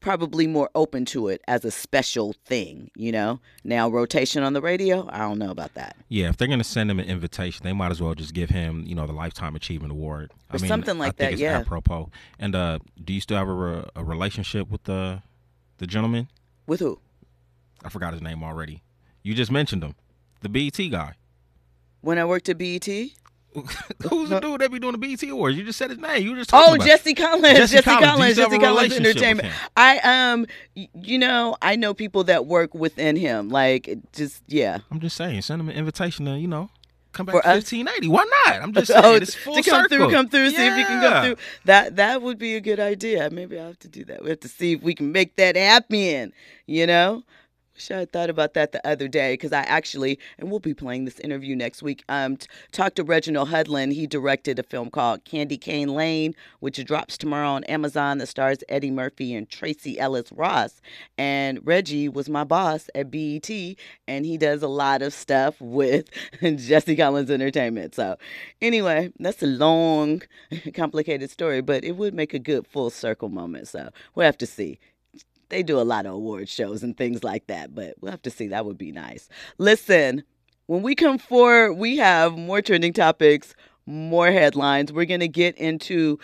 probably 0.00 0.46
more 0.46 0.70
open 0.74 1.04
to 1.04 1.28
it 1.28 1.42
as 1.46 1.64
a 1.64 1.70
special 1.70 2.34
thing, 2.46 2.90
you 2.96 3.12
know? 3.12 3.38
Now, 3.64 3.88
rotation 3.88 4.42
on 4.42 4.54
the 4.54 4.62
radio, 4.62 5.06
I 5.12 5.18
don't 5.18 5.38
know 5.38 5.50
about 5.50 5.74
that. 5.74 5.94
Yeah, 6.08 6.30
if 6.30 6.38
they're 6.38 6.48
going 6.48 6.58
to 6.58 6.64
send 6.64 6.90
him 6.90 6.98
an 6.98 7.06
invitation, 7.06 7.64
they 7.64 7.74
might 7.74 7.90
as 7.90 8.00
well 8.00 8.14
just 8.14 8.32
give 8.32 8.48
him, 8.50 8.84
you 8.86 8.94
know, 8.94 9.06
the 9.06 9.12
Lifetime 9.12 9.54
Achievement 9.54 9.92
Award. 9.92 10.32
Or 10.50 10.56
I 10.56 10.58
mean, 10.58 10.68
something 10.68 10.96
like 10.96 11.16
that, 11.16 11.36
yeah. 11.36 11.58
apropos. 11.58 12.10
And 12.38 12.54
uh, 12.54 12.78
do 13.04 13.12
you 13.12 13.20
still 13.20 13.36
have 13.36 13.48
a, 13.48 13.52
re- 13.52 13.84
a 13.94 14.02
relationship 14.02 14.70
with 14.70 14.84
the, 14.84 15.22
the 15.76 15.86
gentleman? 15.86 16.28
With 16.66 16.80
who? 16.80 16.98
I 17.84 17.90
forgot 17.90 18.12
his 18.12 18.22
name 18.22 18.42
already. 18.42 18.82
You 19.22 19.34
just 19.34 19.50
mentioned 19.50 19.82
him, 19.82 19.96
the 20.40 20.48
BET 20.48 20.78
guy. 20.90 21.14
When 22.00 22.16
I 22.16 22.24
worked 22.24 22.48
at 22.48 22.56
BET? 22.56 22.88
Who's 24.08 24.30
the 24.30 24.38
dude 24.38 24.60
that 24.60 24.70
be 24.70 24.78
doing 24.78 24.92
the 24.92 24.98
BET 24.98 25.22
Awards? 25.28 25.56
You 25.56 25.64
just 25.64 25.78
said 25.78 25.90
his 25.90 25.98
name. 25.98 26.22
You 26.22 26.36
just 26.36 26.50
oh 26.52 26.76
Jesse 26.76 27.14
Collins, 27.14 27.58
Jesse, 27.58 27.76
Jesse 27.76 27.84
Collins, 27.84 28.06
Collins 28.06 28.36
Jesse 28.36 28.58
Collins 28.58 28.92
Entertainment. 28.94 29.48
I 29.76 29.98
um, 29.98 30.46
you 30.74 31.18
know, 31.18 31.56
I 31.60 31.74
know 31.74 31.92
people 31.92 32.24
that 32.24 32.46
work 32.46 32.74
within 32.74 33.16
him. 33.16 33.48
Like, 33.48 33.98
just 34.12 34.42
yeah. 34.46 34.78
I'm 34.90 35.00
just 35.00 35.16
saying, 35.16 35.42
send 35.42 35.60
him 35.60 35.68
an 35.68 35.74
invitation 35.74 36.26
to 36.26 36.38
you 36.38 36.46
know 36.46 36.70
come 37.12 37.26
back 37.26 37.34
For 37.34 37.42
to 37.42 37.48
1580. 37.48 38.08
Why 38.08 38.24
not? 38.46 38.62
I'm 38.62 38.72
just 38.72 38.86
saying, 38.92 39.02
oh, 39.04 39.14
it's 39.14 39.34
full 39.34 39.56
to 39.56 39.62
come 39.62 39.82
circle. 39.82 39.96
through, 39.96 40.10
come 40.10 40.28
through, 40.28 40.48
yeah. 40.48 40.56
see 40.56 40.66
if 40.66 40.78
you 40.78 40.84
can 40.84 41.02
come 41.02 41.24
through. 41.24 41.36
That 41.64 41.96
that 41.96 42.22
would 42.22 42.38
be 42.38 42.54
a 42.54 42.60
good 42.60 42.78
idea. 42.78 43.30
Maybe 43.30 43.58
I'll 43.58 43.68
have 43.68 43.78
to 43.80 43.88
do 43.88 44.04
that. 44.04 44.22
We 44.22 44.30
have 44.30 44.40
to 44.40 44.48
see 44.48 44.74
if 44.74 44.82
we 44.82 44.94
can 44.94 45.10
make 45.10 45.36
that 45.36 45.56
happen. 45.56 46.32
You 46.66 46.86
know. 46.86 47.24
Wish 47.80 47.90
I 47.90 48.04
thought 48.04 48.28
about 48.28 48.52
that 48.52 48.72
the 48.72 48.86
other 48.86 49.08
day 49.08 49.32
because 49.32 49.54
I 49.54 49.60
actually, 49.60 50.18
and 50.38 50.50
we'll 50.50 50.60
be 50.60 50.74
playing 50.74 51.06
this 51.06 51.18
interview 51.20 51.56
next 51.56 51.82
week. 51.82 52.04
Um, 52.10 52.36
t- 52.36 52.46
talked 52.72 52.96
to 52.96 53.04
Reginald 53.04 53.48
Hudlin. 53.48 53.90
He 53.90 54.06
directed 54.06 54.58
a 54.58 54.62
film 54.62 54.90
called 54.90 55.24
Candy 55.24 55.56
Cane 55.56 55.88
Lane, 55.88 56.34
which 56.58 56.84
drops 56.84 57.16
tomorrow 57.16 57.48
on 57.48 57.64
Amazon. 57.64 58.18
That 58.18 58.26
stars 58.26 58.58
Eddie 58.68 58.90
Murphy 58.90 59.34
and 59.34 59.48
Tracee 59.48 59.98
Ellis 59.98 60.30
Ross. 60.30 60.82
And 61.16 61.66
Reggie 61.66 62.06
was 62.06 62.28
my 62.28 62.44
boss 62.44 62.90
at 62.94 63.10
BET, 63.10 63.48
and 64.06 64.26
he 64.26 64.36
does 64.36 64.62
a 64.62 64.68
lot 64.68 65.00
of 65.00 65.14
stuff 65.14 65.58
with 65.58 66.10
Jesse 66.42 66.96
Collins 66.96 67.30
Entertainment. 67.30 67.94
So, 67.94 68.18
anyway, 68.60 69.10
that's 69.18 69.42
a 69.42 69.46
long, 69.46 70.20
complicated 70.74 71.30
story, 71.30 71.62
but 71.62 71.82
it 71.82 71.92
would 71.92 72.12
make 72.12 72.34
a 72.34 72.38
good 72.38 72.66
full 72.66 72.90
circle 72.90 73.30
moment. 73.30 73.68
So 73.68 73.88
we'll 74.14 74.26
have 74.26 74.36
to 74.36 74.46
see 74.46 74.78
they 75.50 75.62
do 75.62 75.78
a 75.78 75.82
lot 75.82 76.06
of 76.06 76.14
award 76.14 76.48
shows 76.48 76.82
and 76.82 76.96
things 76.96 77.22
like 77.22 77.46
that, 77.48 77.74
but 77.74 77.94
we'll 78.00 78.10
have 78.10 78.22
to 78.22 78.30
see. 78.30 78.48
That 78.48 78.64
would 78.64 78.78
be 78.78 78.92
nice. 78.92 79.28
Listen, 79.58 80.24
when 80.66 80.82
we 80.82 80.94
come 80.94 81.18
forward, 81.18 81.74
we 81.74 81.96
have 81.98 82.36
more 82.36 82.62
trending 82.62 82.92
topics, 82.92 83.54
more 83.86 84.30
headlines. 84.30 84.92
We're 84.92 85.04
going 85.04 85.20
to 85.20 85.28
get 85.28 85.56
into 85.58 86.18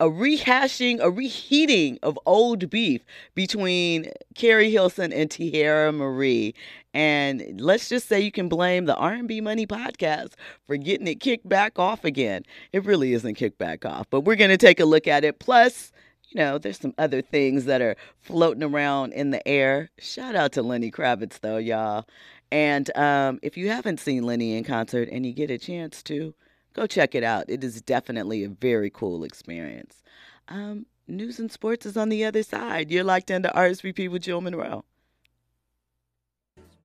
a 0.00 0.06
rehashing, 0.06 0.98
a 1.00 1.10
reheating 1.10 1.98
of 2.02 2.18
old 2.26 2.68
beef 2.68 3.04
between 3.34 4.10
Keri 4.34 4.70
Hilson 4.70 5.12
and 5.12 5.30
Teairra 5.30 5.94
Marí. 5.94 6.54
And 6.92 7.60
let's 7.60 7.88
just 7.88 8.08
say 8.08 8.20
you 8.20 8.32
can 8.32 8.48
blame 8.48 8.86
the 8.86 8.96
R&B 8.96 9.40
Money 9.40 9.66
podcast 9.66 10.32
for 10.66 10.76
getting 10.76 11.06
it 11.06 11.20
kicked 11.20 11.48
back 11.48 11.78
off 11.78 12.04
again. 12.04 12.42
It 12.72 12.84
really 12.84 13.12
isn't 13.12 13.34
kicked 13.34 13.58
back 13.58 13.84
off, 13.84 14.08
but 14.10 14.22
we're 14.22 14.36
going 14.36 14.50
to 14.50 14.56
take 14.56 14.80
a 14.80 14.84
look 14.84 15.06
at 15.06 15.24
it. 15.24 15.38
Plus, 15.38 15.92
you 16.34 16.40
know, 16.40 16.58
there's 16.58 16.80
some 16.80 16.94
other 16.98 17.22
things 17.22 17.64
that 17.66 17.80
are 17.80 17.96
floating 18.20 18.64
around 18.64 19.12
in 19.12 19.30
the 19.30 19.46
air. 19.46 19.90
Shout 19.98 20.34
out 20.34 20.52
to 20.52 20.62
Lenny 20.62 20.90
Kravitz, 20.90 21.38
though, 21.40 21.58
y'all. 21.58 22.06
And 22.50 22.94
um, 22.96 23.38
if 23.40 23.56
you 23.56 23.70
haven't 23.70 24.00
seen 24.00 24.24
Lenny 24.24 24.56
in 24.56 24.64
concert 24.64 25.08
and 25.10 25.24
you 25.24 25.32
get 25.32 25.50
a 25.50 25.58
chance 25.58 26.02
to, 26.04 26.34
go 26.72 26.88
check 26.88 27.14
it 27.14 27.22
out. 27.22 27.44
It 27.48 27.62
is 27.62 27.80
definitely 27.80 28.42
a 28.42 28.48
very 28.48 28.90
cool 28.90 29.22
experience. 29.22 30.02
Um, 30.48 30.86
news 31.06 31.38
and 31.38 31.52
sports 31.52 31.86
is 31.86 31.96
on 31.96 32.08
the 32.08 32.24
other 32.24 32.42
side. 32.42 32.90
You're 32.90 33.04
locked 33.04 33.30
into 33.30 33.52
RSVP 33.54 34.10
with 34.10 34.22
Jill 34.22 34.40
Monroe. 34.40 34.84